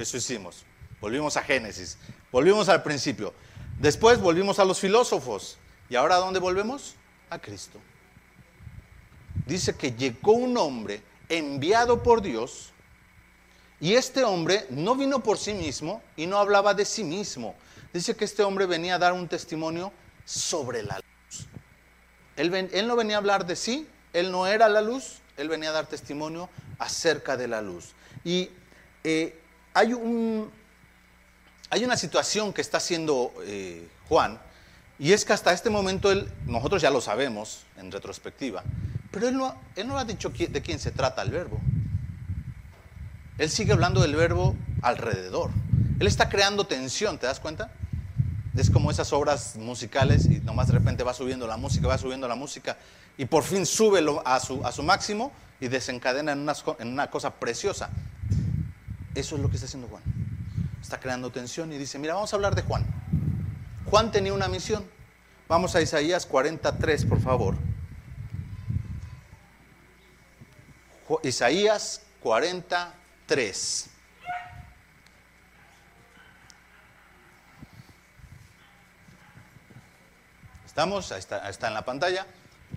Eso 0.00 0.16
hicimos. 0.16 0.64
Volvimos 1.00 1.36
a 1.36 1.42
Génesis. 1.42 1.98
Volvimos 2.32 2.68
al 2.68 2.82
principio. 2.82 3.34
Después 3.78 4.18
volvimos 4.18 4.58
a 4.58 4.64
los 4.64 4.80
filósofos. 4.80 5.58
¿Y 5.90 5.96
ahora 5.96 6.16
a 6.16 6.18
dónde 6.18 6.40
volvemos? 6.40 6.94
A 7.28 7.38
Cristo. 7.38 7.78
Dice 9.46 9.74
que 9.74 9.92
llegó 9.92 10.32
un 10.32 10.56
hombre 10.56 11.02
enviado 11.28 12.02
por 12.02 12.22
Dios 12.22 12.72
y 13.80 13.94
este 13.94 14.24
hombre 14.24 14.66
no 14.70 14.94
vino 14.94 15.22
por 15.22 15.38
sí 15.38 15.54
mismo 15.54 16.02
y 16.16 16.26
no 16.26 16.38
hablaba 16.38 16.74
de 16.74 16.84
sí 16.84 17.04
mismo. 17.04 17.54
Dice 17.92 18.14
que 18.14 18.24
este 18.24 18.42
hombre 18.42 18.66
venía 18.66 18.94
a 18.94 18.98
dar 18.98 19.12
un 19.12 19.28
testimonio 19.28 19.92
sobre 20.24 20.82
la 20.82 20.96
luz. 20.96 21.46
Él, 22.36 22.86
no 22.86 22.96
venía 22.96 23.16
a 23.16 23.18
hablar 23.18 23.46
de 23.46 23.56
sí, 23.56 23.86
él 24.12 24.30
no 24.30 24.46
era 24.46 24.68
la 24.68 24.80
luz, 24.80 25.18
él 25.36 25.48
venía 25.48 25.70
a 25.70 25.72
dar 25.72 25.86
testimonio 25.86 26.48
acerca 26.78 27.36
de 27.36 27.48
la 27.48 27.60
luz. 27.60 27.92
Y 28.24 28.50
eh, 29.04 29.39
hay, 29.74 29.92
un, 29.92 30.50
hay 31.70 31.84
una 31.84 31.96
situación 31.96 32.52
que 32.52 32.60
está 32.60 32.78
haciendo 32.78 33.32
eh, 33.44 33.88
Juan, 34.08 34.38
y 34.98 35.12
es 35.12 35.24
que 35.24 35.32
hasta 35.32 35.52
este 35.52 35.70
momento 35.70 36.10
él, 36.12 36.30
nosotros 36.46 36.82
ya 36.82 36.90
lo 36.90 37.00
sabemos 37.00 37.64
en 37.78 37.90
retrospectiva, 37.90 38.62
pero 39.10 39.28
él 39.28 39.36
no, 39.36 39.54
él 39.76 39.88
no 39.88 39.98
ha 39.98 40.04
dicho 40.04 40.30
de 40.30 40.62
quién 40.62 40.78
se 40.78 40.90
trata 40.90 41.22
el 41.22 41.30
verbo. 41.30 41.58
Él 43.38 43.48
sigue 43.48 43.72
hablando 43.72 44.02
del 44.02 44.14
verbo 44.14 44.54
alrededor. 44.82 45.50
Él 45.98 46.06
está 46.06 46.28
creando 46.28 46.66
tensión, 46.66 47.18
¿te 47.18 47.26
das 47.26 47.40
cuenta? 47.40 47.72
Es 48.54 48.68
como 48.68 48.90
esas 48.90 49.12
obras 49.14 49.56
musicales 49.56 50.26
y 50.26 50.40
nomás 50.40 50.66
de 50.66 50.74
repente 50.74 51.04
va 51.04 51.14
subiendo 51.14 51.46
la 51.46 51.56
música, 51.56 51.88
va 51.88 51.96
subiendo 51.96 52.28
la 52.28 52.34
música 52.34 52.76
y 53.16 53.24
por 53.24 53.44
fin 53.44 53.64
sube 53.64 54.04
a 54.24 54.40
su, 54.40 54.64
a 54.66 54.72
su 54.72 54.82
máximo 54.82 55.32
y 55.60 55.68
desencadena 55.68 56.32
en 56.32 56.40
una, 56.40 56.54
en 56.78 56.88
una 56.88 57.10
cosa 57.10 57.34
preciosa. 57.34 57.88
Eso 59.14 59.36
es 59.36 59.42
lo 59.42 59.48
que 59.48 59.56
está 59.56 59.66
haciendo 59.66 59.88
Juan. 59.88 60.02
Está 60.80 60.98
creando 61.00 61.30
tensión 61.30 61.72
y 61.72 61.78
dice, 61.78 61.98
mira, 61.98 62.14
vamos 62.14 62.32
a 62.32 62.36
hablar 62.36 62.54
de 62.54 62.62
Juan. 62.62 62.86
Juan 63.86 64.10
tenía 64.12 64.32
una 64.32 64.48
misión. 64.48 64.84
Vamos 65.48 65.74
a 65.74 65.82
Isaías 65.82 66.26
43, 66.26 67.04
por 67.06 67.20
favor. 67.20 67.56
Isaías 71.22 72.02
43. 72.20 73.00
3. 73.30 73.86
¿Estamos? 80.66 81.12
Ahí 81.12 81.20
está, 81.20 81.48
está 81.48 81.68
en 81.68 81.74
la 81.74 81.84
pantalla. 81.84 82.26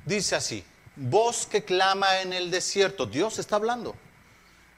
Dice 0.06 0.36
así, 0.36 0.64
voz 0.96 1.48
que 1.48 1.64
clama 1.64 2.22
en 2.22 2.34
el 2.34 2.52
desierto. 2.52 3.08
Dios 3.08 3.40
está 3.40 3.56
hablando. 3.56 3.96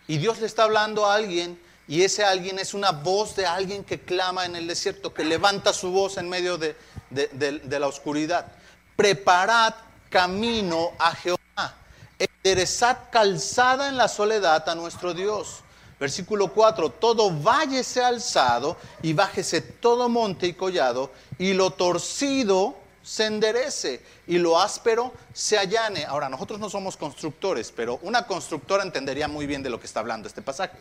Y 0.07 0.17
Dios 0.17 0.39
le 0.39 0.45
está 0.45 0.63
hablando 0.63 1.05
a 1.05 1.15
alguien 1.15 1.59
y 1.87 2.01
ese 2.03 2.23
alguien 2.23 2.57
es 2.59 2.73
una 2.73 2.91
voz 2.91 3.35
de 3.35 3.45
alguien 3.45 3.83
que 3.83 4.01
clama 4.01 4.45
en 4.45 4.55
el 4.55 4.67
desierto, 4.67 5.13
que 5.13 5.23
levanta 5.23 5.73
su 5.73 5.91
voz 5.91 6.17
en 6.17 6.29
medio 6.29 6.57
de, 6.57 6.75
de 7.09 7.79
la 7.79 7.87
oscuridad. 7.87 8.51
Preparad 8.95 9.73
camino 10.09 10.91
a 10.97 11.13
Jehová. 11.15 11.75
Enderezad 12.17 12.97
calzada 13.11 13.89
en 13.89 13.97
la 13.97 14.07
soledad 14.07 14.67
a 14.69 14.75
nuestro 14.75 15.13
Dios. 15.13 15.61
Versículo 15.99 16.51
4, 16.51 16.89
todo 16.89 17.31
valle 17.31 17.83
sea 17.83 18.07
alzado 18.07 18.77
y 19.01 19.13
bájese 19.13 19.61
todo 19.61 20.09
monte 20.09 20.47
y 20.47 20.53
collado 20.53 21.11
y 21.37 21.53
lo 21.53 21.71
torcido 21.71 22.75
se 23.05 23.27
enderece 23.27 24.01
y 24.25 24.39
lo 24.39 24.59
áspero 24.59 25.13
se 25.31 25.59
allane. 25.59 26.05
Ahora, 26.05 26.27
nosotros 26.27 26.59
no 26.59 26.71
somos 26.71 26.97
constructores, 26.97 27.71
pero 27.71 27.99
una 28.01 28.25
constructora 28.25 28.81
entendería 28.81 29.27
muy 29.27 29.45
bien 29.45 29.61
de 29.61 29.69
lo 29.69 29.79
que 29.79 29.85
está 29.85 29.99
hablando 29.99 30.27
este 30.27 30.41
pasaje. 30.41 30.77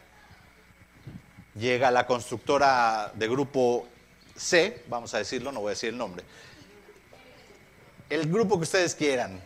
Llega 1.55 1.91
la 1.91 2.07
constructora 2.07 3.13
de 3.15 3.29
grupo 3.29 3.87
C, 4.35 4.85
vamos 4.89 5.13
a 5.13 5.19
decirlo, 5.19 5.53
no 5.53 5.61
voy 5.61 5.69
a 5.69 5.71
decir 5.71 5.91
el 5.91 5.99
nombre, 5.99 6.25
el 8.09 8.29
grupo 8.29 8.57
que 8.57 8.65
ustedes 8.65 8.95
quieran, 8.95 9.41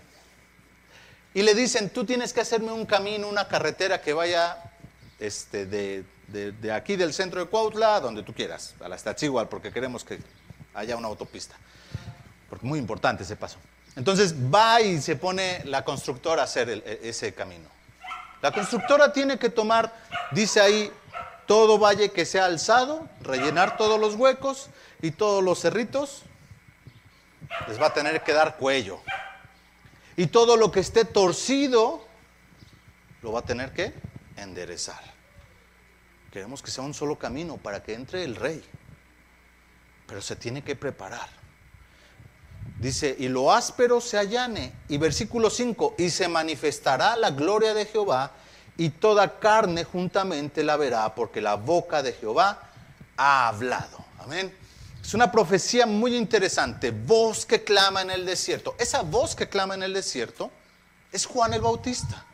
y 1.34 1.42
le 1.42 1.54
dicen, 1.54 1.90
tú 1.90 2.04
tienes 2.06 2.32
que 2.32 2.40
hacerme 2.40 2.72
un 2.72 2.86
camino, 2.86 3.28
una 3.28 3.48
carretera 3.48 4.00
que 4.00 4.12
vaya 4.12 4.56
este, 5.18 5.66
de, 5.66 6.72
aquí 6.72 6.96
del 6.96 7.12
centro 7.12 7.40
de 7.40 7.46
Cuautla, 7.46 8.00
donde 8.00 8.22
tú 8.22 8.32
quieras, 8.32 8.74
a 8.80 8.88
la 8.88 8.96
igual 9.20 9.48
porque 9.48 9.72
queremos 9.72 10.04
que 10.04 10.20
haya 10.74 10.96
una 10.96 11.08
autopista. 11.08 11.56
Porque 12.48 12.66
muy 12.66 12.78
importante 12.78 13.22
ese 13.22 13.36
paso. 13.36 13.58
Entonces 13.96 14.34
va 14.34 14.80
y 14.80 15.00
se 15.00 15.16
pone 15.16 15.62
la 15.64 15.84
constructora 15.84 16.42
a 16.42 16.44
hacer 16.44 16.70
e, 16.70 17.00
ese 17.02 17.34
camino. 17.34 17.68
La 18.40 18.52
constructora 18.52 19.12
tiene 19.12 19.38
que 19.38 19.50
tomar, 19.50 19.92
dice 20.30 20.60
ahí, 20.60 20.92
todo 21.46 21.78
valle 21.78 22.10
que 22.10 22.24
sea 22.24 22.44
alzado, 22.44 23.08
rellenar 23.20 23.76
todos 23.76 23.98
los 23.98 24.14
huecos 24.14 24.68
y 25.02 25.10
todos 25.10 25.42
los 25.42 25.58
cerritos, 25.60 26.22
les 27.66 27.80
va 27.80 27.86
a 27.86 27.94
tener 27.94 28.22
que 28.22 28.32
dar 28.32 28.56
cuello. 28.56 29.00
Y 30.16 30.26
todo 30.28 30.56
lo 30.56 30.70
que 30.70 30.80
esté 30.80 31.04
torcido, 31.04 32.06
lo 33.22 33.32
va 33.32 33.40
a 33.40 33.44
tener 33.44 33.72
que 33.72 33.94
enderezar. 34.36 35.02
Queremos 36.30 36.62
que 36.62 36.70
sea 36.70 36.84
un 36.84 36.94
solo 36.94 37.16
camino 37.18 37.56
para 37.56 37.82
que 37.82 37.94
entre 37.94 38.22
el 38.22 38.36
rey, 38.36 38.62
pero 40.06 40.20
se 40.20 40.36
tiene 40.36 40.62
que 40.62 40.76
preparar. 40.76 41.37
Dice, 42.78 43.16
y 43.18 43.28
lo 43.28 43.52
áspero 43.52 44.00
se 44.00 44.18
allane. 44.18 44.72
Y 44.88 44.98
versículo 44.98 45.50
5, 45.50 45.94
y 45.98 46.10
se 46.10 46.28
manifestará 46.28 47.16
la 47.16 47.30
gloria 47.30 47.74
de 47.74 47.86
Jehová, 47.86 48.32
y 48.76 48.90
toda 48.90 49.40
carne 49.40 49.84
juntamente 49.84 50.62
la 50.62 50.76
verá, 50.76 51.14
porque 51.14 51.40
la 51.40 51.56
boca 51.56 52.02
de 52.02 52.12
Jehová 52.12 52.70
ha 53.16 53.48
hablado. 53.48 54.04
Amén. 54.20 54.54
Es 55.02 55.14
una 55.14 55.32
profecía 55.32 55.86
muy 55.86 56.14
interesante. 56.14 56.90
Voz 56.90 57.46
que 57.46 57.64
clama 57.64 58.02
en 58.02 58.10
el 58.10 58.26
desierto. 58.26 58.74
Esa 58.78 59.02
voz 59.02 59.34
que 59.34 59.48
clama 59.48 59.74
en 59.74 59.82
el 59.82 59.94
desierto 59.94 60.50
es 61.10 61.26
Juan 61.26 61.54
el 61.54 61.62
Bautista. 61.62 62.24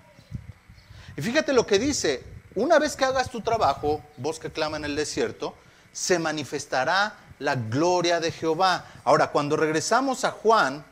Y 1.16 1.22
fíjate 1.22 1.52
lo 1.52 1.66
que 1.66 1.78
dice, 1.78 2.24
una 2.56 2.78
vez 2.78 2.96
que 2.96 3.04
hagas 3.04 3.30
tu 3.30 3.40
trabajo, 3.40 4.02
vos 4.16 4.38
que 4.38 4.50
clama 4.50 4.76
en 4.76 4.84
el 4.84 4.96
desierto, 4.96 5.54
se 5.92 6.18
manifestará 6.18 7.16
la 7.38 7.54
gloria 7.56 8.20
de 8.20 8.32
Jehová. 8.32 8.86
Ahora, 9.04 9.28
cuando 9.28 9.56
regresamos 9.56 10.24
a 10.24 10.30
Juan, 10.30 10.84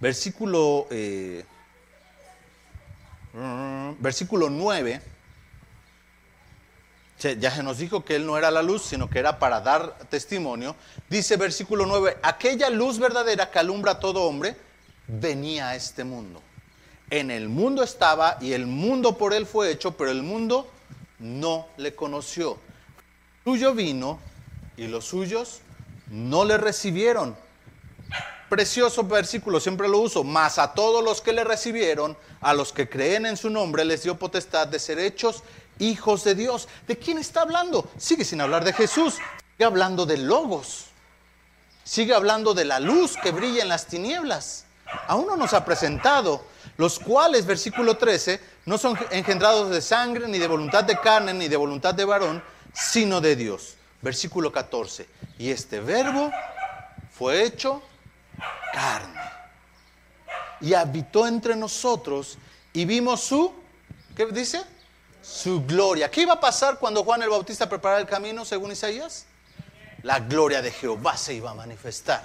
versículo, 0.00 0.86
eh, 0.90 1.44
versículo 3.98 4.50
9, 4.50 5.00
ya 7.38 7.50
se 7.50 7.62
nos 7.62 7.78
dijo 7.78 8.04
que 8.04 8.16
él 8.16 8.26
no 8.26 8.38
era 8.38 8.50
la 8.50 8.62
luz, 8.62 8.82
sino 8.82 9.10
que 9.10 9.18
era 9.18 9.38
para 9.38 9.60
dar 9.60 9.98
testimonio. 10.08 10.74
Dice 11.08 11.36
versículo 11.36 11.84
9, 11.86 12.18
aquella 12.22 12.70
luz 12.70 12.98
verdadera 12.98 13.50
que 13.50 13.58
alumbra 13.58 13.92
a 13.92 13.98
todo 14.00 14.22
hombre, 14.22 14.56
venía 15.06 15.68
a 15.68 15.74
este 15.74 16.04
mundo 16.04 16.42
en 17.10 17.30
el 17.30 17.48
mundo 17.48 17.82
estaba 17.82 18.38
y 18.40 18.52
el 18.52 18.66
mundo 18.66 19.18
por 19.18 19.34
él 19.34 19.44
fue 19.44 19.70
hecho, 19.70 19.96
pero 19.96 20.10
el 20.10 20.22
mundo 20.22 20.70
no 21.18 21.66
le 21.76 21.94
conoció. 21.94 22.58
Suyo 23.44 23.74
vino 23.74 24.20
y 24.80 24.88
los 24.88 25.04
suyos 25.04 25.60
no 26.08 26.46
le 26.46 26.56
recibieron. 26.56 27.36
Precioso 28.48 29.04
versículo, 29.04 29.60
siempre 29.60 29.86
lo 29.88 29.98
uso. 29.98 30.24
Mas 30.24 30.58
a 30.58 30.72
todos 30.72 31.04
los 31.04 31.20
que 31.20 31.34
le 31.34 31.44
recibieron, 31.44 32.16
a 32.40 32.54
los 32.54 32.72
que 32.72 32.88
creen 32.88 33.26
en 33.26 33.36
su 33.36 33.50
nombre, 33.50 33.84
les 33.84 34.02
dio 34.04 34.18
potestad 34.18 34.66
de 34.66 34.78
ser 34.78 34.98
hechos 34.98 35.42
hijos 35.78 36.24
de 36.24 36.34
Dios. 36.34 36.66
¿De 36.88 36.96
quién 36.96 37.18
está 37.18 37.42
hablando? 37.42 37.90
Sigue 37.98 38.24
sin 38.24 38.40
hablar 38.40 38.64
de 38.64 38.72
Jesús, 38.72 39.16
sigue 39.52 39.66
hablando 39.66 40.06
de 40.06 40.16
Logos. 40.16 40.86
Sigue 41.84 42.14
hablando 42.14 42.54
de 42.54 42.64
la 42.64 42.80
luz 42.80 43.18
que 43.22 43.32
brilla 43.32 43.62
en 43.62 43.68
las 43.68 43.86
tinieblas. 43.86 44.64
Aún 45.08 45.26
no 45.26 45.36
nos 45.36 45.52
ha 45.52 45.62
presentado 45.62 46.42
los 46.78 46.98
cuales, 46.98 47.44
versículo 47.44 47.98
13, 47.98 48.40
no 48.64 48.78
son 48.78 48.98
engendrados 49.10 49.68
de 49.68 49.82
sangre, 49.82 50.26
ni 50.26 50.38
de 50.38 50.46
voluntad 50.46 50.84
de 50.84 50.98
carne, 50.98 51.34
ni 51.34 51.48
de 51.48 51.56
voluntad 51.56 51.92
de 51.92 52.06
varón, 52.06 52.42
sino 52.72 53.20
de 53.20 53.36
Dios. 53.36 53.76
Versículo 54.02 54.50
14, 54.50 55.06
y 55.38 55.50
este 55.50 55.80
verbo 55.80 56.30
fue 57.12 57.44
hecho 57.44 57.82
carne 58.72 59.20
y 60.60 60.74
habitó 60.74 61.26
entre 61.26 61.56
nosotros 61.56 62.38
y 62.72 62.84
vimos 62.84 63.20
su, 63.20 63.52
¿qué 64.16 64.26
dice? 64.26 64.62
Su 65.22 65.64
gloria. 65.64 66.10
¿Qué 66.10 66.22
iba 66.22 66.34
a 66.34 66.40
pasar 66.40 66.78
cuando 66.78 67.04
Juan 67.04 67.22
el 67.22 67.30
Bautista 67.30 67.68
preparara 67.68 68.00
el 68.00 68.06
camino 68.06 68.44
según 68.44 68.72
Isaías? 68.72 69.26
La 70.02 70.20
gloria 70.20 70.62
de 70.62 70.70
Jehová 70.70 71.16
se 71.16 71.34
iba 71.34 71.50
a 71.50 71.54
manifestar. 71.54 72.22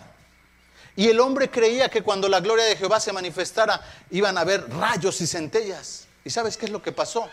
Y 0.95 1.09
el 1.09 1.19
hombre 1.19 1.49
creía 1.49 1.89
que 1.89 2.03
cuando 2.03 2.29
la 2.29 2.39
gloria 2.39 2.63
de 2.65 2.77
Jehová 2.77 2.99
se 2.99 3.11
manifestara 3.11 3.81
iban 4.11 4.37
a 4.37 4.41
haber 4.41 4.69
rayos 4.69 5.19
y 5.19 5.27
centellas. 5.27 6.07
¿Y 6.23 6.29
sabes 6.29 6.55
qué 6.55 6.65
es 6.65 6.71
lo 6.71 6.81
que 6.81 6.93
pasó? 6.93 7.29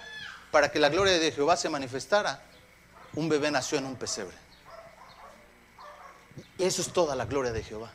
Para 0.51 0.71
que 0.71 0.81
la 0.81 0.89
gloria 0.89 1.19
de 1.19 1.31
Jehová 1.31 1.57
se 1.57 1.69
manifestara, 1.69 2.43
un 3.14 3.29
bebé 3.29 3.51
nació 3.51 3.79
en 3.79 3.87
un 3.87 3.96
pesebre. 3.96 4.37
Y 6.59 6.64
eso 6.64 6.83
es 6.83 6.92
toda 6.92 7.14
la 7.14 7.27
gloria 7.27 7.53
de 7.53 7.62
Jehová. 7.62 7.92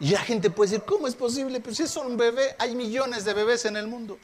Y 0.00 0.10
la 0.10 0.20
gente 0.20 0.50
puede 0.50 0.70
decir, 0.70 0.84
¿cómo 0.84 1.08
es 1.08 1.14
posible? 1.14 1.60
Pues 1.60 1.76
si 1.76 1.82
es 1.84 1.96
un 1.96 2.16
bebé, 2.16 2.54
hay 2.58 2.74
millones 2.74 3.24
de 3.24 3.34
bebés 3.34 3.64
en 3.64 3.76
el 3.76 3.88
mundo. 3.88 4.18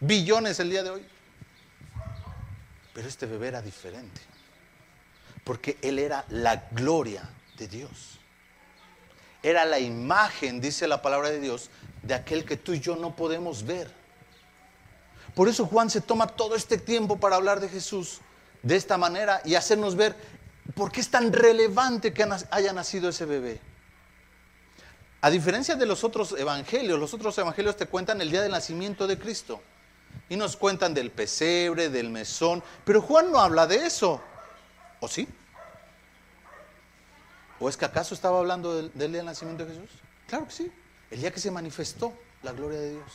Billones 0.00 0.60
el 0.60 0.70
día 0.70 0.82
de 0.82 0.90
hoy. 0.90 1.06
Pero 2.92 3.08
este 3.08 3.26
bebé 3.26 3.48
era 3.48 3.62
diferente. 3.62 4.20
Porque 5.44 5.78
él 5.82 5.98
era 5.98 6.24
la 6.28 6.68
gloria 6.70 7.28
de 7.56 7.68
Dios. 7.68 8.18
Era 9.42 9.64
la 9.64 9.78
imagen, 9.78 10.60
dice 10.60 10.88
la 10.88 11.00
palabra 11.02 11.30
de 11.30 11.40
Dios, 11.40 11.70
de 12.02 12.14
aquel 12.14 12.44
que 12.44 12.56
tú 12.56 12.72
y 12.72 12.80
yo 12.80 12.96
no 12.96 13.14
podemos 13.16 13.64
ver. 13.64 13.90
Por 15.34 15.48
eso 15.48 15.66
Juan 15.66 15.88
se 15.88 16.00
toma 16.00 16.26
todo 16.26 16.56
este 16.56 16.78
tiempo 16.78 17.18
para 17.18 17.36
hablar 17.36 17.60
de 17.60 17.68
Jesús 17.68 18.20
de 18.66 18.74
esta 18.74 18.98
manera 18.98 19.40
y 19.44 19.54
hacernos 19.54 19.94
ver 19.94 20.16
por 20.74 20.90
qué 20.90 21.00
es 21.00 21.08
tan 21.08 21.32
relevante 21.32 22.12
que 22.12 22.26
haya 22.50 22.72
nacido 22.72 23.08
ese 23.08 23.24
bebé. 23.24 23.60
A 25.20 25.30
diferencia 25.30 25.76
de 25.76 25.86
los 25.86 26.02
otros 26.02 26.34
evangelios, 26.36 26.98
los 26.98 27.14
otros 27.14 27.38
evangelios 27.38 27.76
te 27.76 27.86
cuentan 27.86 28.20
el 28.20 28.30
día 28.30 28.42
del 28.42 28.50
nacimiento 28.50 29.06
de 29.06 29.18
Cristo. 29.18 29.62
Y 30.28 30.36
nos 30.36 30.56
cuentan 30.56 30.94
del 30.94 31.12
pesebre, 31.12 31.90
del 31.90 32.10
mesón. 32.10 32.62
Pero 32.84 33.00
Juan 33.00 33.30
no 33.30 33.38
habla 33.38 33.68
de 33.68 33.86
eso. 33.86 34.20
¿O 34.98 35.06
sí? 35.06 35.28
¿O 37.60 37.68
es 37.68 37.76
que 37.76 37.84
acaso 37.84 38.14
estaba 38.14 38.40
hablando 38.40 38.74
del, 38.74 38.92
día 38.92 39.08
del 39.08 39.26
nacimiento 39.26 39.64
de 39.64 39.74
Jesús? 39.74 39.90
Claro 40.26 40.46
que 40.46 40.52
sí. 40.52 40.72
El 41.12 41.20
día 41.20 41.30
que 41.30 41.38
se 41.38 41.52
manifestó 41.52 42.12
la 42.42 42.50
gloria 42.50 42.80
de 42.80 42.90
Dios. 42.94 43.12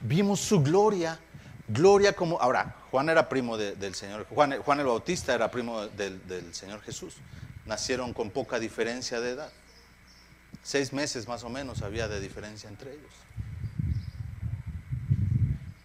Vimos 0.00 0.40
su 0.40 0.60
gloria. 0.60 1.20
Gloria 1.72 2.14
como... 2.14 2.40
Ahora, 2.40 2.76
Juan 2.90 3.08
era 3.08 3.28
primo 3.28 3.56
del 3.56 3.94
Señor. 3.94 4.26
Juan, 4.28 4.58
Juan, 4.62 4.80
el 4.80 4.86
Bautista 4.86 5.34
era 5.34 5.50
primo 5.50 5.86
del 5.86 6.54
Señor 6.54 6.80
Jesús. 6.82 7.14
Nacieron 7.66 8.12
con 8.12 8.30
poca 8.30 8.58
diferencia 8.58 9.20
de 9.20 9.30
edad. 9.30 9.50
Seis 10.62 10.92
meses 10.92 11.26
más 11.26 11.42
o 11.44 11.48
menos 11.48 11.82
había 11.82 12.08
de 12.08 12.20
diferencia 12.20 12.68
entre 12.68 12.92
ellos. 12.92 13.12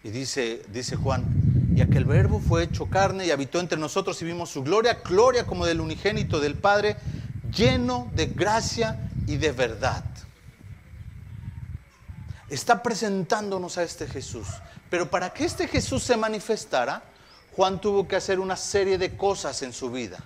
Y 0.04 0.10
dice, 0.10 0.62
dice 0.70 0.96
Juan, 0.96 1.26
y 1.76 1.82
aquel 1.82 2.06
verbo 2.06 2.40
fue 2.40 2.64
hecho 2.64 2.88
carne 2.88 3.26
y 3.26 3.32
habitó 3.32 3.60
entre 3.60 3.78
nosotros 3.78 4.22
y 4.22 4.26
vimos 4.26 4.50
su 4.50 4.64
gloria, 4.64 5.02
gloria 5.04 5.46
como 5.46 5.66
del 5.66 5.82
unigénito 5.82 6.40
del 6.40 6.56
Padre, 6.56 6.96
lleno 7.54 8.10
de 8.16 8.28
gracia 8.28 9.10
y 9.28 9.38
de 9.38 9.52
verdad. 9.52 10.04
Está 12.50 12.82
presentándonos 12.82 13.78
a 13.78 13.84
este 13.84 14.08
Jesús. 14.08 14.48
Pero 14.90 15.10
para 15.10 15.34
que 15.34 15.46
este 15.46 15.68
Jesús 15.68 16.04
se 16.04 16.16
manifestara, 16.16 17.04
Juan 17.56 17.82
tuvo 17.82 18.08
que 18.08 18.16
hacer 18.16 18.40
una 18.40 18.56
serie 18.56 18.98
de 18.98 19.18
cosas 19.18 19.62
en 19.64 19.74
su 19.74 19.92
vida. 19.92 20.20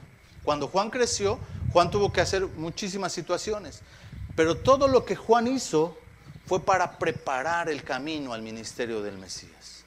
Cuando 0.44 0.68
Juan 0.68 0.90
creció, 0.90 1.40
Juan 1.72 1.90
tuvo 1.90 2.12
que 2.12 2.22
hacer 2.22 2.48
muchísimas 2.48 3.14
situaciones. 3.14 3.82
Pero 4.36 4.58
todo 4.58 4.88
lo 4.88 5.06
que 5.06 5.16
Juan 5.16 5.48
hizo 5.48 5.98
fue 6.46 6.60
para 6.60 6.98
preparar 7.00 7.70
el 7.70 7.84
camino 7.84 8.34
al 8.34 8.42
ministerio 8.42 9.02
del 9.02 9.18
Mesías. 9.18 9.86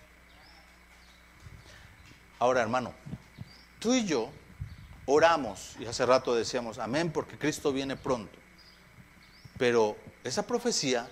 Ahora, 2.38 2.62
hermano, 2.62 2.92
tú 3.78 3.94
y 3.94 4.04
yo 4.04 4.30
oramos, 5.06 5.76
y 5.78 5.86
hace 5.86 6.06
rato 6.06 6.34
decíamos, 6.34 6.78
amén, 6.78 7.12
porque 7.12 7.38
Cristo 7.38 7.72
viene 7.72 7.96
pronto. 7.96 8.38
Pero 9.58 9.96
esa 10.24 10.46
profecía 10.46 11.08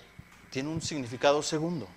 tiene 0.53 0.69
un 0.69 0.83
significado 0.83 1.41
segundo. 1.41 1.87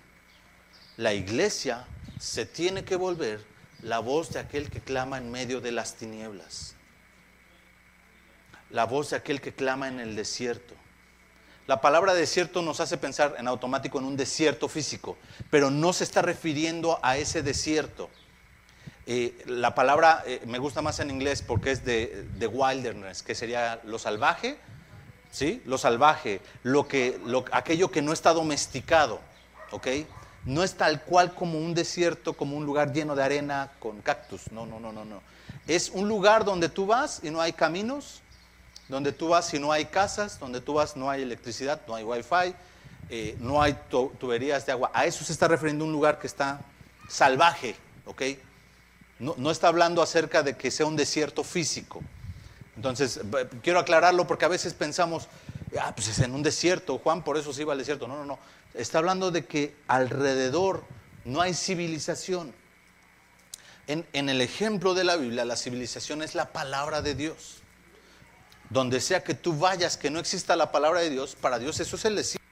La 0.96 1.12
iglesia 1.12 1.84
se 2.18 2.46
tiene 2.46 2.84
que 2.84 2.96
volver 2.96 3.44
la 3.82 3.98
voz 3.98 4.30
de 4.30 4.38
aquel 4.38 4.70
que 4.70 4.80
clama 4.80 5.18
en 5.18 5.30
medio 5.30 5.60
de 5.60 5.72
las 5.72 5.96
tinieblas. 5.96 6.74
La 8.70 8.86
voz 8.86 9.10
de 9.10 9.16
aquel 9.16 9.42
que 9.42 9.52
clama 9.52 9.88
en 9.88 10.00
el 10.00 10.16
desierto. 10.16 10.72
La 11.66 11.82
palabra 11.82 12.14
desierto 12.14 12.62
nos 12.62 12.80
hace 12.80 12.96
pensar 12.96 13.34
en 13.38 13.46
automático 13.46 13.98
en 13.98 14.06
un 14.06 14.16
desierto 14.16 14.68
físico, 14.68 15.18
pero 15.50 15.70
no 15.70 15.92
se 15.92 16.04
está 16.04 16.22
refiriendo 16.22 16.98
a 17.02 17.18
ese 17.18 17.42
desierto. 17.42 18.08
Eh, 19.04 19.36
la 19.44 19.74
palabra 19.74 20.24
eh, 20.26 20.40
me 20.46 20.56
gusta 20.58 20.80
más 20.80 20.98
en 21.00 21.10
inglés 21.10 21.42
porque 21.42 21.72
es 21.72 21.84
de, 21.84 22.26
wilderness, 22.50 23.22
que 23.22 23.34
sería 23.34 23.82
lo 23.84 23.98
salvaje, 23.98 24.58
¿sí? 25.36 25.60
Lo 25.66 25.76
salvaje, 25.76 26.40
lo 26.62 26.88
que, 26.88 27.20
lo, 27.26 27.44
aquello 27.52 27.90
que 27.90 28.00
no 28.00 28.14
está 28.14 28.32
domesticado, 28.32 29.20
¿ok? 29.70 29.86
No 30.46 30.62
es 30.62 30.76
tal 30.76 31.02
cual 31.02 31.34
como 31.34 31.58
un 31.58 31.74
desierto, 31.74 32.32
como 32.32 32.56
un 32.56 32.64
lugar 32.64 32.90
lleno 32.94 33.14
de 33.14 33.22
arena 33.22 33.70
con 33.78 34.00
cactus, 34.00 34.50
no, 34.50 34.64
no, 34.64 34.80
no, 34.80 34.92
no, 34.92 35.04
no. 35.04 35.20
Es 35.66 35.90
un 35.90 36.08
lugar 36.08 36.46
donde 36.46 36.70
tú 36.70 36.86
vas 36.86 37.20
y 37.22 37.28
no 37.28 37.42
hay 37.42 37.52
caminos, 37.52 38.22
donde 38.88 39.12
tú 39.12 39.28
vas 39.28 39.52
y 39.52 39.58
no 39.58 39.72
hay 39.72 39.84
casas, 39.84 40.38
donde 40.38 40.62
tú 40.62 40.72
vas 40.72 40.96
no 40.96 41.10
hay 41.10 41.20
electricidad, 41.20 41.82
no 41.86 41.96
hay 41.96 42.04
wifi, 42.04 42.54
eh, 43.10 43.36
no 43.38 43.60
hay 43.60 43.76
tuberías 44.18 44.64
de 44.64 44.72
agua. 44.72 44.90
A 44.94 45.04
eso 45.04 45.22
se 45.22 45.32
está 45.34 45.48
refiriendo 45.48 45.84
un 45.84 45.92
lugar 45.92 46.18
que 46.18 46.28
está 46.28 46.60
salvaje, 47.10 47.76
¿ok? 48.06 48.22
No, 49.18 49.34
no, 49.36 49.50
está 49.50 49.68
hablando 49.68 50.00
acerca 50.00 50.42
de 50.42 50.56
que 50.56 50.70
sea 50.70 50.86
un 50.86 50.96
desierto 50.96 51.44
físico. 51.44 52.00
Entonces, 52.76 53.20
quiero 53.62 53.78
aclararlo 53.78 54.26
porque 54.26 54.44
a 54.44 54.48
veces 54.48 54.74
pensamos, 54.74 55.28
ah, 55.80 55.92
pues 55.94 56.08
es 56.08 56.18
en 56.18 56.34
un 56.34 56.42
desierto, 56.42 56.98
Juan 56.98 57.24
por 57.24 57.38
eso 57.38 57.52
se 57.52 57.62
iba 57.62 57.72
al 57.72 57.78
desierto. 57.78 58.06
No, 58.06 58.16
no, 58.16 58.24
no. 58.24 58.38
Está 58.74 58.98
hablando 58.98 59.30
de 59.30 59.46
que 59.46 59.74
alrededor 59.88 60.84
no 61.24 61.40
hay 61.40 61.54
civilización. 61.54 62.54
En, 63.88 64.28
el 64.28 64.40
ejemplo 64.40 64.94
de 64.94 65.04
la 65.04 65.16
Biblia, 65.16 65.44
la 65.44 65.56
civilización 65.56 66.22
es 66.22 66.34
la 66.34 66.52
palabra 66.52 67.02
de 67.02 67.14
Dios. 67.14 67.58
Donde 68.68 69.00
sea 69.00 69.22
que 69.22 69.34
tú 69.34 69.56
vayas, 69.56 69.96
que 69.96 70.10
no 70.10 70.18
exista 70.18 70.56
la 70.56 70.72
palabra 70.72 71.00
de 71.00 71.10
Dios, 71.10 71.36
para 71.40 71.58
Dios 71.58 71.78
eso 71.78 71.96
es 71.96 72.04
el 72.04 72.16
desierto. 72.16 72.44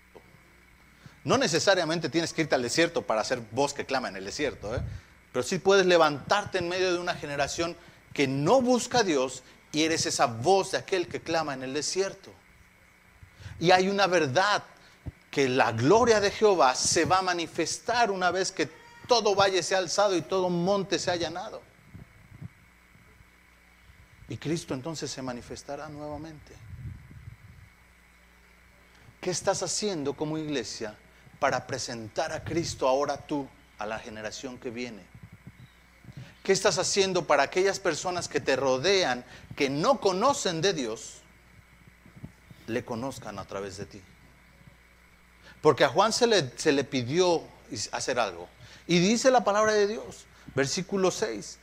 No 1.24 1.36
necesariamente 1.36 2.08
tienes 2.08 2.32
que 2.32 2.42
irte 2.42 2.54
al 2.54 2.62
desierto 2.62 3.02
para 3.02 3.22
hacer 3.22 3.40
voz 3.50 3.74
que 3.74 3.84
clama 3.84 4.08
en 4.08 4.16
el 4.16 4.24
desierto, 4.24 4.76
¿eh? 4.76 4.80
pero 5.32 5.42
sí 5.42 5.58
puedes 5.58 5.86
levantarte 5.86 6.58
en 6.58 6.68
medio 6.68 6.92
de 6.92 6.98
una 6.98 7.14
generación 7.14 7.76
que 8.12 8.28
no 8.28 8.62
busca 8.62 9.00
a 9.00 9.02
Dios 9.02 9.42
y 9.74 9.82
eres 9.82 10.06
esa 10.06 10.26
voz 10.26 10.70
de 10.70 10.78
aquel 10.78 11.08
que 11.08 11.20
clama 11.20 11.52
en 11.52 11.64
el 11.64 11.74
desierto. 11.74 12.32
Y 13.58 13.72
hay 13.72 13.88
una 13.88 14.06
verdad 14.06 14.62
que 15.32 15.48
la 15.48 15.72
gloria 15.72 16.20
de 16.20 16.30
Jehová 16.30 16.76
se 16.76 17.04
va 17.04 17.18
a 17.18 17.22
manifestar 17.22 18.12
una 18.12 18.30
vez 18.30 18.52
que 18.52 18.70
todo 19.08 19.34
valle 19.34 19.64
sea 19.64 19.78
alzado 19.78 20.16
y 20.16 20.22
todo 20.22 20.48
monte 20.48 20.98
sea 21.00 21.14
allanado. 21.14 21.60
Y 24.28 24.36
Cristo 24.36 24.74
entonces 24.74 25.10
se 25.10 25.22
manifestará 25.22 25.88
nuevamente. 25.88 26.54
¿Qué 29.20 29.30
estás 29.30 29.62
haciendo 29.64 30.14
como 30.14 30.38
iglesia 30.38 30.96
para 31.40 31.66
presentar 31.66 32.32
a 32.32 32.44
Cristo 32.44 32.86
ahora 32.86 33.16
tú 33.16 33.48
a 33.78 33.86
la 33.86 33.98
generación 33.98 34.56
que 34.56 34.70
viene? 34.70 35.13
¿Qué 36.44 36.52
estás 36.52 36.78
haciendo 36.78 37.26
para 37.26 37.42
aquellas 37.42 37.80
personas 37.80 38.28
que 38.28 38.38
te 38.38 38.54
rodean, 38.54 39.24
que 39.56 39.70
no 39.70 39.98
conocen 39.98 40.60
de 40.60 40.74
Dios, 40.74 41.22
le 42.66 42.84
conozcan 42.84 43.38
a 43.38 43.46
través 43.46 43.78
de 43.78 43.86
ti? 43.86 44.02
Porque 45.62 45.84
a 45.84 45.88
Juan 45.88 46.12
se 46.12 46.26
le, 46.26 46.52
se 46.56 46.72
le 46.72 46.84
pidió 46.84 47.42
hacer 47.92 48.18
algo. 48.18 48.46
Y 48.86 48.98
dice 48.98 49.30
la 49.30 49.42
palabra 49.42 49.72
de 49.72 49.86
Dios, 49.86 50.26
versículo 50.54 51.10
6, 51.10 51.58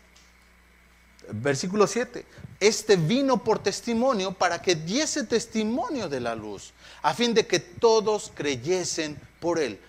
versículo 1.34 1.86
7, 1.86 2.26
este 2.60 2.96
vino 2.96 3.44
por 3.44 3.60
testimonio 3.60 4.32
para 4.32 4.64
que 4.64 4.74
diese 4.74 5.26
testimonio 5.26 6.10
de 6.10 6.22
la 6.22 6.34
luz, 6.34 6.74
a 7.04 7.14
fin 7.14 7.36
de 7.36 7.46
que 7.46 7.60
todos 7.60 8.32
creyesen 8.34 9.16
por 9.40 9.60
él. 9.60 9.80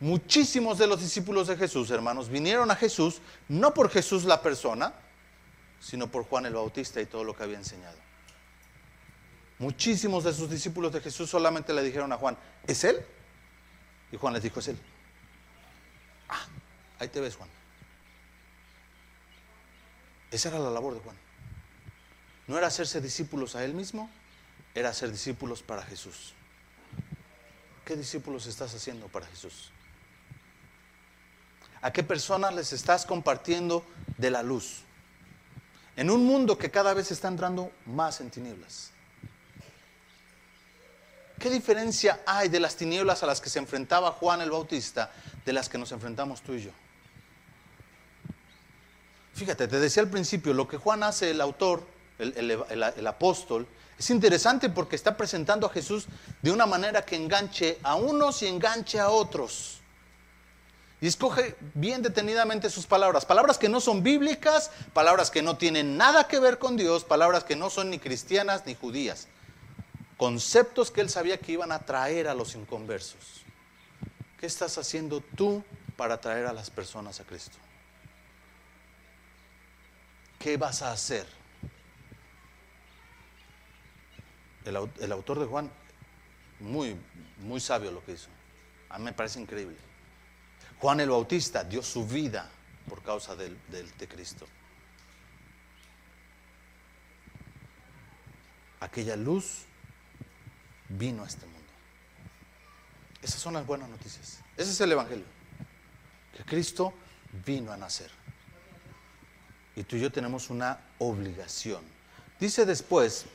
Muchísimos 0.00 0.78
de 0.78 0.86
los 0.86 1.00
discípulos 1.00 1.46
de 1.46 1.56
Jesús, 1.58 1.90
hermanos, 1.90 2.30
vinieron 2.30 2.70
a 2.70 2.76
Jesús 2.76 3.20
no 3.48 3.74
por 3.74 3.90
Jesús 3.90 4.24
la 4.24 4.40
persona, 4.40 4.94
sino 5.78 6.10
por 6.10 6.24
Juan 6.24 6.46
el 6.46 6.54
Bautista 6.54 7.02
y 7.02 7.06
todo 7.06 7.22
lo 7.22 7.36
que 7.36 7.42
había 7.42 7.58
enseñado. 7.58 7.98
Muchísimos 9.58 10.24
de 10.24 10.32
sus 10.32 10.48
discípulos 10.48 10.92
de 10.92 11.02
Jesús 11.02 11.28
solamente 11.28 11.74
le 11.74 11.82
dijeron 11.82 12.10
a 12.12 12.16
Juan, 12.16 12.38
¿es 12.66 12.82
él? 12.82 13.04
Y 14.10 14.16
Juan 14.16 14.32
les 14.32 14.42
dijo, 14.42 14.60
es 14.60 14.68
él. 14.68 14.78
Ah, 16.30 16.46
ahí 16.98 17.08
te 17.08 17.20
ves, 17.20 17.36
Juan. 17.36 17.50
Esa 20.30 20.48
era 20.48 20.58
la 20.58 20.70
labor 20.70 20.94
de 20.94 21.00
Juan. 21.00 21.16
No 22.46 22.56
era 22.56 22.68
hacerse 22.68 23.02
discípulos 23.02 23.54
a 23.54 23.64
él 23.64 23.74
mismo, 23.74 24.10
era 24.74 24.94
ser 24.94 25.12
discípulos 25.12 25.62
para 25.62 25.82
Jesús. 25.82 26.32
¿Qué 27.84 27.96
discípulos 27.96 28.46
estás 28.46 28.74
haciendo 28.74 29.08
para 29.08 29.26
Jesús? 29.26 29.72
¿A 31.82 31.92
qué 31.92 32.02
personas 32.02 32.54
les 32.54 32.72
estás 32.72 33.06
compartiendo 33.06 33.84
de 34.18 34.30
la 34.30 34.42
luz? 34.42 34.82
En 35.96 36.10
un 36.10 36.24
mundo 36.24 36.58
que 36.58 36.70
cada 36.70 36.94
vez 36.94 37.10
está 37.10 37.28
entrando 37.28 37.70
más 37.86 38.20
en 38.20 38.30
tinieblas. 38.30 38.90
¿Qué 41.38 41.48
diferencia 41.48 42.20
hay 42.26 42.48
de 42.48 42.60
las 42.60 42.76
tinieblas 42.76 43.22
a 43.22 43.26
las 43.26 43.40
que 43.40 43.48
se 43.48 43.58
enfrentaba 43.58 44.12
Juan 44.12 44.42
el 44.42 44.50
Bautista 44.50 45.10
de 45.46 45.54
las 45.54 45.70
que 45.70 45.78
nos 45.78 45.90
enfrentamos 45.90 46.42
tú 46.42 46.52
y 46.52 46.64
yo? 46.64 46.70
Fíjate, 49.32 49.66
te 49.66 49.80
decía 49.80 50.02
al 50.02 50.10
principio, 50.10 50.52
lo 50.52 50.68
que 50.68 50.76
Juan 50.76 51.02
hace, 51.02 51.30
el 51.30 51.40
autor, 51.40 51.82
el, 52.18 53.06
apóstol, 53.06 53.66
es 53.98 54.10
interesante 54.10 54.68
porque 54.68 54.96
está 54.96 55.16
presentando 55.16 55.66
a 55.66 55.70
Jesús 55.70 56.08
de 56.42 56.50
una 56.50 56.66
manera 56.66 57.06
que 57.06 57.16
enganche 57.16 57.78
a 57.82 57.94
unos 57.94 58.42
y 58.42 58.46
enganche 58.46 59.00
a 59.00 59.08
otros. 59.08 59.79
Y 61.00 61.06
escoge 61.06 61.56
bien 61.74 62.02
detenidamente 62.02 62.68
sus 62.68 62.86
palabras. 62.86 63.24
Palabras 63.24 63.56
que 63.56 63.68
no 63.68 63.80
son 63.80 64.02
bíblicas, 64.02 64.70
palabras 64.92 65.30
que 65.30 65.42
no 65.42 65.56
tienen 65.56 65.96
nada 65.96 66.28
que 66.28 66.38
ver 66.38 66.58
con 66.58 66.76
Dios, 66.76 67.04
palabras 67.04 67.44
que 67.44 67.56
no 67.56 67.70
son 67.70 67.90
ni 67.90 67.98
cristianas 67.98 68.66
ni 68.66 68.74
judías 68.74 69.28
conceptos 70.20 70.90
que 70.90 71.00
él 71.00 71.08
sabía 71.08 71.40
que 71.40 71.52
iban 71.52 71.72
a 71.72 71.78
traer 71.78 72.28
a 72.28 72.34
los 72.34 72.54
inconversos. 72.54 73.42
¿Qué 74.38 74.44
estás 74.44 74.76
haciendo 74.76 75.22
tú 75.22 75.64
para 75.96 76.20
traer 76.20 76.44
a 76.44 76.52
las 76.52 76.68
personas 76.68 77.20
a 77.20 77.24
Cristo? 77.24 77.56
¿Qué 80.38 80.58
vas 80.58 80.82
a 80.82 80.92
hacer? 80.92 81.26
El, 84.66 84.76
autor 85.10 85.38
de 85.38 85.46
Juan, 85.46 85.70
muy, 86.58 87.00
muy 87.38 87.58
sabio 87.58 87.90
lo 87.90 88.04
que 88.04 88.12
hizo. 88.12 88.28
A 88.90 88.98
mí 88.98 89.06
me 89.06 89.14
parece 89.14 89.40
increíble. 89.40 89.78
Juan 90.80 91.00
el 91.00 91.10
Bautista 91.10 91.62
dio 91.62 91.82
su 91.82 92.06
vida 92.06 92.48
por 92.88 93.02
causa 93.02 93.36
de 93.36 93.54
Cristo. 94.08 94.46
Aquella 98.80 99.14
luz 99.14 99.66
vino 100.88 101.22
a 101.22 101.26
este 101.26 101.44
mundo. 101.44 101.60
Esas 103.22 103.40
son 103.40 103.54
las 103.54 103.66
buenas 103.66 103.88
noticias. 103.90 104.40
Ese 104.56 104.70
es 104.70 104.80
el 104.80 104.92
Evangelio. 104.92 105.26
Que 106.34 106.44
Cristo 106.44 106.94
vino 107.44 107.70
a 107.72 107.76
nacer. 107.76 108.10
Y 109.76 109.84
tú 109.84 109.96
y 109.96 110.00
yo 110.00 110.10
tenemos 110.10 110.48
una 110.48 110.80
obligación. 110.98 111.82
Dice 112.38 112.64
después, 112.64 113.26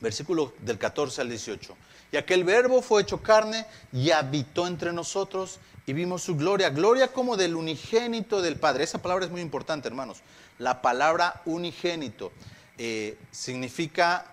versículo 0.00 0.52
del 0.58 0.78
14 0.78 1.20
al 1.20 1.28
18, 1.28 1.76
y 2.12 2.16
aquel 2.16 2.42
verbo 2.42 2.82
fue 2.82 3.02
hecho 3.02 3.22
carne 3.22 3.64
y 3.92 4.10
habitó 4.10 4.66
entre 4.66 4.92
nosotros 4.92 5.60
y 5.90 5.92
vimos 5.92 6.22
su 6.22 6.36
gloria, 6.36 6.70
gloria 6.70 7.08
como 7.08 7.36
del 7.36 7.56
unigénito 7.56 8.40
del 8.40 8.54
Padre. 8.54 8.84
Esa 8.84 9.02
palabra 9.02 9.24
es 9.24 9.32
muy 9.32 9.40
importante, 9.40 9.88
hermanos. 9.88 10.22
La 10.60 10.82
palabra 10.82 11.42
unigénito 11.46 12.30
eh, 12.78 13.18
significa 13.32 14.24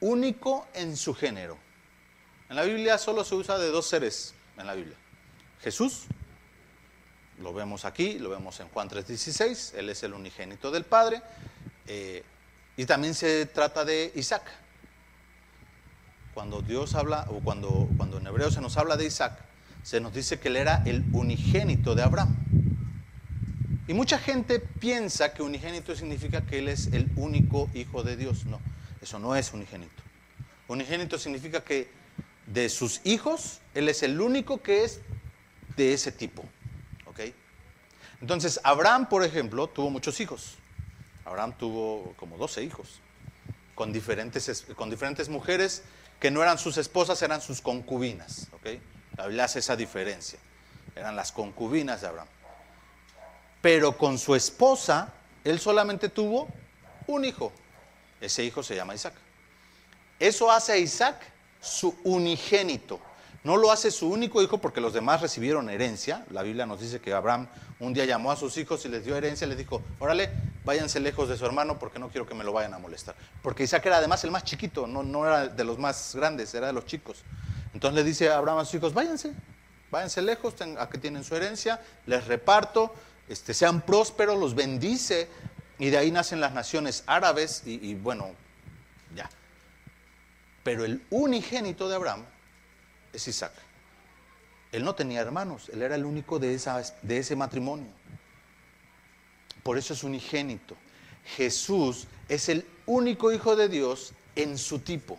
único 0.00 0.66
en 0.72 0.96
su 0.96 1.12
género. 1.12 1.58
En 2.48 2.56
la 2.56 2.62
Biblia 2.62 2.96
solo 2.96 3.22
se 3.22 3.34
usa 3.34 3.58
de 3.58 3.70
dos 3.70 3.86
seres 3.86 4.32
en 4.56 4.66
la 4.66 4.72
Biblia. 4.72 4.96
Jesús, 5.60 6.04
lo 7.38 7.52
vemos 7.52 7.84
aquí, 7.84 8.18
lo 8.18 8.30
vemos 8.30 8.58
en 8.60 8.68
Juan 8.70 8.88
3:16, 8.88 9.74
Él 9.74 9.90
es 9.90 10.02
el 10.04 10.14
unigénito 10.14 10.70
del 10.70 10.84
Padre, 10.84 11.20
eh, 11.86 12.22
y 12.78 12.86
también 12.86 13.12
se 13.12 13.44
trata 13.44 13.84
de 13.84 14.10
Isaac. 14.14 14.50
Cuando 16.32 16.62
Dios 16.62 16.94
habla, 16.94 17.26
o 17.28 17.40
cuando, 17.40 17.90
cuando 17.98 18.16
en 18.16 18.26
hebreo 18.26 18.50
se 18.50 18.62
nos 18.62 18.78
habla 18.78 18.96
de 18.96 19.04
Isaac, 19.04 19.47
se 19.88 20.02
nos 20.02 20.12
dice 20.12 20.38
que 20.38 20.48
Él 20.48 20.56
era 20.56 20.82
el 20.84 21.02
unigénito 21.12 21.94
de 21.94 22.02
Abraham. 22.02 22.36
Y 23.86 23.94
mucha 23.94 24.18
gente 24.18 24.60
piensa 24.60 25.32
que 25.32 25.42
unigénito 25.42 25.96
significa 25.96 26.42
que 26.42 26.58
Él 26.58 26.68
es 26.68 26.88
el 26.88 27.10
único 27.16 27.70
hijo 27.72 28.02
de 28.02 28.18
Dios. 28.18 28.44
No, 28.44 28.60
eso 29.00 29.18
no 29.18 29.34
es 29.34 29.50
unigénito. 29.54 30.02
Unigénito 30.66 31.18
significa 31.18 31.64
que 31.64 31.90
de 32.46 32.68
sus 32.68 33.00
hijos, 33.04 33.62
Él 33.72 33.88
es 33.88 34.02
el 34.02 34.20
único 34.20 34.62
que 34.62 34.84
es 34.84 35.00
de 35.74 35.94
ese 35.94 36.12
tipo. 36.12 36.44
¿Ok? 37.06 37.20
Entonces, 38.20 38.60
Abraham, 38.64 39.08
por 39.08 39.24
ejemplo, 39.24 39.68
tuvo 39.68 39.88
muchos 39.88 40.20
hijos. 40.20 40.56
Abraham 41.24 41.54
tuvo 41.56 42.12
como 42.18 42.36
12 42.36 42.62
hijos, 42.62 43.00
con 43.74 43.94
diferentes, 43.94 44.66
con 44.76 44.90
diferentes 44.90 45.30
mujeres 45.30 45.82
que 46.20 46.30
no 46.30 46.42
eran 46.42 46.58
sus 46.58 46.76
esposas, 46.76 47.22
eran 47.22 47.40
sus 47.40 47.62
concubinas. 47.62 48.48
¿ok? 48.52 48.80
La 49.18 49.26
Biblia 49.26 49.44
hace 49.44 49.58
esa 49.58 49.76
diferencia. 49.76 50.38
Eran 50.94 51.16
las 51.16 51.32
concubinas 51.32 52.00
de 52.00 52.06
Abraham. 52.06 52.28
Pero 53.60 53.98
con 53.98 54.16
su 54.16 54.36
esposa, 54.36 55.12
él 55.44 55.58
solamente 55.58 56.08
tuvo 56.08 56.48
un 57.08 57.24
hijo. 57.24 57.52
Ese 58.20 58.44
hijo 58.44 58.62
se 58.62 58.76
llama 58.76 58.94
Isaac. 58.94 59.14
Eso 60.20 60.50
hace 60.50 60.72
a 60.72 60.76
Isaac 60.76 61.20
su 61.60 61.96
unigénito. 62.04 63.00
No 63.42 63.56
lo 63.56 63.72
hace 63.72 63.90
su 63.90 64.08
único 64.08 64.42
hijo 64.42 64.58
porque 64.58 64.80
los 64.80 64.92
demás 64.92 65.20
recibieron 65.20 65.68
herencia. 65.68 66.24
La 66.30 66.42
Biblia 66.42 66.66
nos 66.66 66.80
dice 66.80 67.00
que 67.00 67.12
Abraham 67.12 67.48
un 67.80 67.94
día 67.94 68.04
llamó 68.04 68.30
a 68.30 68.36
sus 68.36 68.56
hijos 68.56 68.84
y 68.84 68.88
les 68.88 69.04
dio 69.04 69.16
herencia. 69.16 69.46
Les 69.48 69.58
dijo, 69.58 69.82
órale, 69.98 70.30
váyanse 70.64 71.00
lejos 71.00 71.28
de 71.28 71.36
su 71.36 71.44
hermano 71.44 71.78
porque 71.78 71.98
no 71.98 72.08
quiero 72.08 72.26
que 72.26 72.34
me 72.34 72.44
lo 72.44 72.52
vayan 72.52 72.74
a 72.74 72.78
molestar. 72.78 73.16
Porque 73.42 73.64
Isaac 73.64 73.86
era 73.86 73.98
además 73.98 74.22
el 74.22 74.30
más 74.30 74.44
chiquito, 74.44 74.86
no, 74.86 75.02
no 75.02 75.26
era 75.26 75.48
de 75.48 75.64
los 75.64 75.78
más 75.78 76.14
grandes, 76.14 76.54
era 76.54 76.68
de 76.68 76.72
los 76.72 76.86
chicos. 76.86 77.24
Entonces 77.74 77.94
le 77.94 78.04
dice 78.04 78.30
a 78.30 78.38
Abraham 78.38 78.58
a 78.58 78.64
sus 78.64 78.74
hijos, 78.74 78.94
váyanse, 78.94 79.32
váyanse 79.90 80.22
lejos, 80.22 80.54
a 80.78 80.88
que 80.88 80.98
tienen 80.98 81.24
su 81.24 81.36
herencia, 81.36 81.80
les 82.06 82.26
reparto, 82.26 82.94
este, 83.28 83.54
sean 83.54 83.82
prósperos, 83.82 84.38
los 84.38 84.54
bendice. 84.54 85.28
Y 85.78 85.90
de 85.90 85.98
ahí 85.98 86.10
nacen 86.10 86.40
las 86.40 86.52
naciones 86.54 87.04
árabes 87.06 87.62
y 87.64 87.94
bueno, 87.94 88.34
ya. 89.14 89.30
Pero 90.64 90.84
el 90.84 91.04
unigénito 91.10 91.88
de 91.88 91.94
Abraham 91.94 92.24
es 93.12 93.28
Isaac. 93.28 93.52
Él 94.72 94.84
no 94.84 94.94
tenía 94.94 95.20
hermanos, 95.20 95.70
él 95.72 95.82
era 95.82 95.94
el 95.94 96.04
único 96.04 96.38
de, 96.38 96.60
de 97.02 97.18
ese 97.18 97.36
matrimonio. 97.36 97.90
Por 99.62 99.78
eso 99.78 99.94
es 99.94 100.04
unigénito. 100.04 100.76
Jesús 101.36 102.06
es 102.28 102.48
el 102.48 102.66
único 102.86 103.32
hijo 103.32 103.56
de 103.56 103.68
Dios 103.68 104.12
en 104.36 104.58
su 104.58 104.78
tipo. 104.80 105.18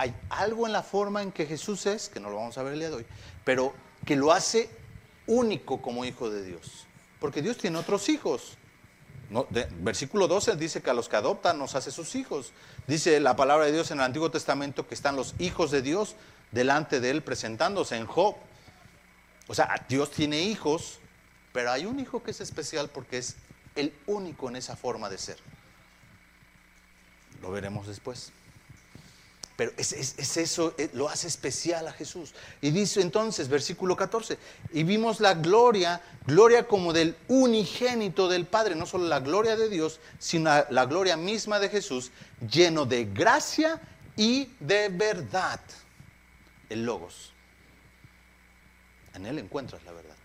Hay 0.00 0.14
algo 0.30 0.66
en 0.66 0.72
la 0.72 0.82
forma 0.82 1.22
en 1.22 1.30
que 1.30 1.44
Jesús 1.44 1.84
es, 1.86 2.08
que 2.08 2.20
no 2.20 2.30
lo 2.30 2.36
vamos 2.36 2.56
a 2.56 2.62
ver 2.62 2.72
el 2.72 2.78
día 2.78 2.88
de 2.88 2.96
hoy, 2.96 3.06
pero 3.44 3.74
que 4.06 4.16
lo 4.16 4.32
hace 4.32 4.70
único 5.26 5.82
como 5.82 6.04
hijo 6.04 6.30
de 6.30 6.42
Dios. 6.42 6.86
Porque 7.20 7.42
Dios 7.42 7.58
tiene 7.58 7.78
otros 7.78 8.08
hijos 8.08 8.56
versículo 9.78 10.26
12 10.26 10.56
dice 10.56 10.82
que 10.82 10.90
a 10.90 10.94
los 10.94 11.08
que 11.08 11.16
adoptan 11.16 11.58
nos 11.58 11.74
hace 11.74 11.90
sus 11.90 12.14
hijos. 12.14 12.52
Dice 12.86 13.20
la 13.20 13.36
palabra 13.36 13.66
de 13.66 13.72
Dios 13.72 13.90
en 13.90 13.98
el 13.98 14.04
Antiguo 14.04 14.30
Testamento 14.30 14.88
que 14.88 14.94
están 14.94 15.16
los 15.16 15.34
hijos 15.38 15.70
de 15.70 15.82
Dios 15.82 16.16
delante 16.50 17.00
de 17.00 17.10
él 17.10 17.22
presentándose 17.22 17.96
en 17.96 18.06
Job. 18.06 18.34
O 19.46 19.54
sea, 19.54 19.86
Dios 19.88 20.10
tiene 20.10 20.40
hijos, 20.40 20.98
pero 21.52 21.70
hay 21.70 21.86
un 21.86 22.00
hijo 22.00 22.22
que 22.22 22.32
es 22.32 22.40
especial 22.40 22.88
porque 22.88 23.18
es 23.18 23.36
el 23.76 23.94
único 24.06 24.48
en 24.48 24.56
esa 24.56 24.76
forma 24.76 25.08
de 25.08 25.18
ser. 25.18 25.38
Lo 27.40 27.50
veremos 27.52 27.86
después. 27.86 28.32
Pero 29.60 29.74
es, 29.76 29.92
eso, 30.38 30.74
eh, 30.78 30.88
lo 30.94 31.10
hace 31.10 31.28
especial 31.28 31.86
a 31.86 31.92
Jesús. 31.92 32.32
Y 32.62 32.70
dice 32.70 33.02
entonces, 33.02 33.46
versículo 33.46 33.94
14, 33.94 34.38
y 34.72 34.84
vimos 34.84 35.20
la 35.20 35.34
gloria, 35.34 36.00
gloria 36.26 36.66
como 36.66 36.94
del 36.94 37.14
unigénito 37.28 38.26
del 38.26 38.46
Padre, 38.46 38.74
no 38.74 38.86
solo 38.86 39.06
la 39.06 39.20
gloria 39.20 39.56
de 39.56 39.68
Dios, 39.68 40.00
sino 40.18 40.64
la 40.70 40.86
gloria 40.86 41.18
misma 41.18 41.58
de 41.58 41.68
Jesús, 41.68 42.10
lleno 42.50 42.86
de 42.86 43.04
gracia 43.04 43.78
y 44.16 44.48
de 44.60 44.88
verdad. 44.88 45.60
El 46.70 46.86
Logos. 46.86 47.34
En 49.12 49.26
él 49.26 49.40
encuentras 49.40 49.84
la 49.84 49.92
verdad. 49.92 50.16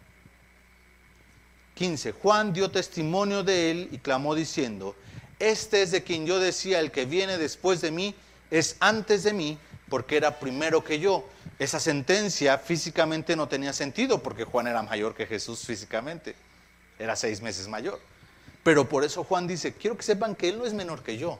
15. 1.74 2.14
Juan 2.14 2.53
dio 2.53 2.72
testimonio 2.72 3.43
de 3.43 3.72
él 3.72 3.89
y 3.91 3.97
clamó 3.97 4.34
diciendo, 4.34 4.95
este 5.39 5.82
es 5.82 5.91
de 5.91 6.03
quien 6.03 6.26
yo 6.26 6.39
decía, 6.39 6.80
el 6.80 6.91
que 6.91 7.03
viene 7.03 7.38
después 7.38 7.82
de 7.82 7.91
mí, 7.91 8.16
es 8.60 8.78
antes 8.80 9.24
de 9.24 9.34
mí 9.34 9.60
porque 9.89 10.18
era 10.18 10.39
primero 10.39 10.84
que 10.84 10.99
yo. 10.99 11.28
Esa 11.60 11.80
sentencia 11.80 12.58
físicamente 12.58 13.36
no 13.36 13.47
tenía 13.47 13.74
sentido 13.74 14.24
porque 14.24 14.43
Juan 14.43 14.68
era 14.68 14.82
mayor 14.82 15.14
que 15.14 15.26
Jesús 15.26 15.66
físicamente. 15.66 16.36
Era 16.97 17.16
seis 17.16 17.41
meses 17.41 17.68
mayor. 17.68 17.99
Pero 18.64 18.88
por 18.88 19.03
eso 19.03 19.24
Juan 19.24 19.47
dice, 19.47 19.74
quiero 19.74 19.97
que 19.97 20.03
sepan 20.03 20.36
que 20.36 20.49
Él 20.49 20.58
no 20.58 20.66
es 20.66 20.74
menor 20.74 21.03
que 21.03 21.18
yo. 21.18 21.39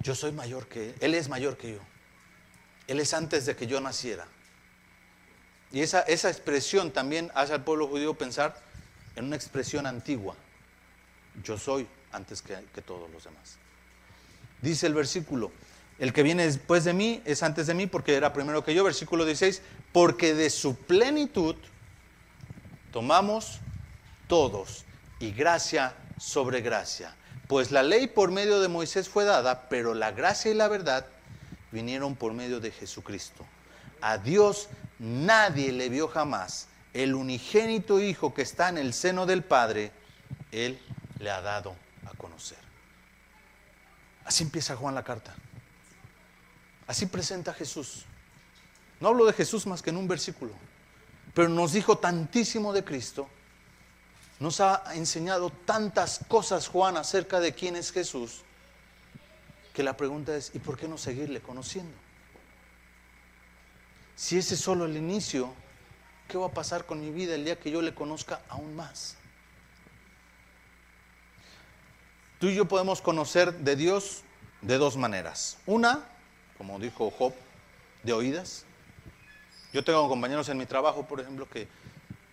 Yo 0.00 0.14
soy 0.14 0.32
mayor 0.32 0.68
que 0.68 0.90
Él. 0.90 0.94
Él 1.00 1.14
es 1.14 1.28
mayor 1.28 1.56
que 1.56 1.72
yo. 1.72 1.80
Él 2.86 3.00
es 3.00 3.14
antes 3.14 3.46
de 3.46 3.56
que 3.56 3.66
yo 3.66 3.80
naciera. 3.80 4.26
Y 5.70 5.80
esa, 5.80 6.00
esa 6.02 6.28
expresión 6.28 6.90
también 6.90 7.30
hace 7.34 7.54
al 7.54 7.64
pueblo 7.64 7.88
judío 7.88 8.14
pensar 8.14 8.60
en 9.16 9.24
una 9.24 9.36
expresión 9.36 9.86
antigua. 9.86 10.36
Yo 11.42 11.58
soy 11.58 11.88
antes 12.12 12.42
que, 12.42 12.58
que 12.74 12.82
todos 12.82 13.10
los 13.10 13.24
demás. 13.24 13.56
Dice 14.60 14.86
el 14.86 14.94
versículo, 14.94 15.50
El 16.02 16.12
que 16.12 16.24
viene 16.24 16.46
después 16.46 16.82
de 16.82 16.94
mí 16.94 17.22
es 17.24 17.44
antes 17.44 17.68
de 17.68 17.74
mí 17.74 17.86
porque 17.86 18.16
era 18.16 18.32
primero 18.32 18.64
que 18.64 18.74
yo, 18.74 18.82
versículo 18.82 19.24
16, 19.24 19.62
porque 19.92 20.34
de 20.34 20.50
su 20.50 20.74
plenitud 20.74 21.54
tomamos 22.90 23.60
todos 24.26 24.84
y 25.20 25.30
gracia 25.30 25.94
sobre 26.18 26.60
gracia. 26.60 27.14
Pues 27.46 27.70
la 27.70 27.84
ley 27.84 28.08
por 28.08 28.32
medio 28.32 28.58
de 28.58 28.66
Moisés 28.66 29.08
fue 29.08 29.24
dada, 29.24 29.68
pero 29.68 29.94
la 29.94 30.10
gracia 30.10 30.50
y 30.50 30.54
la 30.54 30.66
verdad 30.66 31.06
vinieron 31.70 32.16
por 32.16 32.32
medio 32.32 32.58
de 32.58 32.72
Jesucristo. 32.72 33.46
A 34.00 34.18
Dios 34.18 34.70
nadie 34.98 35.70
le 35.70 35.88
vio 35.88 36.08
jamás. 36.08 36.66
El 36.94 37.14
unigénito 37.14 38.00
Hijo 38.00 38.34
que 38.34 38.42
está 38.42 38.70
en 38.70 38.78
el 38.78 38.92
seno 38.92 39.24
del 39.24 39.44
Padre, 39.44 39.92
Él 40.50 40.80
le 41.20 41.30
ha 41.30 41.40
dado 41.40 41.76
a 42.06 42.16
conocer. 42.16 42.58
Así 44.24 44.42
empieza 44.42 44.74
Juan 44.74 44.96
la 44.96 45.04
carta. 45.04 45.32
Así 46.86 47.06
presenta 47.06 47.54
Jesús. 47.54 48.04
No 49.00 49.08
hablo 49.08 49.24
de 49.24 49.32
Jesús 49.32 49.66
más 49.66 49.82
que 49.82 49.90
en 49.90 49.96
un 49.96 50.06
versículo, 50.06 50.52
pero 51.34 51.48
nos 51.48 51.72
dijo 51.72 51.98
tantísimo 51.98 52.72
de 52.72 52.84
Cristo. 52.84 53.28
Nos 54.38 54.60
ha 54.60 54.82
enseñado 54.94 55.50
tantas 55.50 56.20
cosas 56.28 56.68
Juan 56.68 56.96
acerca 56.96 57.40
de 57.40 57.52
quién 57.52 57.76
es 57.76 57.92
Jesús, 57.92 58.42
que 59.72 59.82
la 59.82 59.96
pregunta 59.96 60.36
es, 60.36 60.52
¿y 60.54 60.58
por 60.58 60.76
qué 60.76 60.88
no 60.88 60.98
seguirle 60.98 61.40
conociendo? 61.40 61.96
Si 64.14 64.38
ese 64.38 64.54
es 64.54 64.60
solo 64.60 64.84
el 64.84 64.96
inicio, 64.96 65.52
¿qué 66.28 66.38
va 66.38 66.46
a 66.46 66.52
pasar 66.52 66.86
con 66.86 67.00
mi 67.00 67.10
vida 67.10 67.34
el 67.34 67.44
día 67.44 67.58
que 67.58 67.70
yo 67.70 67.82
le 67.82 67.94
conozca 67.94 68.42
aún 68.48 68.76
más? 68.76 69.16
Tú 72.38 72.48
y 72.48 72.54
yo 72.54 72.66
podemos 72.66 73.00
conocer 73.00 73.52
de 73.58 73.76
Dios 73.76 74.22
de 74.60 74.78
dos 74.78 74.96
maneras. 74.96 75.58
Una, 75.66 76.08
como 76.62 76.78
dijo 76.78 77.10
Job, 77.10 77.34
de 78.04 78.12
oídas. 78.12 78.64
Yo 79.72 79.82
tengo 79.82 80.08
compañeros 80.08 80.48
en 80.48 80.58
mi 80.58 80.64
trabajo, 80.64 81.08
por 81.08 81.18
ejemplo, 81.18 81.48
que 81.48 81.66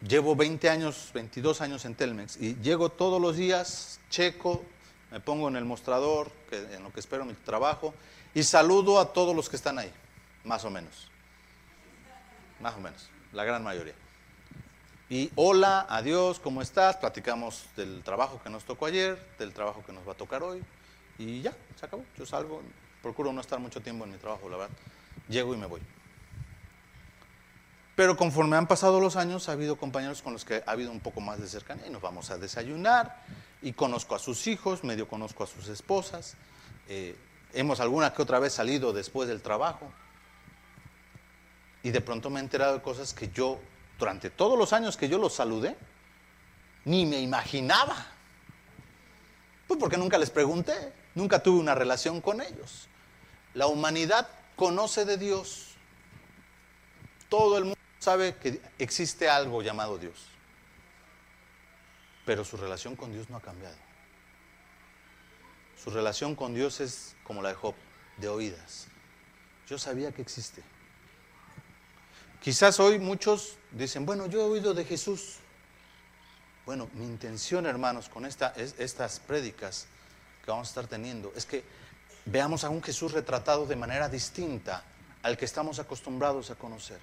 llevo 0.07 0.35
20 0.35 0.69
años, 0.69 1.09
22 1.15 1.61
años 1.61 1.83
en 1.85 1.95
Telmex 1.95 2.37
y 2.37 2.53
llego 2.61 2.89
todos 2.89 3.19
los 3.19 3.37
días, 3.37 3.99
checo, 4.11 4.63
me 5.09 5.19
pongo 5.19 5.47
en 5.47 5.55
el 5.55 5.65
mostrador, 5.65 6.31
en 6.51 6.83
lo 6.83 6.93
que 6.93 6.99
espero 6.99 7.25
mi 7.25 7.33
trabajo, 7.33 7.95
y 8.35 8.43
saludo 8.43 8.99
a 8.99 9.13
todos 9.13 9.35
los 9.35 9.49
que 9.49 9.55
están 9.55 9.79
ahí, 9.79 9.91
más 10.43 10.63
o 10.63 10.69
menos. 10.69 11.09
Más 12.59 12.75
o 12.75 12.79
menos, 12.81 13.09
la 13.33 13.45
gran 13.45 13.63
mayoría. 13.63 13.95
Y 15.09 15.31
hola, 15.33 15.87
adiós, 15.89 16.39
¿cómo 16.39 16.61
estás? 16.61 16.97
Platicamos 16.97 17.65
del 17.75 18.03
trabajo 18.03 18.39
que 18.43 18.51
nos 18.51 18.63
tocó 18.63 18.85
ayer, 18.85 19.17
del 19.39 19.53
trabajo 19.53 19.83
que 19.83 19.91
nos 19.91 20.07
va 20.07 20.11
a 20.11 20.15
tocar 20.17 20.43
hoy, 20.43 20.61
y 21.17 21.41
ya, 21.41 21.51
se 21.79 21.87
acabó. 21.87 22.05
Yo 22.15 22.27
salgo, 22.27 22.61
procuro 23.01 23.33
no 23.33 23.41
estar 23.41 23.59
mucho 23.59 23.81
tiempo 23.81 24.05
en 24.05 24.11
mi 24.11 24.17
trabajo, 24.17 24.49
la 24.49 24.57
verdad. 24.57 24.77
Llego 25.27 25.53
y 25.53 25.57
me 25.57 25.65
voy. 25.65 25.81
Pero 27.95 28.15
conforme 28.15 28.55
han 28.55 28.67
pasado 28.67 29.01
los 29.01 29.17
años, 29.17 29.49
ha 29.49 29.51
habido 29.51 29.75
compañeros 29.75 30.21
con 30.21 30.33
los 30.33 30.45
que 30.45 30.63
ha 30.65 30.71
habido 30.71 30.91
un 30.91 31.01
poco 31.01 31.19
más 31.19 31.39
de 31.41 31.47
cercanía 31.47 31.87
y 31.87 31.89
nos 31.89 32.01
vamos 32.01 32.29
a 32.31 32.37
desayunar 32.37 33.23
y 33.61 33.73
conozco 33.73 34.15
a 34.15 34.19
sus 34.19 34.47
hijos, 34.47 34.85
medio 34.85 35.07
conozco 35.07 35.43
a 35.43 35.47
sus 35.47 35.67
esposas. 35.67 36.35
Eh, 36.87 37.15
hemos 37.53 37.81
alguna 37.81 38.13
que 38.13 38.21
otra 38.21 38.39
vez 38.39 38.53
salido 38.53 38.93
después 38.93 39.27
del 39.27 39.41
trabajo 39.41 39.91
y 41.83 41.91
de 41.91 42.01
pronto 42.01 42.29
me 42.29 42.39
he 42.39 42.43
enterado 42.43 42.73
de 42.73 42.81
cosas 42.81 43.13
que 43.13 43.29
yo, 43.29 43.59
durante 43.97 44.29
todos 44.29 44.57
los 44.57 44.73
años 44.73 44.97
que 44.97 45.09
yo 45.09 45.17
los 45.17 45.33
saludé, 45.33 45.75
ni 46.85 47.05
me 47.05 47.19
imaginaba. 47.19 47.95
Pues 49.67 49.79
porque 49.79 49.97
nunca 49.97 50.17
les 50.17 50.29
pregunté. 50.29 50.93
Nunca 51.19 51.43
tuve 51.43 51.59
una 51.59 51.75
relación 51.75 52.21
con 52.21 52.39
ellos. 52.39 52.87
La 53.53 53.67
humanidad 53.67 54.29
conoce 54.55 55.03
de 55.03 55.17
Dios. 55.17 55.75
Todo 57.27 57.57
el 57.57 57.65
mundo 57.65 57.79
sabe 57.99 58.37
que 58.37 58.61
existe 58.77 59.27
algo 59.27 59.61
llamado 59.61 59.97
Dios. 59.97 60.27
Pero 62.25 62.45
su 62.45 62.55
relación 62.55 62.95
con 62.95 63.11
Dios 63.11 63.29
no 63.29 63.35
ha 63.35 63.41
cambiado. 63.41 63.75
Su 65.83 65.89
relación 65.89 66.37
con 66.37 66.53
Dios 66.53 66.79
es 66.79 67.17
como 67.25 67.41
la 67.41 67.49
de 67.49 67.55
Job, 67.55 67.75
de 68.15 68.29
oídas. 68.29 68.87
Yo 69.67 69.77
sabía 69.77 70.13
que 70.13 70.21
existe. 70.21 70.63
Quizás 72.41 72.79
hoy 72.79 72.97
muchos 72.97 73.57
dicen, 73.71 74.05
bueno, 74.05 74.27
yo 74.27 74.39
he 74.39 74.45
oído 74.45 74.73
de 74.73 74.85
Jesús. 74.85 75.39
Bueno, 76.65 76.89
mi 76.93 77.03
intención, 77.03 77.65
hermanos, 77.65 78.07
con 78.07 78.25
esta, 78.25 78.53
estas 78.55 79.19
prédicas 79.19 79.87
vamos 80.47 80.67
a 80.67 80.71
estar 80.71 80.87
teniendo 80.87 81.31
es 81.35 81.45
que 81.45 81.63
veamos 82.25 82.63
a 82.63 82.69
un 82.69 82.81
Jesús 82.81 83.11
retratado 83.11 83.65
de 83.65 83.75
manera 83.75 84.09
distinta 84.09 84.83
al 85.23 85.37
que 85.37 85.45
estamos 85.45 85.79
acostumbrados 85.79 86.49
a 86.51 86.55
conocer. 86.55 86.99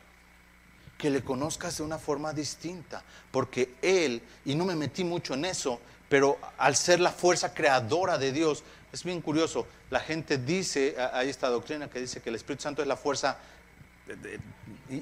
Que 0.99 1.11
le 1.11 1.23
conozcas 1.23 1.77
de 1.77 1.83
una 1.83 1.99
forma 1.99 2.33
distinta, 2.33 3.03
porque 3.31 3.75
Él, 3.83 4.23
y 4.45 4.55
no 4.55 4.65
me 4.65 4.75
metí 4.75 5.05
mucho 5.05 5.35
en 5.35 5.45
eso, 5.45 5.79
pero 6.09 6.39
al 6.57 6.75
ser 6.75 7.01
la 7.01 7.13
fuerza 7.13 7.53
creadora 7.53 8.17
de 8.17 8.33
Dios, 8.33 8.63
es 8.93 9.05
bien 9.05 9.21
curioso, 9.21 9.67
la 9.91 10.01
gente 10.01 10.39
dice, 10.39 10.97
hay 11.13 11.29
esta 11.29 11.49
doctrina 11.49 11.91
que 11.91 12.01
dice 12.01 12.23
que 12.23 12.31
el 12.31 12.37
Espíritu 12.37 12.63
Santo 12.63 12.81
es 12.81 12.89
la 12.89 12.97
fuerza 12.97 13.39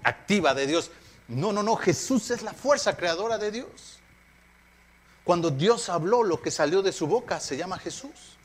activa 0.02 0.54
de 0.54 0.66
Dios. 0.66 0.90
No, 1.28 1.52
no, 1.52 1.62
no, 1.62 1.76
Jesús 1.76 2.30
es 2.30 2.42
la 2.42 2.52
fuerza 2.52 2.96
creadora 2.96 3.38
de 3.38 3.50
Dios. 3.52 4.00
Cuando 5.24 5.50
Dios 5.50 5.88
habló, 5.88 6.22
lo 6.22 6.40
que 6.40 6.50
salió 6.50 6.82
de 6.82 6.92
su 6.92 7.06
boca 7.06 7.40
se 7.40 7.56
llama 7.56 7.78
Jesús. 7.78 8.36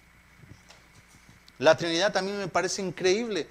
La 1.57 1.75
Trinidad 1.75 2.13
también 2.13 2.37
me 2.37 2.47
parece 2.47 2.81
increíble. 2.81 3.47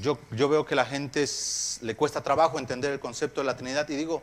Yo, 0.00 0.18
yo 0.32 0.48
veo 0.48 0.66
que 0.66 0.74
la 0.74 0.84
gente 0.84 1.24
le 1.80 1.94
cuesta 1.94 2.22
trabajo 2.22 2.58
entender 2.58 2.92
el 2.92 3.00
concepto 3.00 3.40
de 3.40 3.46
la 3.46 3.56
Trinidad 3.56 3.88
y 3.88 3.96
digo, 3.96 4.22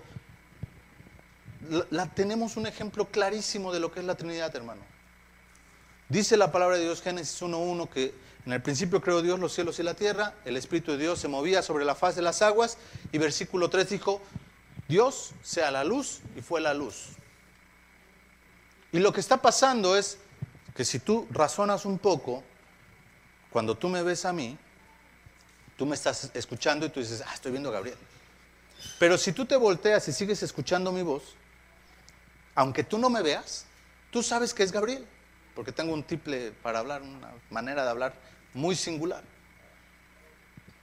la, 1.90 2.08
tenemos 2.08 2.58
un 2.58 2.68
ejemplo 2.68 3.06
clarísimo 3.06 3.74
de 3.74 3.80
lo 3.80 3.92
que 3.92 4.02
es 4.02 4.06
la 4.06 4.16
Trinidad, 4.16 4.54
hermano. 4.56 4.82
Dice 6.10 6.38
la 6.38 6.52
palabra 6.52 6.78
de 6.78 6.84
Dios, 6.84 7.02
Génesis 7.02 7.42
1.1, 7.42 7.90
que 7.90 8.14
en 8.46 8.54
el 8.54 8.62
principio 8.62 9.02
creó 9.02 9.22
Dios 9.22 9.40
los 9.40 9.54
cielos 9.54 9.80
y 9.80 9.84
la 9.84 9.96
tierra, 9.96 10.36
el 10.46 10.56
Espíritu 10.58 10.92
de 10.92 10.98
Dios 11.00 11.20
se 11.20 11.28
movía 11.28 11.62
sobre 11.62 11.86
la 11.86 11.96
faz 11.96 12.16
de 12.16 12.22
las 12.22 12.42
aguas, 12.42 12.78
y 13.12 13.18
versículo 13.18 13.70
3 13.70 13.90
dijo, 13.90 14.22
Dios 14.88 15.32
sea 15.42 15.72
la 15.72 15.84
luz, 15.84 16.20
y 16.36 16.42
fue 16.42 16.62
la 16.62 16.74
luz. 16.74 17.08
Y 18.96 19.00
lo 19.00 19.12
que 19.12 19.20
está 19.20 19.42
pasando 19.42 19.98
es 19.98 20.18
que 20.74 20.86
si 20.86 21.00
tú 21.00 21.28
razonas 21.30 21.84
un 21.84 22.00
poco, 22.00 22.46
cuando 23.50 23.76
tú 23.76 23.90
me 23.90 24.02
ves 24.02 24.24
a 24.24 24.32
mí, 24.32 24.58
tú 25.76 25.86
me 25.86 25.96
estás 25.96 26.32
escuchando 26.34 26.86
y 26.86 26.90
tú 26.90 27.02
dices, 27.02 27.22
ah, 27.28 27.34
estoy 27.34 27.52
viendo 27.52 27.68
a 27.68 27.74
Gabriel. 27.74 27.98
Pero 28.98 29.18
si 29.18 29.34
tú 29.34 29.46
te 29.46 29.58
volteas 29.58 30.08
y 30.08 30.14
sigues 30.14 30.42
escuchando 30.44 30.94
mi 30.94 31.02
voz, 31.02 31.36
aunque 32.56 32.86
tú 32.86 32.98
no 32.98 33.10
me 33.10 33.22
veas, 33.22 33.66
tú 34.12 34.24
sabes 34.24 34.54
que 34.54 34.64
es 34.64 34.72
Gabriel, 34.72 35.06
porque 35.56 35.74
tengo 35.74 35.94
un 35.94 36.04
tiple 36.04 36.54
para 36.64 36.80
hablar, 36.80 37.02
una 37.02 37.34
manera 37.50 37.84
de 37.84 37.90
hablar 37.90 38.14
muy 38.54 38.78
singular. 38.78 39.26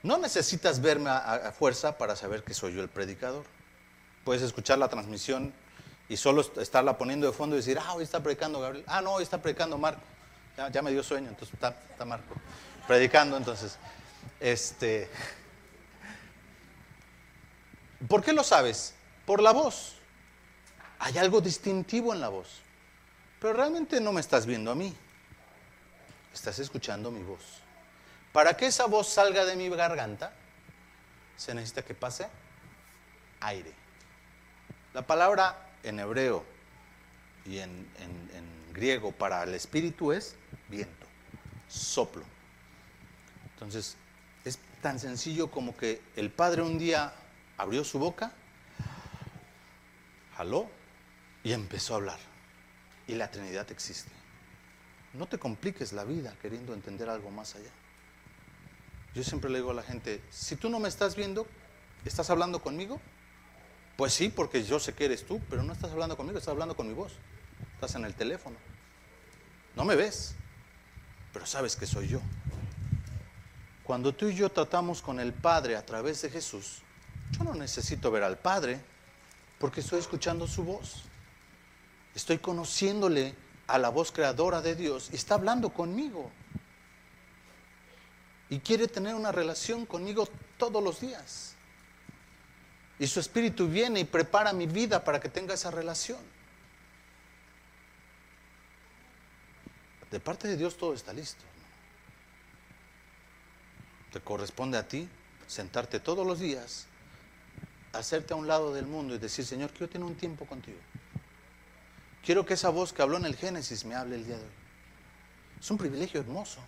No 0.03 0.19
necesitas 0.19 0.79
verme 0.79 1.09
a, 1.09 1.17
a 1.17 1.51
fuerza 1.51 1.97
para 1.97 2.15
saber 2.15 2.43
que 2.43 2.53
soy 2.53 2.75
yo 2.75 2.83
el 2.83 2.89
predicador. 2.89 3.45
Puedes 4.23 4.43
escuchar 4.43 4.77
la 4.77 4.87
transmisión 4.87 5.51
y 6.09 6.17
solo 6.17 6.41
estarla 6.59 6.97
poniendo 6.97 7.27
de 7.27 7.33
fondo 7.33 7.55
y 7.55 7.59
decir, 7.59 7.79
ah, 7.79 7.93
hoy 7.93 8.03
está 8.03 8.21
predicando 8.21 8.59
Gabriel, 8.59 8.85
ah, 8.87 9.01
no, 9.01 9.13
hoy 9.13 9.23
está 9.23 9.41
predicando 9.41 9.77
Marco, 9.77 10.01
ya, 10.71 10.81
me 10.81 10.91
dio 10.91 11.03
sueño, 11.03 11.29
entonces 11.29 11.53
está, 11.53 11.75
está, 11.89 12.05
Marco 12.05 12.35
predicando, 12.87 13.37
entonces, 13.37 13.77
este, 14.39 15.09
¿por 18.07 18.23
qué 18.23 18.33
lo 18.33 18.43
sabes? 18.43 18.93
Por 19.25 19.41
la 19.41 19.51
voz, 19.51 19.95
hay 20.99 21.17
algo 21.17 21.41
distintivo 21.41 22.13
en 22.13 22.19
la 22.19 22.29
voz, 22.29 22.61
pero 23.39 23.53
realmente 23.53 24.01
no 24.01 24.11
me 24.11 24.21
estás 24.21 24.45
viendo 24.45 24.71
a 24.71 24.75
mí, 24.75 24.95
estás 26.33 26.59
escuchando 26.59 27.09
mi 27.11 27.23
voz. 27.23 27.61
Para 28.33 28.57
que 28.57 28.65
esa 28.65 28.85
voz 28.85 29.07
salga 29.07 29.45
de 29.45 29.55
mi 29.55 29.69
garganta, 29.69 30.33
se 31.37 31.53
necesita 31.53 31.83
que 31.83 31.93
pase 31.93 32.27
aire. 33.41 33.71
La 34.93 35.03
palabra 35.03 35.55
en 35.83 35.99
hebreo 35.99 36.43
y 37.45 37.59
en, 37.59 37.87
griego 38.73 39.11
para 39.11 39.43
el 39.43 39.53
espíritu 39.53 40.11
es 40.11 40.35
viento, 40.67 41.05
soplo. 41.67 42.23
Entonces, 43.53 43.95
es 44.45 44.57
tan 44.81 44.97
sencillo 44.99 45.51
como 45.51 45.77
que 45.77 46.01
el 46.15 46.31
Padre 46.31 46.63
un 46.63 46.79
día 46.79 47.13
abrió 47.57 47.83
su 47.83 47.99
boca, 47.99 48.33
jaló 50.35 50.71
y 51.43 51.51
empezó 51.51 51.93
a 51.93 51.97
hablar. 51.97 52.19
Y 53.05 53.13
la 53.13 53.29
Trinidad 53.29 53.69
existe. 53.71 54.11
No 55.13 55.27
te 55.27 55.37
compliques 55.37 55.93
la 55.93 56.03
vida 56.03 56.35
queriendo 56.41 56.73
entender 56.73 57.09
algo 57.09 57.29
más 57.29 57.53
allá. 57.55 57.69
Yo 59.13 59.23
siempre 59.23 59.51
le 59.51 59.59
digo 59.59 59.69
a 59.69 59.75
la 59.75 59.83
gente, 59.83 60.19
si 60.31 60.55
tú 60.55 60.69
no 60.69 60.79
me 60.79 60.89
estás 60.89 61.15
viendo, 61.15 61.45
¿estás 62.03 62.31
hablando 62.31 62.59
conmigo? 62.63 62.99
Pues 63.95 64.13
sí, 64.13 64.29
porque 64.29 64.63
yo 64.63 64.79
sé 64.79 64.93
que 64.93 65.05
eres 65.05 65.25
tú, 65.25 65.39
pero 65.49 65.63
no 65.63 65.73
estás 65.73 65.91
hablando 65.91 66.17
conmigo, 66.17 66.37
estás 66.37 66.51
hablando 66.51 66.75
con 66.75 66.87
mi 66.87 66.93
voz. 66.93 67.13
Estás 67.75 67.95
en 67.95 68.05
el 68.05 68.15
teléfono. 68.15 68.55
No 69.75 69.85
me 69.85 69.95
ves, 69.95 70.35
pero 71.31 71.45
sabes 71.45 71.75
que 71.75 71.85
soy 71.85 72.07
yo. 72.07 72.21
Cuando 73.83 74.13
tú 74.13 74.27
y 74.27 74.35
yo 74.35 74.49
tratamos 74.49 75.01
con 75.01 75.19
el 75.19 75.33
Padre 75.33 75.75
a 75.75 75.85
través 75.85 76.21
de 76.21 76.29
Jesús, 76.29 76.81
yo 77.31 77.43
no 77.43 77.53
necesito 77.53 78.11
ver 78.11 78.23
al 78.23 78.37
Padre 78.37 78.79
porque 79.59 79.81
estoy 79.81 79.99
escuchando 79.99 80.47
su 80.47 80.63
voz. 80.63 81.03
Estoy 82.15 82.37
conociéndole 82.37 83.35
a 83.67 83.77
la 83.77 83.89
voz 83.89 84.11
creadora 84.11 84.61
de 84.61 84.75
Dios 84.75 85.09
y 85.11 85.15
está 85.15 85.35
hablando 85.35 85.69
conmigo. 85.73 86.31
Y 88.49 88.59
quiere 88.59 88.87
tener 88.87 89.15
una 89.15 89.31
relación 89.31 89.85
conmigo 89.85 90.27
todos 90.57 90.83
los 90.83 91.01
días. 91.01 91.55
Y 92.99 93.07
su 93.07 93.19
espíritu 93.19 93.67
viene 93.67 94.01
y 94.01 94.03
prepara 94.05 94.53
mi 94.53 94.67
vida 94.67 95.03
para 95.03 95.19
que 95.19 95.29
tenga 95.29 95.53
esa 95.53 95.71
relación. 95.71 96.19
De 100.11 100.19
parte 100.19 100.47
de 100.47 100.57
Dios 100.57 100.77
todo 100.77 100.93
está 100.93 101.11
listo. 101.11 101.43
Te 104.11 104.21
corresponde 104.21 104.77
a 104.77 104.87
ti 104.87 105.09
sentarte 105.47 105.99
todos 105.99 106.25
los 106.25 106.39
días, 106.39 106.85
hacerte 107.93 108.33
a 108.33 108.37
un 108.37 108.47
lado 108.47 108.73
del 108.73 108.85
mundo 108.85 109.15
y 109.15 109.17
decir, 109.17 109.43
Señor, 109.43 109.71
quiero 109.71 109.89
tener 109.89 110.05
un 110.05 110.15
tiempo 110.15 110.45
contigo. 110.45 110.77
Quiero 112.23 112.45
que 112.45 112.53
esa 112.53 112.69
voz 112.69 112.93
que 112.93 113.01
habló 113.01 113.17
en 113.17 113.25
el 113.25 113.35
Génesis 113.35 113.85
me 113.85 113.95
hable 113.95 114.15
el 114.15 114.25
día 114.25 114.37
de 114.37 114.43
hoy. 114.43 114.51
Es 115.59 115.71
un 115.71 115.77
privilegio 115.77 116.19
hermoso. 116.19 116.61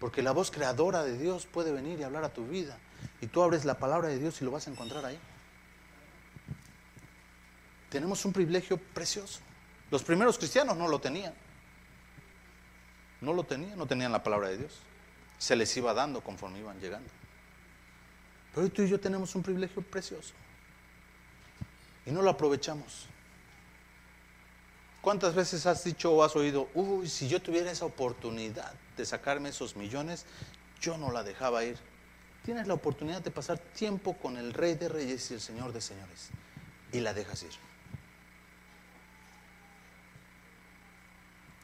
Porque 0.00 0.22
la 0.22 0.32
voz 0.32 0.50
creadora 0.50 1.02
de 1.02 1.16
Dios 1.16 1.46
puede 1.46 1.72
venir 1.72 2.00
y 2.00 2.02
hablar 2.02 2.24
a 2.24 2.32
tu 2.32 2.46
vida. 2.46 2.78
Y 3.20 3.26
tú 3.26 3.42
abres 3.42 3.64
la 3.64 3.78
palabra 3.78 4.08
de 4.08 4.18
Dios 4.18 4.40
y 4.40 4.44
lo 4.44 4.50
vas 4.50 4.66
a 4.66 4.70
encontrar 4.70 5.04
ahí. 5.04 5.18
Tenemos 7.90 8.24
un 8.24 8.32
privilegio 8.32 8.76
precioso. 8.76 9.40
Los 9.90 10.02
primeros 10.02 10.36
cristianos 10.36 10.76
no 10.76 10.88
lo 10.88 10.98
tenían. 10.98 11.32
No 13.20 13.32
lo 13.32 13.44
tenían, 13.44 13.78
no 13.78 13.86
tenían 13.86 14.12
la 14.12 14.22
palabra 14.22 14.48
de 14.48 14.58
Dios. 14.58 14.80
Se 15.38 15.56
les 15.56 15.76
iba 15.76 15.94
dando 15.94 16.20
conforme 16.20 16.58
iban 16.58 16.80
llegando. 16.80 17.08
Pero 18.54 18.68
tú 18.70 18.82
y 18.82 18.88
yo 18.88 19.00
tenemos 19.00 19.34
un 19.34 19.42
privilegio 19.42 19.82
precioso. 19.82 20.34
Y 22.06 22.10
no 22.10 22.22
lo 22.22 22.30
aprovechamos. 22.30 23.06
¿Cuántas 25.00 25.34
veces 25.34 25.66
has 25.66 25.84
dicho 25.84 26.12
o 26.12 26.24
has 26.24 26.34
oído, 26.34 26.68
uy, 26.74 27.08
si 27.08 27.28
yo 27.28 27.40
tuviera 27.40 27.70
esa 27.70 27.84
oportunidad 27.84 28.72
de 28.96 29.04
sacarme 29.04 29.50
esos 29.50 29.76
millones, 29.76 30.24
yo 30.80 30.96
no 30.96 31.12
la 31.12 31.22
dejaba 31.22 31.62
ir? 31.64 31.78
Tienes 32.44 32.66
la 32.66 32.74
oportunidad 32.74 33.22
de 33.22 33.30
pasar 33.30 33.58
tiempo 33.58 34.12
con 34.14 34.36
el 34.36 34.52
Rey 34.52 34.74
de 34.74 34.88
Reyes 34.88 35.30
y 35.30 35.34
el 35.34 35.40
Señor 35.40 35.72
de 35.72 35.80
Señores 35.80 36.28
y 36.92 37.00
la 37.00 37.14
dejas 37.14 37.42
ir. 37.42 37.50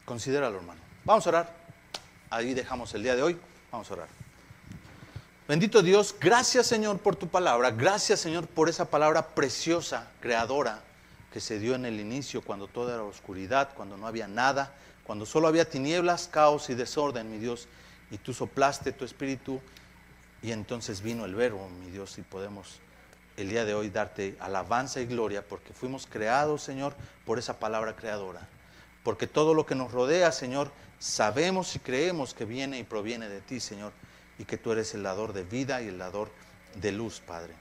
Considéralo, 0.05 0.57
hermano. 0.57 0.81
Vamos 1.05 1.25
a 1.27 1.29
orar. 1.29 1.55
Ahí 2.31 2.53
dejamos 2.55 2.93
el 2.95 3.03
día 3.03 3.15
de 3.15 3.21
hoy. 3.21 3.39
Vamos 3.71 3.91
a 3.91 3.93
orar. 3.93 4.07
Bendito 5.47 5.83
Dios, 5.83 6.15
gracias 6.19 6.65
Señor 6.65 6.97
por 6.99 7.15
tu 7.15 7.27
palabra. 7.27 7.71
Gracias 7.71 8.19
Señor 8.19 8.47
por 8.47 8.67
esa 8.67 8.89
palabra 8.89 9.27
preciosa, 9.27 10.09
creadora 10.19 10.81
que 11.31 11.39
se 11.39 11.59
dio 11.59 11.75
en 11.75 11.85
el 11.85 11.99
inicio, 11.99 12.41
cuando 12.41 12.67
todo 12.67 12.93
era 12.93 13.03
oscuridad, 13.03 13.69
cuando 13.75 13.97
no 13.97 14.07
había 14.07 14.27
nada, 14.27 14.73
cuando 15.03 15.25
solo 15.25 15.47
había 15.47 15.69
tinieblas, 15.69 16.27
caos 16.27 16.69
y 16.69 16.73
desorden, 16.73 17.29
mi 17.29 17.37
Dios, 17.37 17.67
y 18.11 18.17
tú 18.17 18.33
soplaste 18.33 18.91
tu 18.91 19.05
espíritu 19.05 19.61
y 20.41 20.51
entonces 20.51 21.01
vino 21.01 21.25
el 21.25 21.35
verbo, 21.35 21.69
mi 21.69 21.89
Dios, 21.89 22.17
y 22.17 22.21
podemos 22.21 22.79
el 23.37 23.49
día 23.49 23.65
de 23.65 23.73
hoy 23.73 23.89
darte 23.89 24.35
alabanza 24.39 25.01
y 25.01 25.05
gloria 25.05 25.47
porque 25.47 25.73
fuimos 25.73 26.07
creados, 26.07 26.61
Señor, 26.63 26.95
por 27.25 27.39
esa 27.39 27.59
palabra 27.59 27.95
creadora. 27.95 28.47
Porque 29.03 29.27
todo 29.27 29.53
lo 29.53 29.65
que 29.65 29.75
nos 29.75 29.91
rodea, 29.91 30.31
Señor, 30.31 30.71
sabemos 30.99 31.75
y 31.75 31.79
creemos 31.79 32.33
que 32.33 32.45
viene 32.45 32.79
y 32.79 32.83
proviene 32.83 33.29
de 33.29 33.41
ti, 33.41 33.59
Señor, 33.59 33.93
y 34.37 34.45
que 34.45 34.57
tú 34.57 34.71
eres 34.71 34.93
el 34.93 35.03
dador 35.03 35.33
de 35.33 35.43
vida 35.43 35.81
y 35.81 35.87
el 35.87 35.97
dador 35.97 36.31
de 36.75 36.91
luz, 36.91 37.19
Padre. 37.19 37.53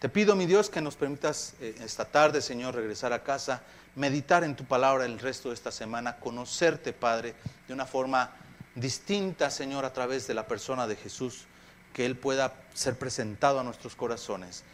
Te 0.00 0.08
pido, 0.08 0.34
mi 0.34 0.46
Dios, 0.46 0.68
que 0.68 0.80
nos 0.80 0.96
permitas 0.96 1.54
eh, 1.60 1.76
esta 1.80 2.04
tarde, 2.04 2.42
Señor, 2.42 2.74
regresar 2.74 3.12
a 3.12 3.22
casa, 3.22 3.62
meditar 3.94 4.42
en 4.42 4.56
tu 4.56 4.64
palabra 4.64 5.04
el 5.04 5.18
resto 5.18 5.48
de 5.48 5.54
esta 5.54 5.70
semana, 5.70 6.16
conocerte, 6.16 6.92
Padre, 6.92 7.34
de 7.68 7.72
una 7.72 7.86
forma 7.86 8.32
distinta, 8.74 9.50
Señor, 9.50 9.84
a 9.84 9.92
través 9.92 10.26
de 10.26 10.34
la 10.34 10.46
persona 10.46 10.86
de 10.86 10.96
Jesús, 10.96 11.46
que 11.92 12.06
Él 12.06 12.16
pueda 12.16 12.54
ser 12.74 12.98
presentado 12.98 13.60
a 13.60 13.64
nuestros 13.64 13.96
corazones 13.96 14.64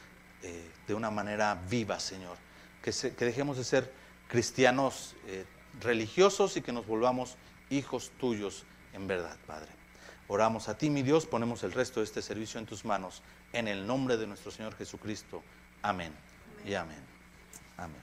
eh, 0.42 0.70
de 0.86 0.94
una 0.94 1.10
manera 1.10 1.60
viva, 1.68 1.98
Señor. 2.00 2.36
Que, 2.82 2.92
dejemos 3.24 3.56
de 3.56 3.64
ser 3.64 3.92
cristianos 4.28 5.16
eh, 5.26 5.44
religiosos 5.80 6.56
y 6.56 6.62
que 6.62 6.72
nos 6.72 6.86
volvamos 6.86 7.36
hijos 7.70 8.12
tuyos 8.18 8.64
en 8.92 9.06
verdad, 9.06 9.36
Padre. 9.46 9.68
Oramos 10.28 10.68
a 10.68 10.76
ti, 10.76 10.90
mi 10.90 11.02
Dios, 11.02 11.26
ponemos 11.26 11.62
el 11.64 11.72
resto 11.72 12.00
de 12.00 12.04
este 12.04 12.22
servicio 12.22 12.60
en 12.60 12.66
tus 12.66 12.84
manos 12.84 13.22
en 13.52 13.66
el 13.66 13.86
nombre 13.86 14.16
de 14.16 14.26
nuestro 14.26 14.50
Señor 14.50 14.76
Jesucristo. 14.76 15.42
Amén 15.82 16.12
y 16.66 16.74
amén. 16.74 17.02
Amén. 17.76 18.02